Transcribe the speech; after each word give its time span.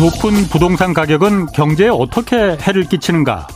높은 0.00 0.32
부동산 0.48 0.94
가격은 0.94 1.48
경제에 1.48 1.90
어떻게 1.90 2.56
해를 2.56 2.84
끼치는가? 2.84 3.46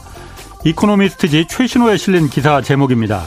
이코노미스트지 0.66 1.46
최신호에 1.48 1.96
실린 1.96 2.28
기사 2.28 2.60
제목입니다. 2.60 3.22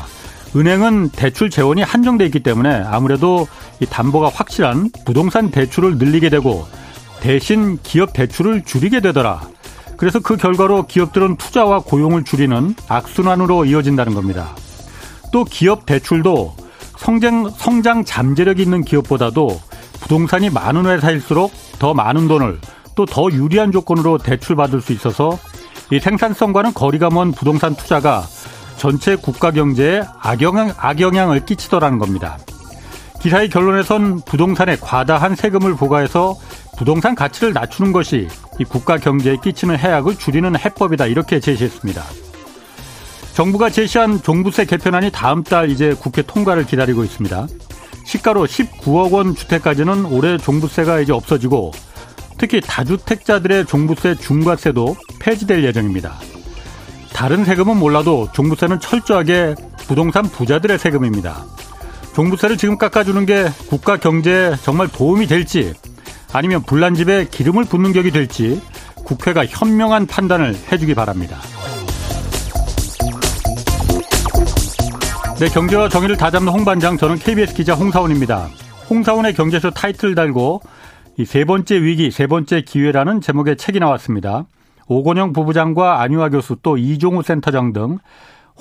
은행은 0.55 1.09
대출 1.09 1.49
재원이 1.49 1.81
한정돼 1.81 2.25
있기 2.27 2.41
때문에 2.41 2.69
아무래도 2.85 3.47
담보가 3.89 4.29
확실한 4.31 4.91
부동산 5.03 5.49
대출을 5.49 5.97
늘리게 5.97 6.29
되고 6.29 6.67
대신 7.19 7.79
기업 7.81 8.13
대출을 8.13 8.63
줄이게 8.65 8.99
되더라. 8.99 9.41
그래서 9.97 10.19
그 10.19 10.37
결과로 10.37 10.85
기업들은 10.85 11.37
투자와 11.37 11.79
고용을 11.79 12.23
줄이는 12.23 12.75
악순환으로 12.87 13.65
이어진다는 13.65 14.13
겁니다. 14.13 14.55
또 15.31 15.43
기업 15.43 15.87
대출도 15.87 16.55
성장, 16.97 17.49
성장 17.49 18.05
잠재력 18.05 18.59
있는 18.59 18.83
기업보다도 18.83 19.59
부동산이 20.01 20.51
많은 20.51 20.85
회사일수록 20.85 21.51
더 21.79 21.95
많은 21.95 22.27
돈을 22.27 22.59
또 22.97 23.05
더 23.05 23.31
유리한 23.31 23.71
조건으로 23.71 24.17
대출받을 24.17 24.81
수 24.81 24.91
있어서 24.91 25.37
이 25.91 25.99
생산성과는 25.99 26.73
거리가 26.73 27.09
먼 27.11 27.31
부동산 27.31 27.75
투자가 27.75 28.23
전체 28.75 29.15
국가 29.15 29.51
경제에 29.51 30.01
악영향, 30.19 30.73
악영향을 30.75 31.45
끼치더라는 31.45 31.99
겁니다. 31.99 32.39
기사의 33.21 33.49
결론에선 33.49 34.21
부동산에 34.25 34.77
과다한 34.77 35.35
세금을 35.35 35.75
부과해서 35.75 36.35
부동산 36.75 37.13
가치를 37.13 37.53
낮추는 37.53 37.91
것이 37.91 38.27
이 38.59 38.63
국가 38.63 38.97
경제에 38.97 39.37
끼치는 39.43 39.77
해악을 39.77 40.17
줄이는 40.17 40.57
해법이다 40.57 41.05
이렇게 41.05 41.39
제시했습니다. 41.39 42.03
정부가 43.33 43.69
제시한 43.69 44.21
종부세 44.23 44.65
개편안이 44.65 45.11
다음 45.11 45.43
달 45.43 45.69
이제 45.69 45.93
국회 45.99 46.23
통과를 46.23 46.65
기다리고 46.65 47.03
있습니다. 47.03 47.45
시가로 48.05 48.47
19억 48.47 49.11
원 49.11 49.35
주택까지는 49.35 50.05
올해 50.05 50.37
종부세가 50.37 51.01
이제 51.01 51.13
없어지고 51.13 51.71
특히 52.37 52.61
다주택자들의 52.61 53.65
종부세 53.65 54.15
중과세도 54.15 54.95
폐지될 55.19 55.63
예정입니다. 55.63 56.19
다른 57.13 57.43
세금은 57.43 57.77
몰라도 57.77 58.29
종부세는 58.33 58.79
철저하게 58.79 59.55
부동산 59.87 60.23
부자들의 60.23 60.77
세금입니다. 60.77 61.43
종부세를 62.13 62.57
지금 62.57 62.77
깎아주는 62.77 63.25
게 63.25 63.47
국가 63.69 63.97
경제에 63.97 64.55
정말 64.63 64.87
도움이 64.87 65.27
될지 65.27 65.73
아니면 66.33 66.61
불난 66.63 66.93
집에 66.93 67.25
기름을 67.29 67.65
붓는 67.65 67.93
격이 67.93 68.11
될지 68.11 68.61
국회가 68.95 69.45
현명한 69.45 70.07
판단을 70.07 70.55
해주기 70.71 70.93
바랍니다. 70.93 71.37
네, 75.39 75.47
경제와 75.47 75.87
정의를 75.87 76.17
다잡는 76.17 76.51
홍반장, 76.51 76.97
저는 76.97 77.19
KBS 77.19 77.53
기자 77.53 77.75
홍사원입니다. 77.75 78.49
홍사원의 78.89 79.35
경제쇼 79.35 79.69
타이틀 79.71 80.15
달고 80.15 80.61
이 81.19 81.25
세 81.25 81.45
번째 81.45 81.81
위기, 81.81 82.11
세 82.11 82.27
번째 82.27 82.61
기회라는 82.61 83.21
제목의 83.21 83.57
책이 83.57 83.79
나왔습니다. 83.79 84.45
오건영 84.87 85.33
부부장과 85.33 85.99
안유아 86.01 86.29
교수 86.29 86.57
또 86.61 86.77
이종우 86.77 87.23
센터장 87.23 87.73
등 87.73 87.97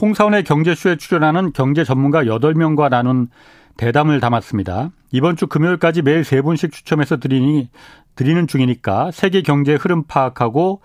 홍사원의 0.01 0.45
경제쇼에 0.45 0.97
출연하는 0.97 1.53
경제 1.53 1.85
전문가 1.85 2.25
8명과 2.25 2.89
나눈 2.89 3.29
대담을 3.77 4.21
담았습니다. 4.21 4.91
이번 5.13 5.37
주 5.37 5.47
금요일까지 5.49 6.01
매일 6.01 6.25
세 6.25 6.41
분씩 6.41 6.73
추첨해서 6.73 7.19
드리니, 7.19 7.69
드리는 8.15 8.47
중이니까 8.47 9.11
세계 9.11 9.43
경제 9.43 9.75
흐름 9.75 10.05
파악하고 10.05 10.81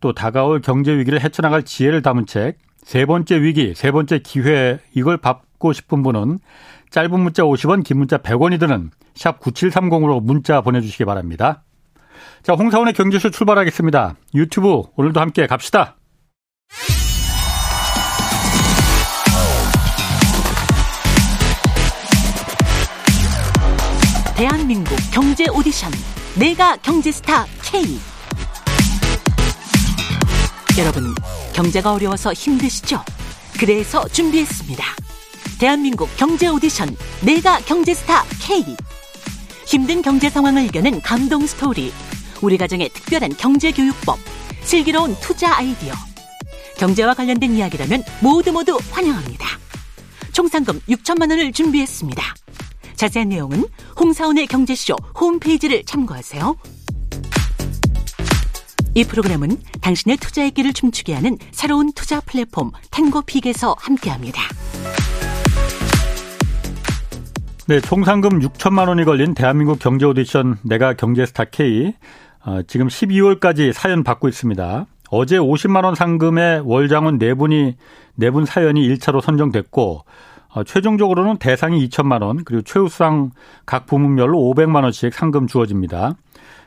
또 0.00 0.14
다가올 0.14 0.62
경제 0.62 0.96
위기를 0.96 1.20
헤쳐나갈 1.20 1.64
지혜를 1.64 2.00
담은 2.00 2.24
책, 2.24 2.56
세 2.78 3.04
번째 3.04 3.42
위기, 3.42 3.74
세 3.74 3.90
번째 3.92 4.20
기회, 4.20 4.78
이걸 4.94 5.18
받고 5.18 5.74
싶은 5.74 6.02
분은 6.02 6.38
짧은 6.90 7.20
문자 7.20 7.42
50원, 7.44 7.84
긴 7.84 7.98
문자 7.98 8.18
100원이 8.18 8.58
드는 8.58 8.90
샵 9.14 9.40
9730으로 9.40 10.22
문자 10.22 10.60
보내주시기 10.60 11.04
바랍니다. 11.04 11.62
자, 12.42 12.54
홍사원의 12.54 12.94
경제쇼 12.94 13.30
출발하겠습니다. 13.30 14.16
유튜브 14.34 14.82
오늘도 14.96 15.20
함께 15.20 15.46
갑시다. 15.46 15.96
대한민국 24.36 24.96
경제 25.12 25.44
오디션 25.50 25.90
내가 26.38 26.74
경제스타 26.76 27.44
K 27.62 27.82
여러분 30.78 31.14
경제가 31.52 31.92
어려워서 31.92 32.32
힘드시죠? 32.32 33.04
그래서 33.58 34.08
준비했습니다. 34.08 35.09
대한민국 35.60 36.08
경제 36.16 36.48
오디션 36.48 36.96
내가 37.20 37.58
경제스타 37.58 38.24
K 38.40 38.64
힘든 39.66 40.00
경제 40.00 40.30
상황을 40.30 40.64
이겨낸 40.64 41.02
감동 41.02 41.46
스토리 41.46 41.92
우리 42.40 42.56
가정의 42.56 42.88
특별한 42.88 43.36
경제 43.36 43.70
교육법 43.70 44.18
슬기로운 44.62 45.14
투자 45.20 45.54
아이디어 45.54 45.92
경제와 46.78 47.12
관련된 47.12 47.54
이야기라면 47.56 48.02
모두 48.22 48.52
모두 48.52 48.78
환영합니다. 48.90 49.46
총 50.32 50.48
상금 50.48 50.80
6천만 50.88 51.28
원을 51.28 51.52
준비했습니다. 51.52 52.22
자세한 52.96 53.28
내용은 53.28 53.66
홍사원의 53.98 54.46
경제쇼 54.46 54.96
홈페이지를 55.20 55.84
참고하세요. 55.84 56.56
이 58.94 59.04
프로그램은 59.04 59.60
당신의 59.82 60.16
투자의 60.16 60.52
길을 60.52 60.72
춤추게 60.72 61.12
하는 61.12 61.36
새로운 61.52 61.92
투자 61.92 62.20
플랫폼 62.20 62.72
탱고픽에서 62.90 63.76
함께합니다. 63.78 64.59
네, 67.70 67.80
총 67.80 68.02
상금 68.02 68.40
6천만 68.40 68.88
원이 68.88 69.04
걸린 69.04 69.32
대한민국 69.32 69.78
경제 69.78 70.04
오디션 70.04 70.56
내가 70.62 70.94
경제스타 70.94 71.44
K 71.44 71.94
어, 72.44 72.62
지금 72.66 72.88
12월까지 72.88 73.72
사연 73.72 74.02
받고 74.02 74.26
있습니다. 74.26 74.86
어제 75.10 75.38
50만 75.38 75.84
원 75.84 75.94
상금의 75.94 76.62
월장원 76.64 77.20
4분이 77.20 77.74
4분 78.18 78.44
사연이 78.44 78.88
1차로 78.88 79.20
선정됐고 79.20 80.04
어, 80.48 80.64
최종적으로는 80.64 81.36
대상이 81.36 81.88
2천만 81.88 82.22
원, 82.22 82.42
그리고 82.42 82.62
최우수상 82.62 83.30
각 83.66 83.86
부문별로 83.86 84.36
500만 84.36 84.82
원씩 84.82 85.14
상금 85.14 85.46
주어집니다. 85.46 86.16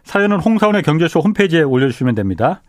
사연은 0.06 0.40
홍사훈의 0.40 0.84
경제쇼 0.84 1.20
홈페이지에 1.20 1.64
올려주시면 1.64 2.16
됩니다. 2.16 2.62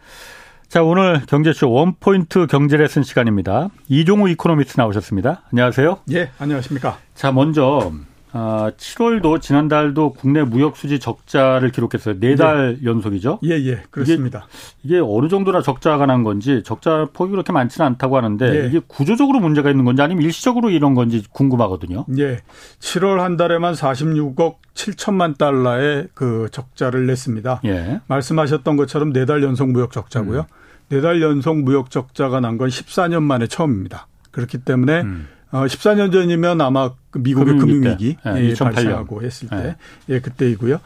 자, 0.67 0.83
오늘 0.83 1.25
경제쇼 1.27 1.71
원포인트 1.71 2.49
경제 2.49 2.77
레슨 2.79 3.05
시간입니다. 3.05 3.69
이종우 3.89 4.29
이코노미스트 4.31 4.81
나오셨습니다. 4.81 5.43
안녕하세요. 5.53 5.99
예, 6.11 6.31
안녕하십니까. 6.41 6.99
자, 7.15 7.31
먼저 7.31 7.93
아, 8.37 8.73
7월도 8.77 9.41
지난달도 9.41 10.15
국내 10.15 10.43
무역 10.43 10.77
수지 10.77 10.99
적자를 10.99 11.71
기록했어요. 11.71 12.17
네달 12.19 12.79
예. 12.83 12.85
연속이죠? 12.85 13.39
예, 13.45 13.51
예, 13.51 13.83
그렇습니다. 13.91 14.49
이게, 14.83 14.97
이게, 14.97 15.03
어느 15.07 15.29
정도나 15.29 15.63
적자가 15.63 16.07
난 16.07 16.25
건지 16.25 16.63
적자 16.65 17.07
폭이 17.13 17.31
그렇게 17.31 17.53
많지는 17.53 17.87
않다고 17.87 18.17
하는데 18.17 18.65
예. 18.65 18.67
이게 18.67 18.81
구조적으로 18.89 19.39
문제가 19.39 19.71
있는 19.71 19.85
건지 19.85 20.03
아니면 20.03 20.25
일시적으로 20.25 20.71
이런 20.71 20.95
건지 20.95 21.23
궁금하거든요. 21.31 22.07
예. 22.19 22.41
7월 22.81 23.19
한 23.19 23.37
달에만 23.37 23.75
46억 23.75 24.57
7천만 24.75 25.39
달러의 25.39 26.09
그 26.15 26.49
적자를 26.51 27.07
냈습니다. 27.07 27.61
예. 27.67 28.01
말씀하셨던 28.09 28.77
것처럼 28.77 29.13
네 29.13 29.25
달 29.27 29.45
연속 29.45 29.71
무역 29.71 29.93
적자고요. 29.93 30.41
음. 30.41 30.45
네달 30.89 31.23
연속 31.23 31.59
무역 31.63 31.91
적자가 31.91 32.41
난 32.41 32.59
건 32.59 32.69
14년 32.69 33.23
만에 33.23 33.47
처음입니다. 33.47 34.09
그렇기 34.33 34.59
때문에 34.59 35.03
음. 35.03 35.29
어, 35.55 35.67
14년 35.67 36.11
전이면 36.11 36.61
아마 36.61 36.91
그 37.11 37.19
미국의 37.19 37.59
금융위기 37.59 38.17
네, 38.25 38.51
예, 38.51 38.55
발생하고 38.55 39.23
했을 39.23 39.49
때, 39.49 39.57
네. 39.57 39.77
예, 40.09 40.21
그때이고요. 40.21 40.81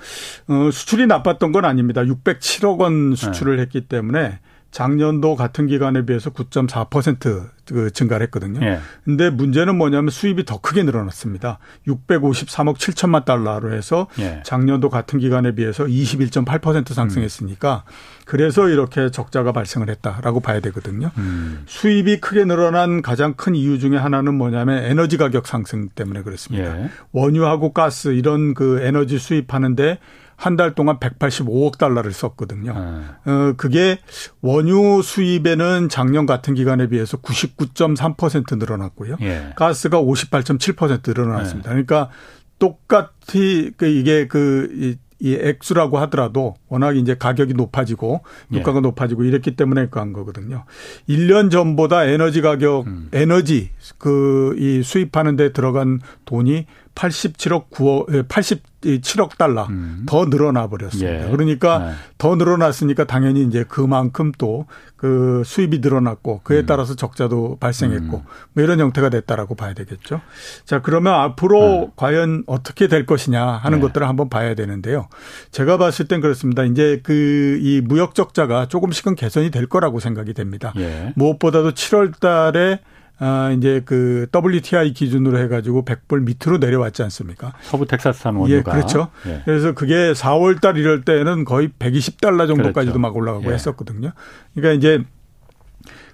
어, 0.49 0.71
수출이 0.71 1.07
나빴던 1.07 1.53
건 1.53 1.65
아닙니다. 1.65 2.03
607억 2.03 2.79
원 2.79 3.15
수출을 3.15 3.57
네. 3.57 3.63
했기 3.63 3.81
때문에 3.81 4.41
작년도 4.71 5.37
같은 5.37 5.69
기간에 5.69 6.05
비해서 6.05 6.29
9.4% 6.29 7.49
그 7.69 7.91
증가를 7.91 8.25
했거든요. 8.27 8.65
예. 8.65 8.81
근데 9.05 9.31
문제는 9.31 9.77
뭐냐면 9.77 10.11
수입이 10.11 10.45
더 10.45 10.61
크게 10.61 10.83
늘어났습니다. 10.83 11.59
653억 11.87 12.77
7천만 12.77 13.25
달러로 13.25 13.73
해서 13.73 14.09
예. 14.19 14.43
작년도 14.45 14.91
같은 14.91 15.19
기간에 15.19 15.55
비해서 15.55 15.85
21.8% 15.85 16.93
상승했으니까 16.93 17.85
음. 17.87 17.93
그래서 18.25 18.69
이렇게 18.69 19.11
적자가 19.11 19.53
발생을 19.53 19.89
했다라고 19.89 20.41
봐야 20.41 20.61
되거든요. 20.61 21.11
음. 21.17 21.63
수입이 21.67 22.21
크게 22.21 22.45
늘어난 22.45 23.03
가장 23.03 23.35
큰 23.35 23.55
이유 23.55 23.79
중에 23.79 23.97
하나는 23.97 24.35
뭐냐면 24.35 24.85
에너지 24.85 25.17
가격 25.17 25.47
상승 25.47 25.89
때문에 25.89 26.23
그렇습니다. 26.23 26.79
예. 26.79 26.91
원유하고 27.13 27.73
가스 27.73 28.09
이런 28.09 28.55
그 28.55 28.81
에너지 28.83 29.19
수입하는데 29.19 29.99
한달 30.39 30.77
동안 30.77 30.99
185억 31.01 31.79
달러를 31.79 32.13
썼거든요. 32.13 32.73
네. 32.73 33.31
어, 33.33 33.55
그게 33.57 33.99
원유 34.41 35.03
수입에는 35.03 35.89
작년 35.89 36.27
같은 36.27 36.55
기간에 36.55 36.87
비해서 36.87 37.17
99.3% 37.59 38.59
늘어났고요. 38.59 39.17
예. 39.21 39.53
가스가 39.57 40.01
58.7% 40.01 41.17
늘어났습니다. 41.17 41.75
네. 41.75 41.83
그러니까 41.83 42.11
똑같이 42.59 43.73
그 43.77 43.87
이게 43.87 44.27
그, 44.27 44.97
이 45.21 45.35
액수라고 45.35 45.99
하더라도 45.99 46.55
워낙 46.69 46.97
이제 46.97 47.17
가격이 47.17 47.55
높아지고 47.55 48.21
물가가 48.47 48.77
예. 48.77 48.83
높아지고 48.83 49.25
이랬기 49.25 49.57
때문에 49.57 49.89
그한 49.89 50.13
거거든요. 50.13 50.65
1년 51.09 51.51
전보다 51.51 52.05
에너지 52.05 52.41
가격, 52.41 52.87
음. 52.87 53.09
에너지 53.13 53.71
그 53.99 54.55
이 54.59 54.83
수입하는 54.83 55.37
데 55.37 55.53
들어간 55.53 56.01
돈이 56.25 56.67
87억 56.99 57.71
9억 57.71 58.29
87억 58.29 59.39
달러 59.39 59.67
음. 59.67 60.05
더 60.07 60.27
늘어나 60.27 60.67
버렸습니다. 60.67 61.27
예. 61.27 61.31
그러니까 61.31 61.79
네. 61.79 61.93
더 62.19 62.35
늘어났으니까 62.37 63.05
당연히 63.05 63.45
이제 63.45 63.65
그만큼 63.69 64.33
또 64.37 64.67
그 64.99 65.43
수입이 65.47 65.79
늘어났고 65.79 66.41
그에 66.43 66.61
음. 66.61 66.67
따라서 66.67 66.97
적자도 66.97 67.59
발생했고 67.61 68.17
음. 68.17 68.23
뭐 68.53 68.65
이런 68.65 68.81
형태가 68.81 69.11
됐다라고 69.11 69.55
봐야 69.55 69.73
되겠죠. 69.73 70.21
자, 70.65 70.83
그러면 70.83 71.15
앞으로 71.15 71.61
네. 71.61 71.89
과연 71.95 72.43
어떻게 72.49 72.89
될 72.89 73.07
것이냐 73.07 73.47
하는 73.47 73.79
네. 73.79 73.83
것들을 73.87 74.07
한번 74.09 74.29
봐야 74.29 74.57
되는데요. 74.57 75.09
제가 75.53 75.79
봤을 75.79 76.09
땐 76.09 76.21
그렇습니다. 76.21 76.65
이제 76.65 77.01
그 77.05 77.59
이 77.63 77.81
무역 77.81 78.15
적자가 78.15 78.67
조금씩은 78.67 79.15
개선이 79.15 79.51
될 79.51 79.67
거라고 79.67 80.01
생각이 80.01 80.35
됩니다. 80.35 80.73
예. 80.77 81.13
무엇보다도 81.17 81.73
7월 81.73 82.19
달에 82.19 82.81
아, 83.21 83.53
이제 83.57 83.83
그 83.85 84.27
WTI 84.35 84.93
기준으로 84.93 85.39
해가지고 85.39 85.85
100불 85.85 86.25
밑으로 86.25 86.59
내려왔지 86.59 87.03
않습니까? 87.03 87.53
서부 87.63 87.87
텍사스산 87.87 88.37
원유가. 88.37 88.73
예, 88.73 88.77
그렇죠. 88.77 89.09
예. 89.27 89.43
그래서 89.45 89.73
그게 89.73 90.13
4월 90.13 90.61
달 90.61 90.77
이럴 90.77 91.03
때는 91.03 91.45
거의 91.45 91.69
120달러 91.79 92.47
정도까지도 92.47 92.93
그렇죠. 92.93 92.99
막 92.99 93.17
올라가고 93.17 93.51
예. 93.51 93.55
했었거든요. 93.55 94.13
그러니까 94.55 94.73
이제 94.77 95.05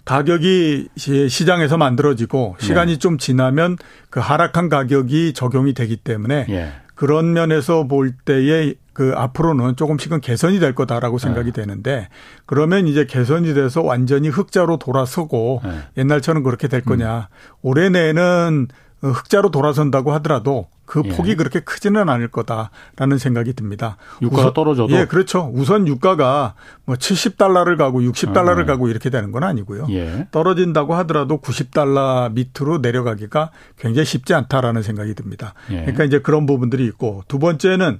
가격이 0.04 0.88
시장에서 0.96 1.76
만들어지고 1.76 2.56
시간이 2.58 2.92
예. 2.92 2.96
좀 2.96 3.18
지나면 3.18 3.76
그 4.10 4.20
하락한 4.20 4.68
가격이 4.68 5.32
적용이 5.34 5.74
되기 5.74 5.96
때문에 5.96 6.46
예. 6.48 6.72
그런 6.94 7.32
면에서 7.32 7.84
볼 7.86 8.12
때에 8.12 8.74
그 8.94 9.12
앞으로는 9.14 9.76
조금씩은 9.76 10.20
개선이 10.20 10.60
될 10.60 10.74
거다라고 10.74 11.18
생각이 11.18 11.52
네. 11.52 11.62
되는데 11.62 12.08
그러면 12.46 12.86
이제 12.86 13.04
개선이 13.04 13.52
돼서 13.52 13.82
완전히 13.82 14.28
흑자로 14.28 14.78
돌아서고 14.78 15.60
네. 15.64 15.78
옛날처럼 15.98 16.42
그렇게 16.44 16.68
될 16.68 16.80
거냐. 16.82 17.18
음. 17.18 17.54
올해 17.62 17.88
내는 17.90 18.68
흑자로 19.02 19.50
돌아선다고 19.50 20.12
하더라도 20.14 20.68
그 20.86 21.02
예. 21.04 21.08
폭이 21.08 21.34
그렇게 21.34 21.60
크지는 21.60 22.08
않을 22.08 22.28
거다라는 22.28 23.18
생각이 23.18 23.54
듭니다. 23.54 23.96
유가가 24.22 24.42
우선, 24.42 24.54
떨어져도 24.54 24.94
예, 24.94 25.06
그렇죠. 25.06 25.50
우선 25.54 25.88
유가가 25.88 26.54
뭐 26.84 26.94
70달러를 26.94 27.76
가고 27.76 28.00
60달러를 28.00 28.62
아, 28.62 28.66
가고 28.66 28.88
이렇게 28.88 29.10
되는 29.10 29.32
건 29.32 29.44
아니고요. 29.44 29.86
예. 29.90 30.28
떨어진다고 30.30 30.94
하더라도 30.96 31.40
90달러 31.40 32.32
밑으로 32.32 32.78
내려가기가 32.78 33.50
굉장히 33.78 34.04
쉽지 34.06 34.34
않다라는 34.34 34.82
생각이 34.82 35.14
듭니다. 35.14 35.54
예. 35.70 35.80
그러니까 35.80 36.04
이제 36.04 36.20
그런 36.20 36.46
부분들이 36.46 36.84
있고 36.86 37.24
두 37.28 37.38
번째는 37.38 37.98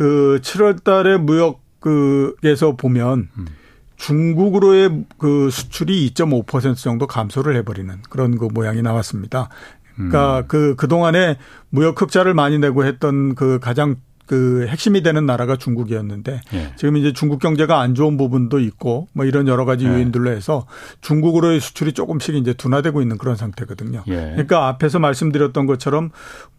그 0.00 0.38
7월 0.40 0.82
달에 0.82 1.18
무역 1.18 1.60
그에서 1.78 2.74
보면 2.74 3.28
음. 3.36 3.46
중국으로의 3.96 5.04
그 5.18 5.50
수출이 5.50 6.10
2.5% 6.14 6.74
정도 6.76 7.06
감소를 7.06 7.54
해버리는 7.56 7.94
그런 8.08 8.38
그 8.38 8.48
모양이 8.50 8.80
나왔습니다. 8.80 9.50
그러니까 9.94 10.38
음. 10.38 10.44
그 10.48 10.74
그동안에 10.76 11.36
무역 11.68 12.00
흑자를 12.00 12.32
많이 12.32 12.58
내고 12.58 12.86
했던 12.86 13.34
그 13.34 13.58
가장 13.60 13.96
그 14.30 14.64
핵심이 14.68 15.02
되는 15.02 15.26
나라가 15.26 15.56
중국이었는데 15.56 16.40
예. 16.54 16.72
지금 16.76 16.96
이제 16.96 17.12
중국 17.12 17.40
경제가 17.40 17.80
안 17.80 17.96
좋은 17.96 18.16
부분도 18.16 18.60
있고 18.60 19.08
뭐 19.12 19.24
이런 19.24 19.48
여러 19.48 19.64
가지 19.64 19.86
예. 19.86 19.88
요인들로 19.88 20.30
해서 20.30 20.68
중국으로의 21.00 21.58
수출이 21.58 21.94
조금씩 21.94 22.36
이제 22.36 22.52
둔화되고 22.52 23.02
있는 23.02 23.18
그런 23.18 23.34
상태거든요. 23.34 24.04
예. 24.06 24.14
그러니까 24.14 24.68
앞에서 24.68 25.00
말씀드렸던 25.00 25.66
것처럼 25.66 26.10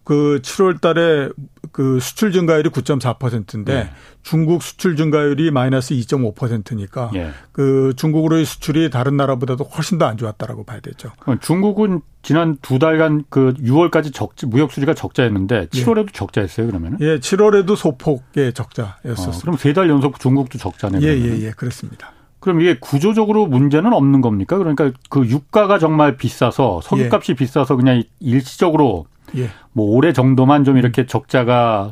그 0.03 0.41
7월 0.43 0.81
달에 0.81 1.29
그 1.71 2.01
수출 2.01 2.33
증가율이 2.33 2.71
9.4%인데 2.71 3.73
예. 3.73 3.89
중국 4.21 4.63
수출 4.63 4.97
증가율이 4.97 5.51
마이너스 5.51 5.93
2.5%니까 5.93 7.11
예. 7.15 7.29
그 7.53 7.93
중국으로의 7.95 8.43
수출이 8.43 8.89
다른 8.89 9.15
나라보다도 9.15 9.63
훨씬 9.63 9.97
더 9.97 10.07
안 10.07 10.17
좋았다라고 10.17 10.65
봐야 10.65 10.81
되죠. 10.81 11.11
중국은 11.39 12.01
지난 12.21 12.57
두 12.61 12.77
달간 12.79 13.23
그 13.29 13.53
6월까지 13.55 14.13
적 14.13 14.33
무역 14.47 14.71
수지가 14.71 14.93
적자였는데 14.93 15.67
7월에도 15.67 16.09
예. 16.09 16.11
적자였어요 16.13 16.67
그러면은? 16.67 16.97
예, 17.01 17.17
7월에도 17.19 17.75
소폭의 17.75 18.53
적자였었어요. 18.53 19.29
어, 19.35 19.39
그럼 19.41 19.57
세 19.57 19.73
달 19.73 19.89
연속 19.89 20.19
중국도 20.19 20.57
적자네요. 20.57 21.01
예, 21.01 21.07
예, 21.17 21.45
예, 21.47 21.51
그렇습니다. 21.51 22.11
그럼 22.39 22.59
이게 22.61 22.77
구조적으로 22.79 23.45
문제는 23.47 23.93
없는 23.93 24.21
겁니까? 24.21 24.57
그러니까 24.57 24.91
그 25.09 25.25
유가가 25.27 25.79
정말 25.79 26.17
비싸서 26.17 26.81
석유값이 26.81 27.31
예. 27.31 27.35
비싸서 27.35 27.75
그냥 27.75 28.03
일시적으로 28.19 29.05
예. 29.37 29.49
뭐 29.73 29.95
올해 29.95 30.11
정도만 30.13 30.63
좀 30.63 30.77
이렇게 30.77 31.05
적자가 31.05 31.91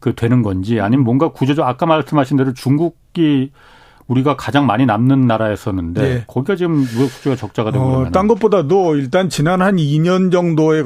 그 0.00 0.14
되는 0.14 0.42
건지 0.42 0.80
아니면 0.80 1.04
뭔가 1.04 1.28
구조적 1.32 1.66
아까 1.66 1.86
말씀하신 1.86 2.36
대로 2.36 2.52
중국이 2.52 3.52
우리가 4.06 4.36
가장 4.36 4.66
많이 4.66 4.84
남는 4.84 5.26
나라였었는데 5.26 6.02
네. 6.02 6.24
거기가 6.26 6.56
지금 6.56 6.72
무역 6.74 7.10
수지가 7.10 7.36
적자가 7.36 7.70
되고 7.70 7.84
어, 7.84 8.10
딴 8.10 8.28
것보다도 8.28 8.96
일단 8.96 9.28
지난 9.28 9.62
한 9.62 9.76
2년 9.76 10.30
정도에 10.30 10.82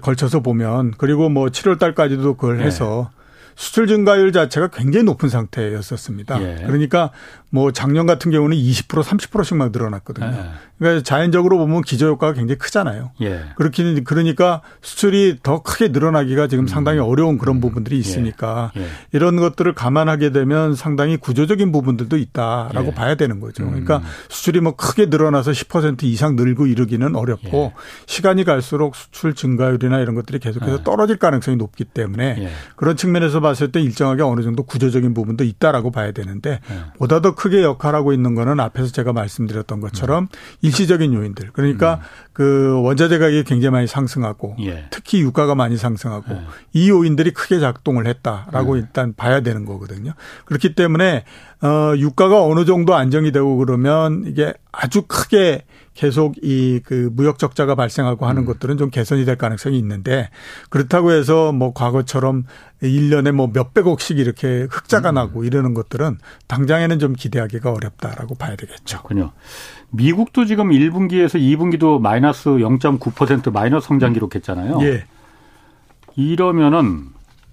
걸쳐서 0.00 0.40
보면 0.40 0.92
그리고 0.96 1.28
뭐 1.28 1.46
7월 1.46 1.78
달까지도 1.78 2.34
그걸 2.34 2.58
네. 2.58 2.64
해서 2.64 3.10
수출 3.56 3.86
증가율 3.86 4.32
자체가 4.32 4.68
굉장히 4.68 5.04
높은 5.04 5.28
상태였었습니다. 5.28 6.42
예. 6.42 6.64
그러니까 6.66 7.10
뭐 7.52 7.70
작년 7.70 8.06
같은 8.06 8.30
경우는 8.30 8.56
20% 8.56 9.02
30%씩 9.02 9.58
막 9.58 9.72
늘어났거든요. 9.72 10.26
예. 10.26 10.72
그러니까 10.78 11.04
자연적으로 11.04 11.58
보면 11.58 11.82
기저 11.82 12.06
효과가 12.08 12.32
굉장히 12.32 12.58
크잖아요. 12.58 13.12
예. 13.20 13.42
그렇기는 13.56 14.02
그러니까 14.04 14.62
수출이 14.80 15.38
더 15.42 15.62
크게 15.62 15.88
늘어나기가 15.88 16.48
지금 16.48 16.66
상당히 16.66 16.98
음. 16.98 17.04
어려운 17.04 17.36
그런 17.36 17.56
음. 17.56 17.60
부분들이 17.60 17.96
예. 17.96 18.00
있으니까 18.00 18.72
예. 18.78 18.86
이런 19.12 19.36
것들을 19.36 19.70
감안하게 19.74 20.32
되면 20.32 20.74
상당히 20.74 21.18
구조적인 21.18 21.72
부분들도 21.72 22.16
있다라고 22.16 22.88
예. 22.88 22.94
봐야 22.94 23.14
되는 23.16 23.38
거죠. 23.38 23.66
그러니까 23.66 23.98
음. 23.98 24.02
수출이 24.30 24.60
뭐 24.60 24.74
크게 24.74 25.06
늘어나서 25.06 25.50
10% 25.50 26.04
이상 26.04 26.36
늘고 26.36 26.66
이르기는 26.66 27.14
어렵고 27.14 27.74
시간이 28.06 28.44
갈수록 28.44 28.96
수출 28.96 29.34
증가율이나 29.34 30.00
이런 30.00 30.14
것들이 30.14 30.38
계속해서 30.38 30.82
떨어질 30.84 31.18
가능성이 31.18 31.58
높기 31.58 31.84
때문에 31.84 32.48
그런 32.76 32.96
측면에서 32.96 33.40
봤을 33.42 33.70
때 33.72 33.80
일정하게 33.80 34.22
어느 34.22 34.42
정도 34.42 34.62
구조적인 34.62 35.12
부분도 35.14 35.44
있다라고 35.44 35.90
봐야 35.90 36.12
되는데 36.12 36.60
보다 36.96 37.20
더 37.20 37.34
크게 37.34 37.62
역할하고 37.62 38.12
있는 38.12 38.34
거는 38.34 38.60
앞에서 38.60 38.92
제가 38.92 39.12
말씀드렸던 39.12 39.80
것처럼 39.80 40.24
음. 40.24 40.28
일시적인 40.62 41.12
요인들. 41.12 41.50
그러니까 41.52 41.94
음. 41.94 42.00
그 42.32 42.80
원자재 42.82 43.18
가격이 43.18 43.44
굉장히 43.44 43.72
많이 43.72 43.86
상승하고 43.86 44.56
예. 44.60 44.86
특히 44.90 45.20
유가가 45.20 45.54
많이 45.54 45.76
상승하고 45.76 46.34
예. 46.34 46.40
이 46.72 46.88
요인들이 46.88 47.32
크게 47.32 47.60
작동을 47.60 48.06
했다라고 48.06 48.76
예. 48.76 48.80
일단 48.80 49.14
봐야 49.14 49.40
되는 49.40 49.64
거거든요. 49.64 50.12
그렇기 50.46 50.74
때문에 50.74 51.24
어 51.62 51.94
유가가 51.96 52.42
어느 52.42 52.64
정도 52.64 52.94
안정이 52.94 53.32
되고 53.32 53.56
그러면 53.56 54.24
이게 54.26 54.52
아주 54.72 55.02
크게 55.02 55.62
계속 55.94 56.34
이 56.42 56.80
그 56.84 57.10
무역 57.12 57.38
적자가 57.38 57.74
발생하고 57.74 58.26
하는 58.26 58.42
음. 58.42 58.46
것들은 58.46 58.76
좀 58.76 58.90
개선이 58.90 59.24
될 59.24 59.36
가능성이 59.36 59.78
있는데 59.78 60.30
그렇다고 60.70 61.12
해서 61.12 61.52
뭐 61.52 61.72
과거처럼 61.72 62.44
1년에 62.82 63.32
뭐 63.32 63.50
몇백억씩 63.52 64.18
이렇게 64.18 64.66
흑자가 64.70 65.10
음. 65.10 65.14
나고 65.14 65.44
이러는 65.44 65.74
것들은 65.74 66.18
당장에는 66.48 66.98
좀 66.98 67.14
기대하기가 67.14 67.72
어렵다라고 67.72 68.34
봐야 68.34 68.56
되겠죠. 68.56 68.98
그렇군요. 69.02 69.32
미국도 69.90 70.44
지금 70.44 70.70
1분기에서 70.70 71.40
2분기도 71.40 72.00
마이너스 72.00 72.48
0.9% 72.50 73.52
마이너스 73.52 73.88
성장 73.88 74.12
기록했잖아요. 74.12 74.78
예. 74.82 75.04
이러면은 76.16 77.06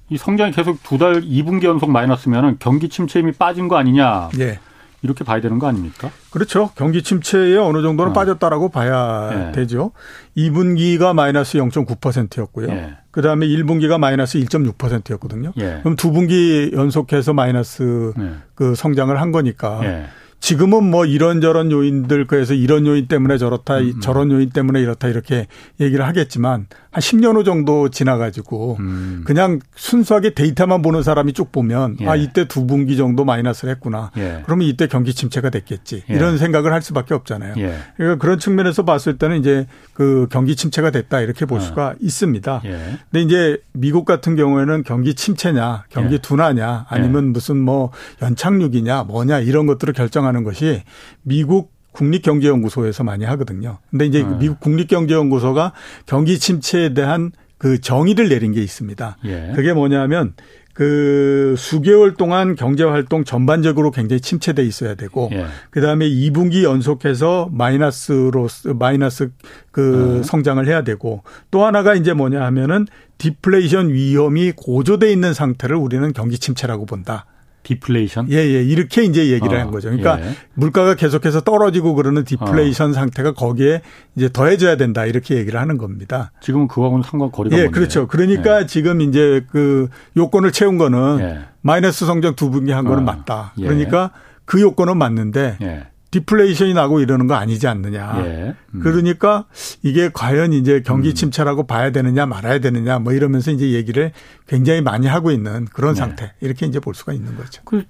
이 0.09 0.17
성장이 0.17 0.51
계속 0.51 0.81
두 0.83 0.97
달 0.97 1.21
2분기 1.21 1.63
연속 1.65 1.89
마이너스면은 1.91 2.57
경기 2.59 2.89
침체 2.89 3.19
힘이 3.19 3.31
빠진 3.31 3.67
거 3.67 3.77
아니냐. 3.77 4.29
예. 4.39 4.59
이렇게 5.01 5.23
봐야 5.23 5.39
되는 5.39 5.59
거 5.59 5.67
아닙니까? 5.67 6.11
그렇죠. 6.29 6.71
경기 6.75 7.01
침체에 7.01 7.55
어느 7.55 7.81
정도는 7.81 8.11
어. 8.11 8.13
빠졌다라고 8.13 8.67
봐야 8.67 9.47
예. 9.47 9.51
되죠. 9.53 9.91
2분기가 10.35 11.13
마이너스 11.15 11.57
0.9%였고요. 11.57 12.67
예. 12.69 12.97
그다음에 13.11 13.47
1분기가 13.47 13.97
마이너스 13.97 14.39
1.6%였거든요. 14.39 15.53
예. 15.57 15.79
그럼 15.83 15.95
두 15.95 16.11
분기 16.11 16.71
연속해서 16.73 17.33
마이너스 17.33 18.11
예. 18.19 18.31
그 18.55 18.75
성장을 18.75 19.17
한 19.21 19.31
거니까 19.31 19.79
예. 19.83 20.05
지금은 20.39 20.83
뭐 20.83 21.05
이런저런 21.05 21.71
요인들 21.71 22.25
그래서 22.25 22.53
이런 22.53 22.85
요인 22.87 23.07
때문에 23.07 23.37
저렇다 23.37 23.79
음. 23.79 23.99
저런 23.99 24.31
요인 24.31 24.49
때문에 24.49 24.79
이렇다 24.81 25.07
이렇게 25.07 25.47
얘기를 25.79 26.07
하겠지만 26.07 26.67
한 26.91 27.01
10년 27.01 27.35
후 27.35 27.43
정도 27.43 27.89
지나가지고 27.89 28.77
음. 28.79 29.23
그냥 29.25 29.59
순수하게 29.75 30.33
데이터만 30.33 30.81
보는 30.81 31.03
사람이 31.03 31.33
쭉 31.33 31.51
보면 31.51 31.97
예. 32.01 32.07
아 32.07 32.15
이때 32.15 32.47
두 32.47 32.65
분기 32.65 32.97
정도 32.97 33.25
마이너스를 33.25 33.75
했구나. 33.75 34.11
예. 34.17 34.41
그러면 34.45 34.67
이때 34.67 34.87
경기 34.87 35.13
침체가 35.13 35.51
됐겠지. 35.51 36.03
예. 36.09 36.13
이런 36.13 36.39
생각을 36.39 36.73
할 36.73 36.81
수밖에 36.81 37.13
없잖아요. 37.13 37.53
예. 37.57 37.77
그러니까 37.95 38.19
그런 38.19 38.39
측면에서 38.39 38.85
봤을 38.85 39.19
때는 39.19 39.39
이제 39.39 39.67
그 39.93 40.27
경기 40.31 40.55
침체가 40.55 40.89
됐다 40.89 41.21
이렇게 41.21 41.45
볼 41.45 41.59
어. 41.59 41.61
수가 41.61 41.93
있습니다. 41.99 42.61
예. 42.65 42.97
근데 43.11 43.21
이제 43.21 43.57
미국 43.73 44.05
같은 44.05 44.35
경우에는 44.35 44.83
경기 44.83 45.13
침체냐, 45.13 45.85
경기 45.89 46.15
예. 46.15 46.17
둔화냐, 46.17 46.87
아니면 46.89 47.33
무슨 47.33 47.57
뭐 47.57 47.91
연착륙이냐, 48.21 49.03
뭐냐 49.03 49.41
이런 49.41 49.67
것들을 49.67 49.93
결정하는 49.93 50.28
것이 50.43 50.83
미국 51.23 51.71
국립경제연구소에서 51.91 53.03
많이 53.03 53.25
하거든요. 53.25 53.79
근데 53.89 54.05
이제 54.05 54.23
네. 54.23 54.37
미국 54.39 54.59
국립경제연구소가 54.59 55.73
경기 56.05 56.39
침체에 56.39 56.93
대한 56.93 57.31
그 57.57 57.81
정의를 57.81 58.29
내린 58.29 58.53
게 58.53 58.61
있습니다. 58.61 59.17
예. 59.25 59.51
그게 59.55 59.73
뭐냐면 59.73 60.33
그 60.73 61.55
수개월 61.57 62.13
동안 62.13 62.55
경제 62.55 62.85
활동 62.85 63.25
전반적으로 63.25 63.91
굉장히 63.91 64.21
침체돼 64.21 64.63
있어야 64.63 64.95
되고 64.95 65.29
예. 65.33 65.45
그다음에 65.71 66.07
2분기 66.07 66.63
연속해서 66.63 67.49
마이너스로 67.51 68.47
마이너스 68.75 69.31
그 69.71 70.19
어. 70.19 70.23
성장을 70.23 70.65
해야 70.65 70.83
되고 70.83 71.23
또 71.51 71.65
하나가 71.65 71.95
이제 71.95 72.13
뭐냐 72.13 72.41
하면은 72.45 72.87
디플레이션 73.17 73.89
위험이 73.89 74.53
고조돼 74.55 75.11
있는 75.11 75.33
상태를 75.33 75.75
우리는 75.75 76.13
경기 76.13 76.39
침체라고 76.39 76.85
본다. 76.85 77.25
디플레이션? 77.69 78.31
예, 78.31 78.37
예. 78.37 78.63
이렇게 78.63 79.03
이제 79.03 79.27
얘기를 79.31 79.55
어, 79.55 79.59
한 79.61 79.69
거죠. 79.69 79.89
그러니까 79.89 80.19
예. 80.19 80.35
물가가 80.55 80.95
계속해서 80.95 81.41
떨어지고 81.41 81.93
그러는 81.93 82.23
디플레이션 82.23 82.89
어. 82.89 82.93
상태가 82.93 83.33
거기에 83.33 83.81
이제 84.15 84.29
더해져야 84.31 84.75
된다. 84.75 85.05
이렇게 85.05 85.35
얘기를 85.35 85.59
하는 85.59 85.77
겁니다. 85.77 86.31
지금은 86.41 86.67
그거하고는 86.67 87.03
상관 87.03 87.31
거리가 87.31 87.57
예, 87.59 87.67
그렇죠. 87.67 88.07
그러니까 88.07 88.61
예. 88.61 88.65
지금 88.65 89.01
이제 89.01 89.45
그 89.51 89.87
요건을 90.17 90.51
채운 90.51 90.79
거는 90.79 91.19
예. 91.19 91.39
마이너스 91.61 92.07
성장 92.07 92.35
두 92.35 92.49
분기 92.49 92.71
한 92.71 92.85
거는 92.85 93.03
어. 93.03 93.05
맞다. 93.05 93.53
예. 93.59 93.65
그러니까 93.65 94.11
그 94.45 94.59
요건은 94.59 94.97
맞는데 94.97 95.57
예. 95.61 95.87
디플레이션이 96.11 96.73
나고 96.73 96.99
이러는 96.99 97.27
거 97.27 97.35
아니지 97.35 97.67
않느냐. 97.67 98.23
예. 98.25 98.55
음. 98.73 98.79
그러니까 98.81 99.45
이게 99.83 100.09
과연 100.11 100.53
이제 100.53 100.81
경기 100.83 101.09
음. 101.09 101.13
침체라고 101.13 101.67
봐야 101.67 101.91
되느냐 101.91 102.25
말아야 102.25 102.59
되느냐 102.59 102.99
뭐 102.99 103.13
이러면서 103.13 103.51
이제 103.51 103.71
얘기를 103.71 104.11
굉장히 104.47 104.81
많이 104.81 105.07
하고 105.07 105.31
있는 105.31 105.65
그런 105.65 105.93
네. 105.93 105.99
상태. 105.99 106.33
이렇게 106.41 106.65
이제 106.65 106.79
볼 106.79 106.95
수가 106.95 107.13
있는 107.13 107.35
거죠. 107.35 107.61
그 107.65 107.83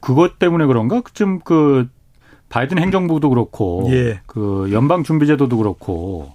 그것 0.00 0.38
때문에 0.38 0.66
그런가? 0.66 1.02
좀 1.14 1.40
그 1.44 1.88
바이든 2.54 2.78
행정부도 2.78 3.30
그렇고 3.30 3.88
예. 3.90 4.20
그 4.26 4.68
연방 4.70 5.02
준비제도도 5.02 5.56
그렇고 5.56 6.34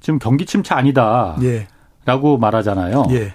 지금 0.00 0.18
경기 0.18 0.44
침체 0.44 0.74
아니다. 0.74 1.36
예. 1.42 1.68
라고 2.04 2.36
말하잖아요. 2.36 3.04
예. 3.10 3.32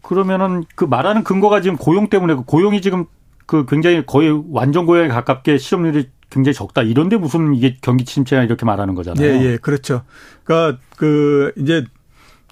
그러면은 0.00 0.64
그 0.76 0.84
말하는 0.84 1.24
근거가 1.24 1.60
지금 1.60 1.76
고용 1.76 2.08
때문에 2.08 2.34
고용이 2.34 2.80
지금 2.80 3.06
그 3.46 3.66
굉장히 3.66 4.06
거의 4.06 4.42
완전 4.50 4.86
고용에 4.86 5.08
가깝게 5.08 5.58
실업률이 5.58 6.08
굉장히 6.30 6.54
적다. 6.54 6.82
이런데 6.82 7.16
무슨 7.16 7.54
이게 7.54 7.76
경기 7.80 8.04
침체냐 8.04 8.42
이렇게 8.44 8.66
말하는 8.66 8.94
거잖아요. 8.94 9.26
예, 9.26 9.42
예, 9.44 9.56
그렇죠. 9.56 10.02
그러니까 10.44 10.78
그 10.96 11.52
이제 11.56 11.84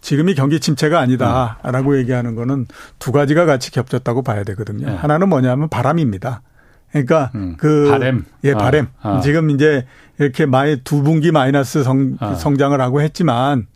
지금이 0.00 0.34
경기 0.34 0.60
침체가 0.60 1.00
아니다라고 1.00 1.90
음. 1.90 1.96
얘기하는 1.98 2.34
거는 2.34 2.66
두 2.98 3.12
가지가 3.12 3.44
같이 3.44 3.70
겹쳤다고 3.72 4.22
봐야 4.22 4.44
되거든요. 4.44 4.86
네. 4.86 4.94
하나는 4.94 5.28
뭐냐면 5.28 5.68
바람입니다. 5.68 6.42
그러니까 6.90 7.30
음. 7.34 7.56
그 7.58 7.88
바램 7.90 8.24
예 8.44 8.54
바램 8.54 8.86
아, 9.02 9.16
아. 9.16 9.20
지금 9.20 9.50
이제 9.50 9.84
이렇게 10.18 10.46
마이 10.46 10.80
두 10.82 11.02
분기 11.02 11.32
마이너스 11.32 11.82
성, 11.82 12.16
아. 12.20 12.34
성장을 12.34 12.80
하고 12.80 13.02
했지만 13.02 13.66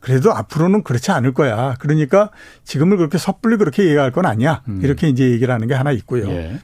그래도 0.00 0.32
앞으로는 0.32 0.82
그렇지 0.82 1.10
않을 1.10 1.34
거야. 1.34 1.74
그러니까 1.78 2.30
지금을 2.64 2.96
그렇게 2.96 3.18
섣불리 3.18 3.56
그렇게 3.56 3.84
얘기할 3.84 4.12
건 4.12 4.26
아니야. 4.26 4.62
음. 4.68 4.80
이렇게 4.82 5.08
이제 5.08 5.30
얘기를 5.30 5.52
하는 5.52 5.66
게 5.66 5.74
하나 5.74 5.92
있고요. 5.92 6.28
예. 6.28 6.58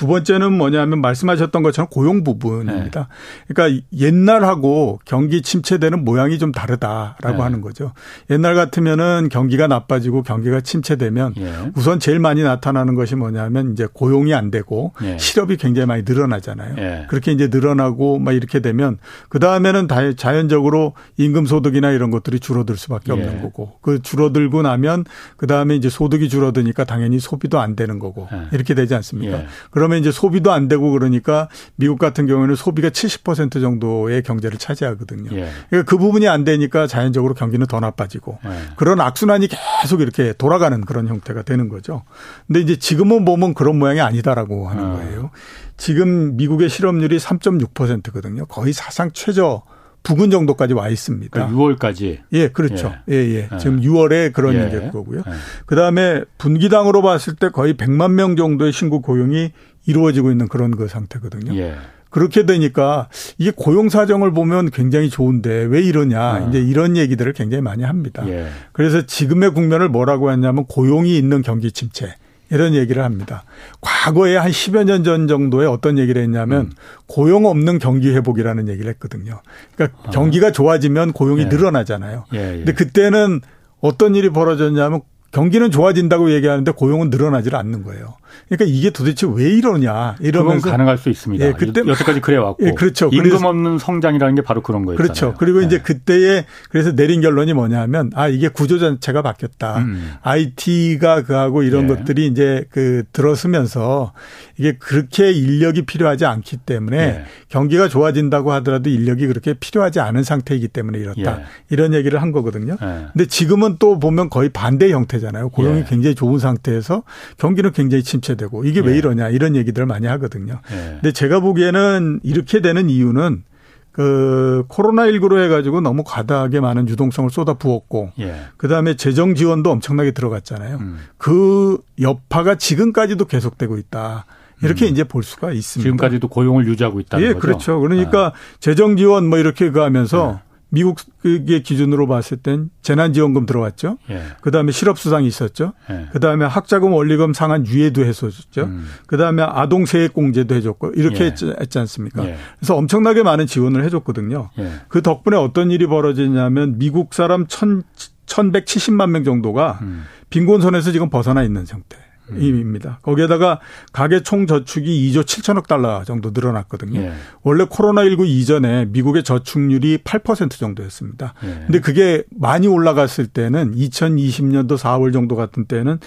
두 0.00 0.06
번째는 0.06 0.54
뭐냐면 0.54 1.02
말씀하셨던 1.02 1.62
것처럼 1.62 1.86
고용 1.90 2.24
부분입니다. 2.24 3.00
네. 3.00 3.54
그러니까 3.54 3.84
옛날하고 3.94 4.98
경기 5.04 5.42
침체되는 5.42 6.06
모양이 6.06 6.38
좀 6.38 6.52
다르다라고 6.52 7.36
네. 7.36 7.42
하는 7.42 7.60
거죠. 7.60 7.92
옛날 8.30 8.54
같으면은 8.54 9.28
경기가 9.30 9.66
나빠지고 9.66 10.22
경기가 10.22 10.62
침체되면 10.62 11.34
네. 11.36 11.52
우선 11.74 12.00
제일 12.00 12.18
많이 12.18 12.42
나타나는 12.42 12.94
것이 12.94 13.14
뭐냐면 13.14 13.72
이제 13.72 13.86
고용이 13.92 14.32
안 14.32 14.50
되고 14.50 14.94
예. 15.02 15.18
실업이 15.18 15.58
굉장히 15.58 15.84
많이 15.84 16.02
늘어나잖아요. 16.06 16.76
예. 16.78 17.04
그렇게 17.10 17.32
이제 17.32 17.48
늘어나고 17.48 18.20
막 18.20 18.32
이렇게 18.32 18.60
되면 18.60 18.96
그 19.28 19.38
다음에는 19.38 19.86
자연적으로 20.16 20.94
임금 21.18 21.44
소득이나 21.44 21.90
이런 21.90 22.10
것들이 22.10 22.40
줄어들 22.40 22.78
수밖에 22.78 23.12
없는 23.12 23.42
거고 23.42 23.72
그 23.82 24.00
줄어들고 24.00 24.62
나면 24.62 25.04
그 25.36 25.46
다음에 25.46 25.76
이제 25.76 25.90
소득이 25.90 26.30
줄어드니까 26.30 26.84
당연히 26.84 27.18
소비도 27.18 27.60
안 27.60 27.76
되는 27.76 27.98
거고 27.98 28.28
이렇게 28.50 28.72
되지 28.74 28.94
않습니까? 28.94 29.42
그럼 29.70 29.89
그러면 29.90 29.98
이제 29.98 30.12
소비도 30.12 30.52
안 30.52 30.68
되고 30.68 30.90
그러니까 30.92 31.48
미국 31.74 31.98
같은 31.98 32.26
경우에는 32.26 32.54
소비가 32.54 32.90
70% 32.90 33.60
정도의 33.60 34.22
경제를 34.22 34.56
차지하거든요. 34.56 35.30
예. 35.32 35.50
그러니까 35.68 35.90
그 35.90 35.98
부분이 35.98 36.28
안 36.28 36.44
되니까 36.44 36.86
자연적으로 36.86 37.34
경기는 37.34 37.66
더 37.66 37.80
나빠지고 37.80 38.38
예. 38.44 38.50
그런 38.76 39.00
악순환이 39.00 39.48
계속 39.82 40.00
이렇게 40.00 40.32
돌아가는 40.32 40.80
그런 40.82 41.08
형태가 41.08 41.42
되는 41.42 41.68
거죠. 41.68 42.04
근데 42.46 42.60
이제 42.60 42.76
지금은 42.76 43.24
보면 43.24 43.54
그런 43.54 43.78
모양이 43.78 44.00
아니다라고 44.00 44.68
하는 44.68 44.84
어. 44.84 44.96
거예요. 44.96 45.30
지금 45.76 46.36
미국의 46.36 46.68
실업률이 46.68 47.18
3.6%거든요. 47.18 48.46
거의 48.46 48.72
사상 48.72 49.10
최저 49.12 49.62
부근 50.02 50.30
정도까지 50.30 50.74
와 50.74 50.88
있습니다. 50.88 51.30
그러니까 51.30 51.56
6월까지. 51.56 52.18
예, 52.32 52.48
그렇죠. 52.48 52.94
예, 53.10 53.14
예. 53.14 53.48
예. 53.52 53.58
지금 53.58 53.80
6월에 53.80 54.32
그런 54.32 54.54
예. 54.54 54.70
게 54.70 54.90
거고요. 54.90 55.20
예. 55.26 55.32
그다음에 55.66 56.22
분기당으로 56.38 57.02
봤을 57.02 57.34
때 57.34 57.48
거의 57.50 57.74
100만 57.74 58.12
명 58.12 58.36
정도의 58.36 58.72
신고 58.72 59.02
고용이 59.02 59.52
이루어지고 59.86 60.30
있는 60.30 60.48
그런 60.48 60.76
그 60.76 60.88
상태거든요. 60.88 61.54
예. 61.56 61.74
그렇게 62.10 62.44
되니까 62.44 63.08
이게 63.38 63.52
고용 63.54 63.88
사정을 63.88 64.32
보면 64.32 64.70
굉장히 64.70 65.08
좋은데 65.10 65.64
왜 65.64 65.80
이러냐 65.80 66.44
어. 66.44 66.48
이제 66.48 66.60
이런 66.60 66.96
얘기들을 66.96 67.32
굉장히 67.32 67.62
많이 67.62 67.84
합니다. 67.84 68.24
예. 68.26 68.48
그래서 68.72 69.06
지금의 69.06 69.54
국면을 69.54 69.88
뭐라고 69.88 70.32
했냐면 70.32 70.66
고용이 70.66 71.16
있는 71.16 71.42
경기 71.42 71.70
침체 71.70 72.12
이런 72.50 72.74
얘기를 72.74 73.02
합니다. 73.04 73.44
과거에 73.80 74.36
한 74.36 74.50
10여 74.50 74.84
년 74.84 75.04
전 75.04 75.28
정도에 75.28 75.66
어떤 75.66 75.98
얘기를 75.98 76.20
했냐면 76.22 76.62
음. 76.66 76.70
고용 77.06 77.46
없는 77.46 77.78
경기 77.78 78.10
회복이라는 78.10 78.68
얘기를 78.68 78.90
했거든요. 78.90 79.40
그러니까 79.74 79.98
어. 80.04 80.10
경기가 80.10 80.50
좋아지면 80.52 81.12
고용이 81.12 81.42
예. 81.42 81.46
늘어나잖아요. 81.46 82.24
예, 82.34 82.38
예. 82.38 82.56
근데 82.58 82.72
그때는 82.72 83.40
어떤 83.80 84.14
일이 84.14 84.28
벌어졌냐면 84.30 85.00
경기는 85.32 85.70
좋아진다고 85.70 86.32
얘기하는데 86.32 86.70
고용은 86.72 87.10
늘어나질 87.10 87.54
않는 87.54 87.84
거예요. 87.84 88.16
그러니까 88.48 88.64
이게 88.68 88.90
도대체 88.90 89.26
왜 89.32 89.50
이러냐 89.50 90.16
이러면서 90.20 90.70
가능할 90.70 90.98
수 90.98 91.08
있습니다. 91.08 91.44
예, 91.44 91.52
그때 91.52 91.80
여태까지 91.86 92.20
그래 92.20 92.36
왔고 92.36 92.66
예, 92.66 92.72
그렇죠. 92.72 93.08
임금 93.12 93.44
없는 93.44 93.78
성장이라는 93.78 94.34
게 94.34 94.42
바로 94.42 94.62
그런 94.62 94.84
거예요. 94.84 94.96
그렇죠. 94.96 95.34
그리고 95.38 95.60
네. 95.60 95.66
이제 95.66 95.78
그때에 95.78 96.44
그래서 96.70 96.92
내린 96.92 97.20
결론이 97.20 97.52
뭐냐면 97.52 98.10
아 98.14 98.28
이게 98.28 98.48
구조 98.48 98.78
자체가 98.78 99.22
바뀌었다. 99.22 99.78
음. 99.78 100.14
IT가 100.22 101.22
그하고 101.22 101.62
이런 101.62 101.84
예. 101.84 101.94
것들이 101.94 102.26
이제 102.26 102.64
그 102.70 103.04
들어서면서 103.12 104.12
이게 104.58 104.76
그렇게 104.78 105.32
인력이 105.32 105.82
필요하지 105.82 106.26
않기 106.26 106.58
때문에 106.58 106.98
예. 106.98 107.24
경기가 107.48 107.88
좋아진다고 107.88 108.52
하더라도 108.52 108.90
인력이 108.90 109.26
그렇게 109.26 109.54
필요하지 109.54 110.00
않은 110.00 110.22
상태이기 110.22 110.68
때문에 110.68 110.98
이렇다. 110.98 111.40
예. 111.40 111.44
이런 111.70 111.94
얘기를 111.94 112.20
한 112.20 112.32
거거든요. 112.32 112.76
예. 112.80 113.06
근데 113.12 113.26
지금은 113.26 113.76
또 113.78 113.98
보면 113.98 114.30
거의 114.30 114.50
반대 114.50 114.90
형태잖아요. 114.90 115.50
고용이 115.50 115.80
예. 115.80 115.84
굉장히 115.88 116.14
좋은 116.14 116.38
상태에서 116.38 117.02
경기는 117.38 117.72
굉장히 117.72 118.02
침 118.02 118.19
침체되고 118.20 118.64
이게 118.64 118.80
왜 118.80 118.92
예. 118.92 118.98
이러냐 118.98 119.28
이런 119.28 119.56
얘기들을 119.56 119.86
많이 119.86 120.06
하거든요. 120.06 120.60
예. 120.70 120.98
근데 121.00 121.12
제가 121.12 121.40
보기에는 121.40 122.20
이렇게 122.22 122.60
되는 122.60 122.88
이유는 122.88 123.44
그 123.92 124.64
코로나19로 124.68 125.42
해가지고 125.42 125.80
너무 125.80 126.04
과다하게 126.04 126.60
많은 126.60 126.88
유동성을 126.88 127.30
쏟아 127.30 127.54
부었고 127.54 128.12
예. 128.20 128.34
그 128.56 128.68
다음에 128.68 128.94
재정 128.94 129.34
지원도 129.34 129.70
엄청나게 129.70 130.12
들어갔잖아요. 130.12 130.76
음. 130.76 130.98
그 131.16 131.78
여파가 132.00 132.54
지금까지도 132.54 133.24
계속되고 133.24 133.78
있다. 133.78 134.26
이렇게 134.62 134.86
음. 134.86 134.90
이제 134.90 135.04
볼 135.04 135.22
수가 135.22 135.52
있습니다. 135.52 135.88
지금까지도 135.88 136.28
고용을 136.28 136.66
유지하고 136.66 137.00
있다는 137.00 137.24
예, 137.24 137.32
거죠. 137.32 137.40
그렇죠. 137.40 137.80
그러니까 137.80 138.26
아. 138.26 138.32
재정 138.60 138.96
지원 138.96 139.26
뭐 139.26 139.38
이렇게 139.38 139.70
그 139.70 139.80
하면서 139.80 140.38
예. 140.44 140.49
미국의 140.70 141.62
기준으로 141.62 142.06
봤을 142.06 142.36
땐 142.38 142.70
재난지원금 142.82 143.46
들어왔죠. 143.46 143.98
예. 144.10 144.22
그 144.40 144.50
다음에 144.50 144.72
실업수당이 144.72 145.26
있었죠. 145.26 145.72
예. 145.90 146.06
그 146.12 146.20
다음에 146.20 146.44
학자금 146.44 146.92
원리금 146.92 147.34
상한 147.34 147.66
유예도 147.66 148.04
해줬죠. 148.04 148.62
음. 148.62 148.86
그 149.06 149.16
다음에 149.16 149.42
아동 149.42 149.84
세액공제도 149.84 150.54
해줬고 150.54 150.92
이렇게 150.94 151.24
예. 151.24 151.34
했지 151.60 151.78
않습니까? 151.78 152.24
예. 152.24 152.36
그래서 152.58 152.76
엄청나게 152.76 153.22
많은 153.22 153.46
지원을 153.46 153.84
해줬거든요. 153.84 154.50
예. 154.58 154.70
그 154.88 155.02
덕분에 155.02 155.36
어떤 155.36 155.70
일이 155.70 155.86
벌어지냐면 155.86 156.78
미국 156.78 157.14
사람 157.14 157.46
천, 157.46 157.82
1170만 158.26 159.10
명 159.10 159.24
정도가 159.24 159.78
음. 159.82 160.04
빈곤선에서 160.30 160.92
지금 160.92 161.10
벗어나 161.10 161.42
있는 161.42 161.66
상태. 161.66 161.96
입니다. 162.38 162.98
거기에다가 163.02 163.60
가계 163.92 164.22
총 164.22 164.46
저축이 164.46 165.10
2조 165.10 165.22
7천억 165.22 165.66
달러 165.66 166.04
정도 166.04 166.30
늘어났거든요. 166.32 167.00
예. 167.00 167.12
원래 167.42 167.64
코로나19 167.64 168.26
이전에 168.26 168.86
미국의 168.86 169.22
저축률이 169.24 169.98
8% 169.98 170.50
정도였습니다. 170.50 171.34
예. 171.44 171.64
근데 171.66 171.80
그게 171.80 172.24
많이 172.30 172.66
올라갔을 172.66 173.26
때는 173.26 173.74
2020년도 173.74 174.76
4월 174.76 175.12
정도 175.12 175.36
같은 175.36 175.64
때는 175.66 175.98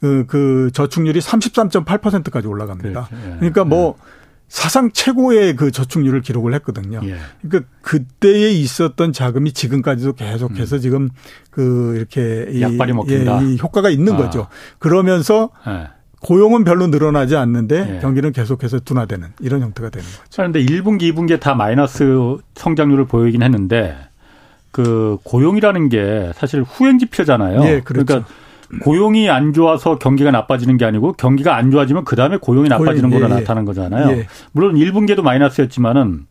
그, 0.00 0.24
그 0.26 0.70
저축률이 0.72 1.20
33.8%까지 1.20 2.46
올라갑니다. 2.46 3.04
그렇죠. 3.04 3.26
예. 3.26 3.36
그러니까 3.36 3.64
뭐 3.64 3.96
예. 3.98 4.21
사상 4.52 4.90
최고의 4.92 5.56
그 5.56 5.70
저축률을 5.70 6.20
기록을 6.20 6.52
했거든요. 6.56 7.00
예. 7.04 7.16
그러니까 7.40 7.70
그때에 7.80 8.50
있었던 8.50 9.14
자금이 9.14 9.52
지금까지도 9.52 10.12
계속해서 10.12 10.76
음. 10.76 10.80
지금 10.82 11.08
그 11.50 11.94
이렇게 11.96 12.60
약발이 12.60 12.92
먹힌다. 12.92 13.42
예, 13.42 13.46
이 13.46 13.58
효과가 13.58 13.88
있는 13.88 14.12
아. 14.12 14.16
거죠. 14.18 14.48
그러면서 14.78 15.48
예. 15.66 15.88
고용은 16.20 16.64
별로 16.64 16.88
늘어나지 16.88 17.34
않는데 17.34 17.94
예. 17.96 18.00
경기는 18.00 18.30
계속해서 18.30 18.80
둔화되는 18.80 19.28
이런 19.40 19.62
형태가 19.62 19.88
되는 19.88 20.06
거죠. 20.06 20.22
그런데 20.36 20.62
1분기, 20.62 21.10
2분기에 21.14 21.40
다 21.40 21.54
마이너스 21.54 22.36
성장률을 22.54 23.06
보이긴 23.06 23.42
했는데 23.42 23.96
그 24.70 25.16
고용이라는 25.24 25.88
게 25.88 26.30
사실 26.34 26.62
후행 26.62 26.98
지표잖아요. 26.98 27.64
예, 27.64 27.80
그렇죠. 27.80 28.04
그러니까 28.04 28.28
고용이 28.80 29.28
안 29.28 29.52
좋아서 29.52 29.98
경기가 29.98 30.30
나빠지는 30.30 30.76
게 30.78 30.84
아니고 30.84 31.12
경기가 31.12 31.56
안 31.56 31.70
좋아지면 31.70 32.04
그 32.04 32.16
다음에 32.16 32.38
고용이 32.38 32.68
나빠지는 32.68 33.10
고용, 33.10 33.22
거로 33.22 33.32
예, 33.32 33.36
예. 33.36 33.40
나타난 33.40 33.64
거잖아요. 33.64 34.16
예. 34.16 34.26
물론 34.52 34.74
1분기에도 34.76 35.22
마이너스였지만은 35.22 36.26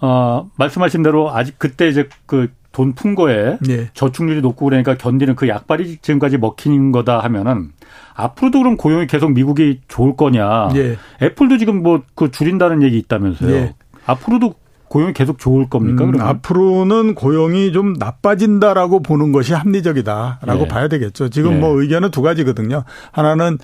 어 0.00 0.50
말씀하신 0.56 1.02
대로 1.02 1.30
아직 1.34 1.58
그때 1.58 1.88
이제 1.88 2.08
그 2.26 2.48
돈 2.74 2.92
푼 2.92 3.14
거에 3.14 3.56
예. 3.68 3.88
저축률이 3.94 4.40
높고 4.42 4.64
그러니까 4.66 4.96
견디는 4.96 5.36
그 5.36 5.48
약발이 5.48 5.98
지금까지 5.98 6.38
먹히는 6.38 6.90
거다 6.92 7.20
하면은 7.20 7.70
앞으로도 8.14 8.58
그럼 8.58 8.76
고용이 8.76 9.06
계속 9.06 9.32
미국이 9.32 9.80
좋을 9.88 10.16
거냐? 10.16 10.70
예. 10.74 10.96
애플도 11.22 11.56
지금 11.58 11.82
뭐 11.82 12.02
그 12.16 12.30
줄인다는 12.30 12.82
얘기 12.82 12.98
있다면서요. 12.98 13.54
예. 13.54 13.74
앞으로도 14.06 14.54
고용이 14.94 15.12
계속 15.12 15.40
좋을 15.40 15.68
겁니까? 15.68 16.04
음, 16.04 16.20
앞으로는 16.20 17.16
고용이 17.16 17.72
좀 17.72 17.94
나빠진다라고 17.94 19.02
보는 19.02 19.32
것이 19.32 19.52
합리적이다라고 19.52 20.62
예. 20.62 20.68
봐야 20.68 20.86
되겠죠. 20.86 21.30
지금 21.30 21.54
예. 21.54 21.58
뭐 21.58 21.80
의견은 21.80 22.12
두 22.12 22.22
가지거든요. 22.22 22.84
하나는 23.10 23.58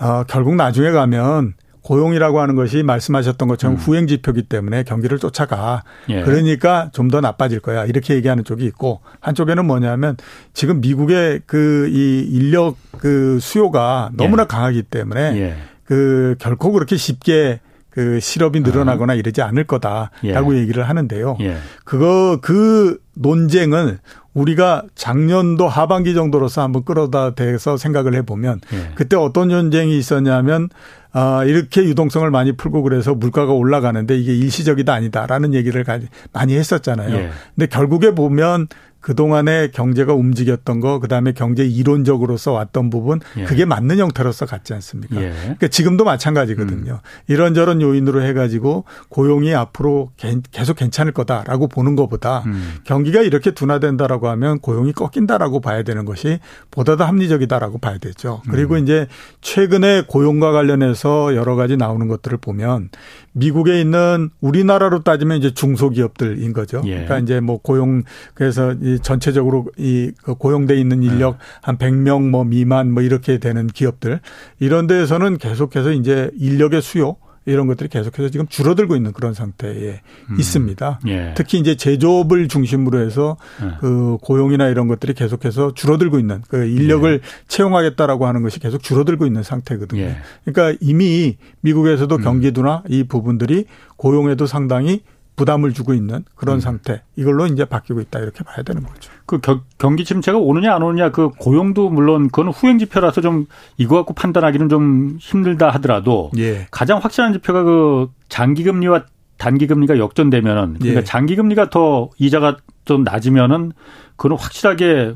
어, 0.00 0.24
결국 0.26 0.56
나중에 0.56 0.90
가면 0.90 1.54
고용이라고 1.82 2.40
하는 2.40 2.56
것이 2.56 2.82
말씀하셨던 2.82 3.46
것처럼 3.46 3.76
음. 3.76 3.78
후행 3.78 4.08
지표기 4.08 4.42
때문에 4.42 4.82
경기를 4.82 5.20
쫓아가. 5.20 5.84
예. 6.08 6.22
그러니까 6.22 6.90
좀 6.92 7.10
더 7.12 7.20
나빠질 7.20 7.60
거야. 7.60 7.84
이렇게 7.84 8.14
얘기하는 8.14 8.42
쪽이 8.42 8.64
있고 8.66 9.02
한쪽에는 9.20 9.64
뭐냐면 9.64 10.16
지금 10.52 10.80
미국의 10.80 11.42
그 11.46 11.88
이 11.92 12.26
인력 12.28 12.76
그 12.98 13.38
수요가 13.40 14.10
너무나 14.16 14.42
예. 14.42 14.46
강하기 14.48 14.82
때문에 14.82 15.20
예. 15.36 15.56
그 15.84 16.34
결코 16.40 16.72
그렇게 16.72 16.96
쉽게 16.96 17.60
그 17.92 18.20
실업이 18.20 18.60
늘어나거나 18.60 19.14
이러지 19.14 19.42
않을 19.42 19.64
거다라고 19.64 20.56
예. 20.56 20.60
얘기를 20.60 20.88
하는데요. 20.88 21.36
예. 21.40 21.56
그거 21.84 22.38
그 22.40 22.98
논쟁을 23.14 23.98
우리가 24.34 24.84
작년도 24.94 25.68
하반기 25.68 26.14
정도로서 26.14 26.62
한번 26.62 26.84
끌어다 26.84 27.34
대서 27.34 27.76
생각을 27.76 28.14
해보면 28.14 28.60
예. 28.72 28.92
그때 28.94 29.16
어떤 29.16 29.48
논쟁이 29.48 29.98
있었냐면 29.98 30.70
아, 31.12 31.44
이렇게 31.44 31.82
유동성을 31.84 32.30
많이 32.30 32.52
풀고 32.52 32.82
그래서 32.82 33.14
물가가 33.14 33.52
올라가는데 33.52 34.16
이게 34.18 34.34
일시적이다 34.34 34.94
아니다라는 34.94 35.52
얘기를 35.52 35.84
많이 36.32 36.54
했었잖아요. 36.56 37.14
예. 37.14 37.30
근데 37.54 37.66
결국에 37.66 38.14
보면 38.14 38.68
그동안에 39.02 39.72
경제가 39.72 40.14
움직였던 40.14 40.80
거, 40.80 41.00
그 41.00 41.08
다음에 41.08 41.32
경제 41.32 41.64
이론적으로서 41.64 42.52
왔던 42.52 42.88
부분, 42.88 43.20
예. 43.36 43.44
그게 43.44 43.64
맞는 43.64 43.98
형태로서 43.98 44.46
갔지 44.46 44.72
않습니까? 44.74 45.20
예. 45.20 45.32
그러니까 45.32 45.68
지금도 45.68 46.04
마찬가지거든요. 46.04 46.92
음. 46.92 46.98
이런저런 47.26 47.82
요인으로 47.82 48.22
해가지고 48.22 48.84
고용이 49.08 49.54
앞으로 49.54 50.12
계속 50.52 50.76
괜찮을 50.76 51.12
거다라고 51.12 51.66
보는 51.66 51.96
것보다 51.96 52.44
음. 52.46 52.76
경 52.84 53.01
기가 53.04 53.22
이렇게 53.22 53.50
둔화된다라고 53.50 54.28
하면 54.28 54.58
고용이 54.60 54.92
꺾인다라고 54.92 55.60
봐야 55.60 55.82
되는 55.82 56.04
것이 56.04 56.38
보다 56.70 56.96
더 56.96 57.04
합리적이다라고 57.04 57.78
봐야 57.78 57.98
되죠. 57.98 58.42
그리고 58.50 58.74
음. 58.74 58.82
이제 58.82 59.06
최근에 59.40 60.04
고용과 60.06 60.52
관련해서 60.52 61.34
여러 61.34 61.56
가지 61.56 61.76
나오는 61.76 62.08
것들을 62.08 62.38
보면 62.38 62.90
미국에 63.32 63.80
있는 63.80 64.30
우리나라로 64.40 65.02
따지면 65.02 65.38
이제 65.38 65.54
중소기업들인 65.54 66.52
거죠. 66.52 66.82
예. 66.84 66.90
그러니까 66.90 67.18
이제 67.18 67.40
뭐 67.40 67.58
고용 67.58 68.02
그래서 68.34 68.74
이 68.80 68.98
전체적으로 69.00 69.66
이그 69.76 70.34
고용돼 70.34 70.78
있는 70.78 71.02
인력 71.02 71.32
네. 71.32 71.38
한 71.62 71.78
100명 71.78 72.28
뭐 72.28 72.44
미만 72.44 72.92
뭐 72.92 73.02
이렇게 73.02 73.38
되는 73.38 73.66
기업들 73.66 74.20
이런 74.60 74.86
데에서는 74.86 75.38
계속해서 75.38 75.92
이제 75.92 76.30
인력의 76.38 76.82
수요 76.82 77.16
이런 77.44 77.66
것들이 77.66 77.88
계속해서 77.88 78.28
지금 78.30 78.46
줄어들고 78.46 78.96
있는 78.96 79.12
그런 79.12 79.34
상태에 79.34 80.00
음. 80.30 80.36
있습니다. 80.38 81.00
예. 81.08 81.34
특히 81.36 81.58
이제 81.58 81.74
제조업을 81.74 82.48
중심으로 82.48 83.00
해서 83.00 83.36
예. 83.62 83.76
그 83.80 84.18
고용이나 84.22 84.68
이런 84.68 84.88
것들이 84.88 85.14
계속해서 85.14 85.74
줄어들고 85.74 86.18
있는 86.18 86.42
그 86.48 86.64
인력을 86.64 87.12
예. 87.12 87.20
채용하겠다라고 87.48 88.26
하는 88.26 88.42
것이 88.42 88.60
계속 88.60 88.82
줄어들고 88.82 89.26
있는 89.26 89.42
상태거든요. 89.42 90.02
예. 90.02 90.16
그러니까 90.44 90.78
이미 90.80 91.36
미국에서도 91.60 92.14
음. 92.14 92.22
경기도나 92.22 92.84
이 92.88 93.04
부분들이 93.04 93.64
고용에도 93.96 94.46
상당히 94.46 95.02
부담을 95.36 95.72
주고 95.72 95.94
있는 95.94 96.24
그런 96.34 96.56
음. 96.56 96.60
상태 96.60 97.02
이걸로 97.16 97.46
이제 97.46 97.64
바뀌고 97.64 98.00
있다 98.00 98.18
이렇게 98.20 98.44
봐야 98.44 98.62
되는 98.62 98.82
거죠. 98.82 99.10
그 99.26 99.40
경기 99.78 100.04
침체가 100.04 100.38
오느냐 100.38 100.74
안 100.74 100.82
오느냐 100.82 101.10
그 101.10 101.30
고용도 101.30 101.88
물론 101.88 102.28
그건 102.28 102.48
후행 102.48 102.78
지표라서 102.78 103.20
좀 103.20 103.46
이거 103.78 103.96
갖고 103.96 104.14
판단하기는 104.14 104.68
좀 104.68 105.16
힘들다 105.18 105.70
하더라도 105.70 106.30
예. 106.36 106.66
가장 106.70 106.98
확실한 106.98 107.32
지표가 107.32 107.62
그 107.62 108.08
장기 108.28 108.62
금리와 108.62 109.04
단기 109.38 109.66
금리가 109.66 109.98
역전되면은 109.98 110.74
그러니까 110.78 111.00
예. 111.00 111.04
장기 111.04 111.34
금리가 111.34 111.70
더 111.70 112.10
이자가 112.18 112.58
좀 112.84 113.02
낮으면은 113.02 113.72
그건 114.16 114.36
확실하게 114.36 115.14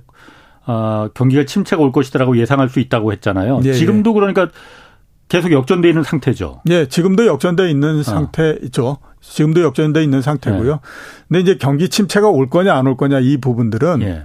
어 0.67 1.09
경기가 1.15 1.45
침체가 1.45 1.83
올 1.83 1.93
것이다라고 1.93 2.39
예상할 2.39 2.69
수 2.69 2.81
있다고 2.81 3.13
했잖아요. 3.13 3.61
예. 3.65 3.69
예. 3.69 3.73
지금도 3.75 4.15
그러니까 4.15 4.49
계속 5.29 5.51
역전돼 5.53 5.89
있는 5.89 6.03
상태죠. 6.03 6.61
네, 6.65 6.87
지금도 6.87 7.27
역전돼 7.27 7.71
있는 7.71 7.99
어. 7.99 8.03
상태죠. 8.03 8.99
지금도 9.21 9.63
역전돼 9.63 10.03
있는 10.05 10.23
상태고요. 10.23 10.73
네. 10.73 10.79
근데 11.29 11.41
이제 11.41 11.57
경기 11.59 11.89
침체가 11.89 12.29
올 12.29 12.49
거냐 12.49 12.75
안 12.75 12.87
올 12.87 12.97
거냐 12.97 13.19
이 13.21 13.37
부분들은 13.39 13.99
네. 14.01 14.25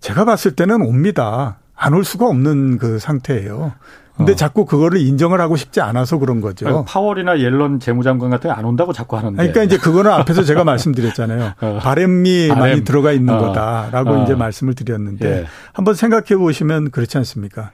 제가 0.00 0.24
봤을 0.24 0.56
때는 0.56 0.82
옵니다. 0.82 1.58
안 1.76 1.94
올 1.94 2.04
수가 2.04 2.26
없는 2.26 2.78
그 2.78 2.98
상태예요. 2.98 3.72
근데 4.16 4.32
어. 4.32 4.36
자꾸 4.36 4.64
그거를 4.64 5.00
인정을 5.00 5.40
하고 5.40 5.56
싶지 5.56 5.80
않아서 5.80 6.18
그런 6.18 6.40
거죠. 6.40 6.84
파월이나 6.84 7.40
옐런 7.40 7.80
재무장관 7.80 8.30
같은 8.30 8.48
게안 8.50 8.64
온다고 8.64 8.92
자꾸 8.92 9.16
하는데. 9.16 9.36
그러니까 9.36 9.64
이제 9.64 9.76
그거는 9.76 10.10
앞에서 10.12 10.44
제가 10.44 10.62
말씀드렸잖아요. 10.64 11.52
어. 11.60 11.78
바램이 11.82 12.46
바램. 12.48 12.58
많이 12.60 12.84
들어가 12.84 13.10
있는 13.10 13.34
어. 13.34 13.38
거다라고 13.38 14.10
어. 14.10 14.22
이제 14.22 14.34
말씀을 14.36 14.74
드렸는데 14.74 15.28
예. 15.42 15.46
한번 15.72 15.94
생각해 15.94 16.36
보시면 16.36 16.90
그렇지 16.92 17.18
않습니까? 17.18 17.72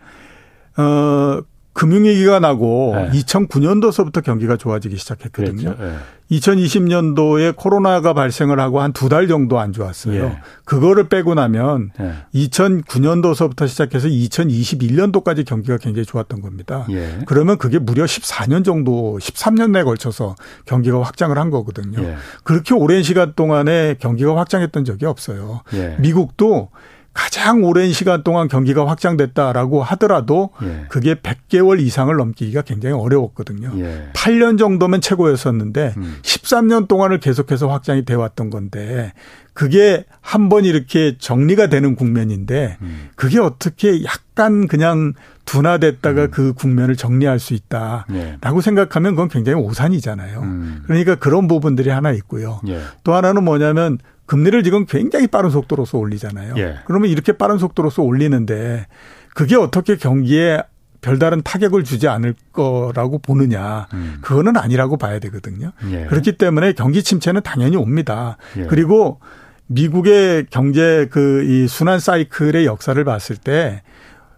어, 0.78 1.40
금융위기가 1.80 2.40
나고 2.40 2.92
네. 2.94 3.08
2009년도서부터 3.20 4.22
경기가 4.22 4.58
좋아지기 4.58 4.98
시작했거든요. 4.98 5.76
네. 5.78 5.94
2020년도에 6.30 7.56
코로나가 7.56 8.12
발생을 8.12 8.60
하고 8.60 8.80
한 8.82 8.92
두 8.92 9.08
달 9.08 9.26
정도 9.28 9.58
안 9.58 9.72
좋았어요. 9.72 10.22
예. 10.24 10.38
그거를 10.66 11.08
빼고 11.08 11.34
나면 11.34 11.90
예. 11.98 12.12
2009년도서부터 12.34 13.66
시작해서 13.66 14.08
2021년도까지 14.08 15.46
경기가 15.46 15.78
굉장히 15.78 16.04
좋았던 16.04 16.42
겁니다. 16.42 16.86
예. 16.90 17.20
그러면 17.26 17.56
그게 17.56 17.78
무려 17.78 18.04
14년 18.04 18.62
정도, 18.62 19.18
13년 19.18 19.70
내에 19.70 19.82
걸쳐서 19.82 20.34
경기가 20.66 21.00
확장을 21.02 21.36
한 21.38 21.48
거거든요. 21.50 22.02
예. 22.02 22.16
그렇게 22.44 22.74
오랜 22.74 23.02
시간 23.02 23.32
동안에 23.34 23.96
경기가 23.98 24.36
확장했던 24.36 24.84
적이 24.84 25.06
없어요. 25.06 25.62
예. 25.72 25.96
미국도 25.98 26.68
가장 27.12 27.64
오랜 27.64 27.92
시간 27.92 28.22
동안 28.22 28.46
경기가 28.48 28.86
확장됐다라고 28.88 29.82
하더라도 29.82 30.50
예. 30.62 30.84
그게 30.88 31.14
100개월 31.14 31.80
이상을 31.80 32.14
넘기기가 32.14 32.62
굉장히 32.62 32.94
어려웠거든요. 32.94 33.72
예. 33.78 34.10
8년 34.14 34.58
정도면 34.58 35.00
최고였었는데 35.00 35.94
음. 35.96 36.18
13년 36.22 36.86
동안을 36.86 37.18
계속해서 37.18 37.68
확장이 37.68 38.04
돼 38.04 38.14
왔던 38.14 38.50
건데 38.50 39.12
그게 39.54 40.04
한 40.20 40.48
번 40.48 40.64
이렇게 40.64 41.16
정리가 41.18 41.66
되는 41.66 41.96
국면인데 41.96 42.76
음. 42.80 43.08
그게 43.16 43.38
어떻게 43.40 44.04
약간 44.04 44.66
그냥 44.68 45.12
둔화됐다가 45.44 46.22
음. 46.22 46.30
그 46.30 46.52
국면을 46.54 46.94
정리할 46.96 47.38
수 47.40 47.54
있다라고 47.54 48.14
예. 48.14 48.62
생각하면 48.62 49.14
그건 49.16 49.28
굉장히 49.28 49.60
오산이잖아요. 49.60 50.40
음. 50.40 50.82
그러니까 50.86 51.16
그런 51.16 51.48
부분들이 51.48 51.90
하나 51.90 52.12
있고요. 52.12 52.60
예. 52.68 52.80
또 53.02 53.14
하나는 53.14 53.42
뭐냐면 53.44 53.98
금리를 54.30 54.62
지금 54.62 54.86
굉장히 54.86 55.26
빠른 55.26 55.50
속도로서 55.50 55.98
올리잖아요. 55.98 56.54
예. 56.58 56.76
그러면 56.84 57.10
이렇게 57.10 57.32
빠른 57.32 57.58
속도로서 57.58 58.02
올리는데 58.04 58.86
그게 59.34 59.56
어떻게 59.56 59.96
경기에 59.96 60.62
별다른 61.00 61.42
타격을 61.42 61.82
주지 61.82 62.06
않을 62.06 62.36
거라고 62.52 63.18
보느냐. 63.18 63.88
음. 63.92 64.18
그거는 64.20 64.56
아니라고 64.56 64.98
봐야 64.98 65.18
되거든요. 65.18 65.72
예. 65.90 66.06
그렇기 66.06 66.36
때문에 66.36 66.74
경기 66.74 67.02
침체는 67.02 67.40
당연히 67.42 67.74
옵니다. 67.76 68.36
예. 68.56 68.66
그리고 68.66 69.18
미국의 69.66 70.46
경제 70.50 71.08
그 71.10 71.42
이 71.48 71.66
순환 71.66 71.98
사이클의 71.98 72.66
역사를 72.66 73.02
봤을 73.02 73.34
때 73.36 73.82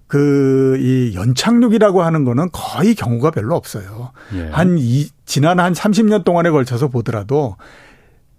그 0.07 0.79
이 0.81 1.13
연착륙이라고 1.15 2.03
하는 2.03 2.25
거는 2.25 2.49
거의 2.51 2.95
경우가 2.95 3.31
별로 3.31 3.57
없어요. 3.57 4.13
예. 4.37 4.49
한 4.53 4.77
이, 4.79 5.09
지난 5.27 5.61
한 5.61 5.75
30년 5.75 6.25
동안에 6.25 6.49
걸쳐서 6.49 6.89
보더라도 6.89 7.57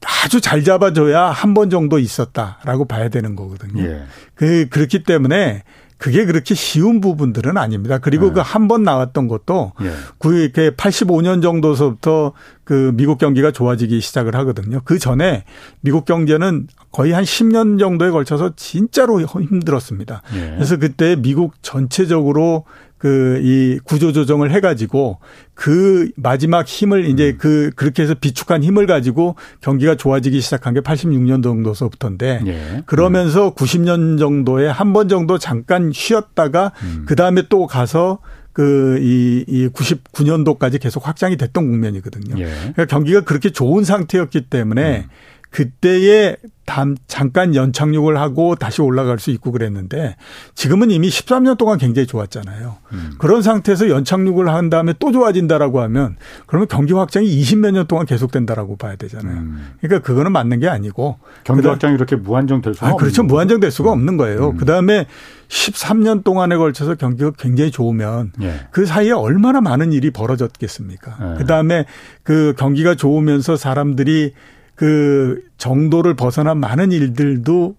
아주 0.05 0.41
잘 0.41 0.63
잡아줘야 0.63 1.25
한 1.31 1.53
번 1.53 1.69
정도 1.69 1.99
있었다라고 1.99 2.85
봐야 2.85 3.09
되는 3.09 3.35
거거든요. 3.35 3.83
예. 3.83 4.03
그 4.35 4.67
그렇기 4.69 5.03
때문에 5.03 5.63
그게 5.97 6.25
그렇게 6.25 6.53
쉬운 6.55 6.99
부분들은 6.99 7.57
아닙니다. 7.57 7.97
그리고 7.99 8.27
네. 8.27 8.33
그한 8.33 8.67
번 8.67 8.83
나왔던 8.83 9.27
것도 9.27 9.73
예. 9.81 9.91
그 10.17 10.49
85년 10.75 11.41
정도서부터 11.41 12.33
그 12.73 12.91
미국 12.95 13.19
경기가 13.19 13.51
좋아지기 13.51 14.01
시작을 14.01 14.33
하거든요. 14.37 14.81
그 14.83 14.97
전에 14.97 15.43
미국 15.81 16.05
경제는 16.05 16.65
거의 16.91 17.11
한 17.11 17.23
10년 17.23 17.77
정도에 17.77 18.09
걸쳐서 18.09 18.53
진짜로 18.55 19.21
힘들었습니다. 19.21 20.23
예. 20.35 20.55
그래서 20.55 20.77
그때 20.77 21.15
미국 21.15 21.53
전체적으로 21.61 22.65
그 22.97 23.39
이 23.43 23.79
구조 23.83 24.11
조정을 24.13 24.51
해 24.51 24.59
가지고 24.61 25.19
그 25.53 26.09
마지막 26.15 26.65
힘을 26.65 27.05
이제 27.05 27.31
음. 27.31 27.37
그 27.37 27.69
그렇게 27.75 28.01
해서 28.01 28.15
비축한 28.15 28.63
힘을 28.63 28.87
가지고 28.87 29.35
경기가 29.61 29.95
좋아지기 29.95 30.39
시작한 30.41 30.73
게 30.73 30.79
86년 30.79 31.43
정도서부터인데 31.43 32.41
예. 32.47 32.83
그러면서 32.85 33.49
음. 33.49 33.53
90년 33.53 34.17
정도에 34.17 34.67
한 34.67 34.93
번 34.93 35.09
정도 35.09 35.37
잠깐 35.37 35.91
쉬었다가 35.93 36.71
음. 36.81 37.03
그 37.05 37.15
다음에 37.15 37.43
또 37.49 37.67
가서 37.67 38.19
그, 38.53 38.99
이, 39.01 39.43
이 39.47 39.67
99년도까지 39.69 40.79
계속 40.79 41.07
확장이 41.07 41.37
됐던 41.37 41.65
국면이거든요. 41.65 42.39
예. 42.39 42.45
그러니까 42.45 42.85
경기가 42.85 43.21
그렇게 43.21 43.49
좋은 43.49 43.83
상태였기 43.83 44.41
때문에 44.49 44.99
음. 44.99 45.09
그때에 45.53 46.35
단 46.65 46.97
잠깐 47.07 47.53
연착륙을 47.53 48.17
하고 48.17 48.55
다시 48.55 48.81
올라갈 48.81 49.19
수 49.19 49.29
있고 49.31 49.51
그랬는데 49.51 50.15
지금은 50.55 50.89
이미 50.89 51.09
13년 51.09 51.57
동안 51.57 51.77
굉장히 51.77 52.07
좋았잖아요. 52.07 52.77
음. 52.93 53.11
그런 53.19 53.43
상태에서 53.43 53.89
연착륙을 53.89 54.49
한 54.49 54.71
다음에 54.71 54.93
또 54.97 55.11
좋아진다라고 55.11 55.81
하면 55.81 56.15
그러면 56.47 56.67
경기 56.69 56.93
확장이 56.93 57.27
20몇 57.27 57.71
년 57.71 57.85
동안 57.85 58.07
계속된다라고 58.07 58.77
봐야 58.77 58.95
되잖아요. 58.95 59.35
음. 59.35 59.73
그러니까 59.79 60.07
그거는 60.07 60.31
맞는 60.31 60.59
게 60.59 60.67
아니고 60.67 61.19
경기 61.43 61.67
확장이 61.67 61.93
이렇게 61.93 62.15
무한정 62.15 62.61
될 62.61 62.73
수가 62.73 62.87
아, 62.87 62.95
그렇죠. 62.95 63.21
무한정 63.21 63.59
될 63.59 63.69
수가 63.69 63.91
없는 63.91 64.17
거예요. 64.17 64.51
음. 64.51 64.57
그다음에 64.57 65.05
13년 65.49 66.23
동안에 66.23 66.55
걸쳐서 66.55 66.95
경기가 66.95 67.31
굉장히 67.37 67.69
좋으면 67.69 68.31
예. 68.41 68.61
그 68.71 68.87
사이에 68.87 69.11
얼마나 69.11 69.61
많은 69.61 69.93
일이 69.93 70.09
벌어졌겠습니까? 70.09 71.33
예. 71.33 71.37
그다음에 71.37 71.85
그 72.23 72.55
경기가 72.57 72.95
좋으면서 72.95 73.55
사람들이 73.55 74.33
그 74.75 75.41
정도를 75.57 76.15
벗어난 76.15 76.57
많은 76.59 76.91
일들도 76.91 77.75